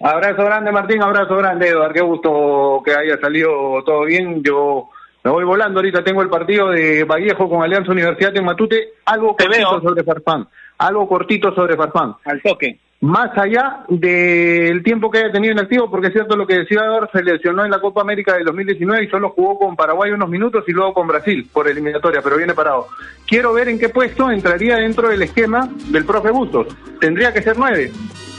Abrazo 0.00 0.44
grande, 0.44 0.72
Martín, 0.72 1.02
abrazo 1.02 1.36
grande, 1.36 1.68
Eduardo. 1.68 1.92
Qué 1.92 2.00
gusto 2.00 2.82
que 2.84 2.94
haya 2.94 3.18
salido 3.20 3.82
todo 3.84 4.04
bien. 4.04 4.42
Yo 4.42 4.88
me 5.22 5.30
voy 5.30 5.44
volando 5.44 5.80
ahorita. 5.80 6.02
Tengo 6.02 6.22
el 6.22 6.30
partido 6.30 6.70
de 6.70 7.04
Vallejo 7.04 7.50
con 7.50 7.62
Alianza 7.62 7.92
Universidad 7.92 8.32
de 8.32 8.40
Matute. 8.40 8.94
Algo 9.04 9.34
Te 9.36 9.44
cortito 9.44 9.70
veo. 9.72 9.80
sobre 9.82 10.02
Farfán. 10.04 10.48
Algo 10.78 11.06
cortito 11.06 11.54
sobre 11.54 11.76
Farfán. 11.76 12.14
Al 12.24 12.40
toque. 12.40 12.78
Más 13.02 13.30
allá 13.38 13.84
del 13.88 14.82
tiempo 14.82 15.10
que 15.10 15.18
haya 15.18 15.32
tenido 15.32 15.52
en 15.52 15.60
activo, 15.60 15.90
porque 15.90 16.08
es 16.08 16.12
cierto 16.12 16.36
lo 16.36 16.46
que 16.46 16.58
decía 16.58 16.84
Eduardo, 16.84 17.08
se 17.10 17.22
lesionó 17.22 17.64
en 17.64 17.70
la 17.70 17.80
Copa 17.80 18.02
América 18.02 18.34
del 18.34 18.44
2019 18.44 19.04
y 19.04 19.08
solo 19.08 19.30
jugó 19.30 19.58
con 19.58 19.74
Paraguay 19.74 20.12
unos 20.12 20.28
minutos 20.28 20.64
y 20.68 20.72
luego 20.72 20.92
con 20.92 21.08
Brasil 21.08 21.48
por 21.50 21.66
eliminatoria, 21.66 22.20
pero 22.20 22.36
viene 22.36 22.52
parado. 22.52 22.88
Quiero 23.26 23.54
ver 23.54 23.70
en 23.70 23.78
qué 23.78 23.88
puesto 23.88 24.30
entraría 24.30 24.76
dentro 24.76 25.08
del 25.08 25.22
esquema 25.22 25.66
del 25.88 26.04
profe 26.04 26.30
Bustos. 26.30 26.66
Tendría 27.00 27.32
que 27.32 27.40
ser 27.40 27.56
nueve. 27.56 27.90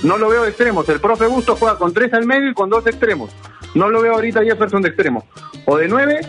No 0.04 0.20
lo 0.20 0.30
veo 0.30 0.44
de 0.44 0.50
extremos. 0.50 0.88
El 0.90 1.00
profe 1.00 1.26
Bustos 1.26 1.58
juega 1.58 1.80
con 1.80 1.92
tres 1.92 2.14
al 2.14 2.28
medio 2.28 2.52
y 2.52 2.54
con 2.54 2.70
dos 2.70 2.86
extremos. 2.86 3.36
No 3.74 3.90
lo 3.90 4.00
veo 4.04 4.14
ahorita 4.14 4.44
Jefferson 4.44 4.84
de 4.84 4.90
extremo. 4.90 5.26
O 5.66 5.78
de 5.78 5.88
nueve 5.88 6.20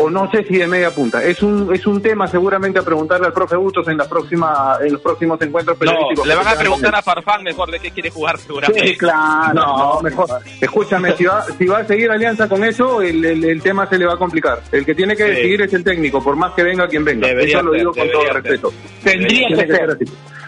o 0.00 0.08
no 0.08 0.30
sé 0.30 0.44
si 0.44 0.56
de 0.56 0.66
media 0.66 0.90
punta. 0.92 1.22
Es 1.22 1.42
un 1.42 1.74
es 1.74 1.86
un 1.86 2.00
tema 2.00 2.26
seguramente 2.28 2.78
a 2.78 2.82
preguntarle 2.82 3.26
al 3.26 3.32
profe 3.32 3.56
Bustos 3.56 3.86
en 3.88 3.96
la 3.98 4.08
próxima 4.08 4.76
en 4.80 4.92
los 4.92 5.02
próximos 5.02 5.40
encuentros 5.42 5.76
No, 5.76 5.80
periodísticos. 5.80 6.26
le 6.26 6.34
van 6.36 6.46
a 6.48 6.54
preguntar 6.54 6.90
con 6.92 6.98
a 6.98 7.02
Farfán 7.02 7.42
mejor 7.42 7.70
de 7.70 7.80
qué 7.80 7.90
quiere 7.90 8.10
jugar 8.10 8.38
seguramente. 8.38 8.86
Sí, 8.88 8.96
claro. 8.96 9.52
no, 9.54 10.00
mejor. 10.00 10.28
Escúchame, 10.60 11.16
si 11.16 11.24
va, 11.24 11.42
si 11.44 11.66
va 11.66 11.78
a 11.78 11.84
seguir 11.84 12.10
Alianza 12.10 12.48
con 12.48 12.62
eso, 12.64 13.02
el, 13.02 13.24
el, 13.24 13.44
el 13.44 13.60
tema 13.62 13.86
se 13.88 13.98
le 13.98 14.06
va 14.06 14.14
a 14.14 14.16
complicar. 14.18 14.60
El 14.72 14.86
que 14.86 14.94
tiene 14.94 15.16
que 15.16 15.24
Sí. 15.24 15.30
decidir 15.30 15.62
es 15.62 15.74
el 15.74 15.82
técnico, 15.84 16.22
por 16.22 16.36
más 16.36 16.52
que 16.54 16.62
venga 16.62 16.86
quien 16.88 17.04
venga. 17.04 17.26
Debería 17.26 17.56
eso 17.58 17.62
lo 17.64 17.72
ser, 17.72 17.78
digo 17.80 17.90
con 17.92 18.06
debería 18.06 18.12
todo 18.14 18.24
ser. 18.32 18.42
respeto. 18.42 18.72
Tendría 19.02 19.48
que 19.48 19.66
ser. 19.66 19.98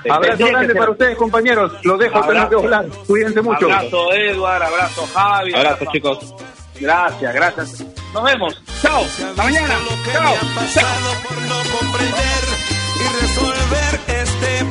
Abrazo 0.08 0.46
grande 0.46 0.68
ser. 0.68 0.76
para 0.78 0.90
ustedes, 0.92 1.16
compañeros. 1.16 1.72
Los 1.82 1.98
dejo, 1.98 2.18
Abrazo. 2.18 2.60
Cuídense 3.06 3.42
mucho. 3.42 3.66
Abrazo, 3.66 4.12
Edward. 4.14 4.62
Abrazo, 4.62 5.06
Javi. 5.12 5.54
Abrazo, 5.54 5.84
chicos. 5.92 6.34
Gracias, 6.80 7.34
gracias. 7.34 7.84
Nos 8.14 8.24
vemos. 8.24 8.62
Chao. 8.80 9.04
Hasta 9.04 9.42
mañana. 9.42 9.78
Chao. 10.12 10.34
pasado 10.54 11.14
por 11.28 11.42
no 11.42 11.56
comprender 11.78 12.44
y 12.96 13.20
resolver 13.20 14.00
este 14.08 14.64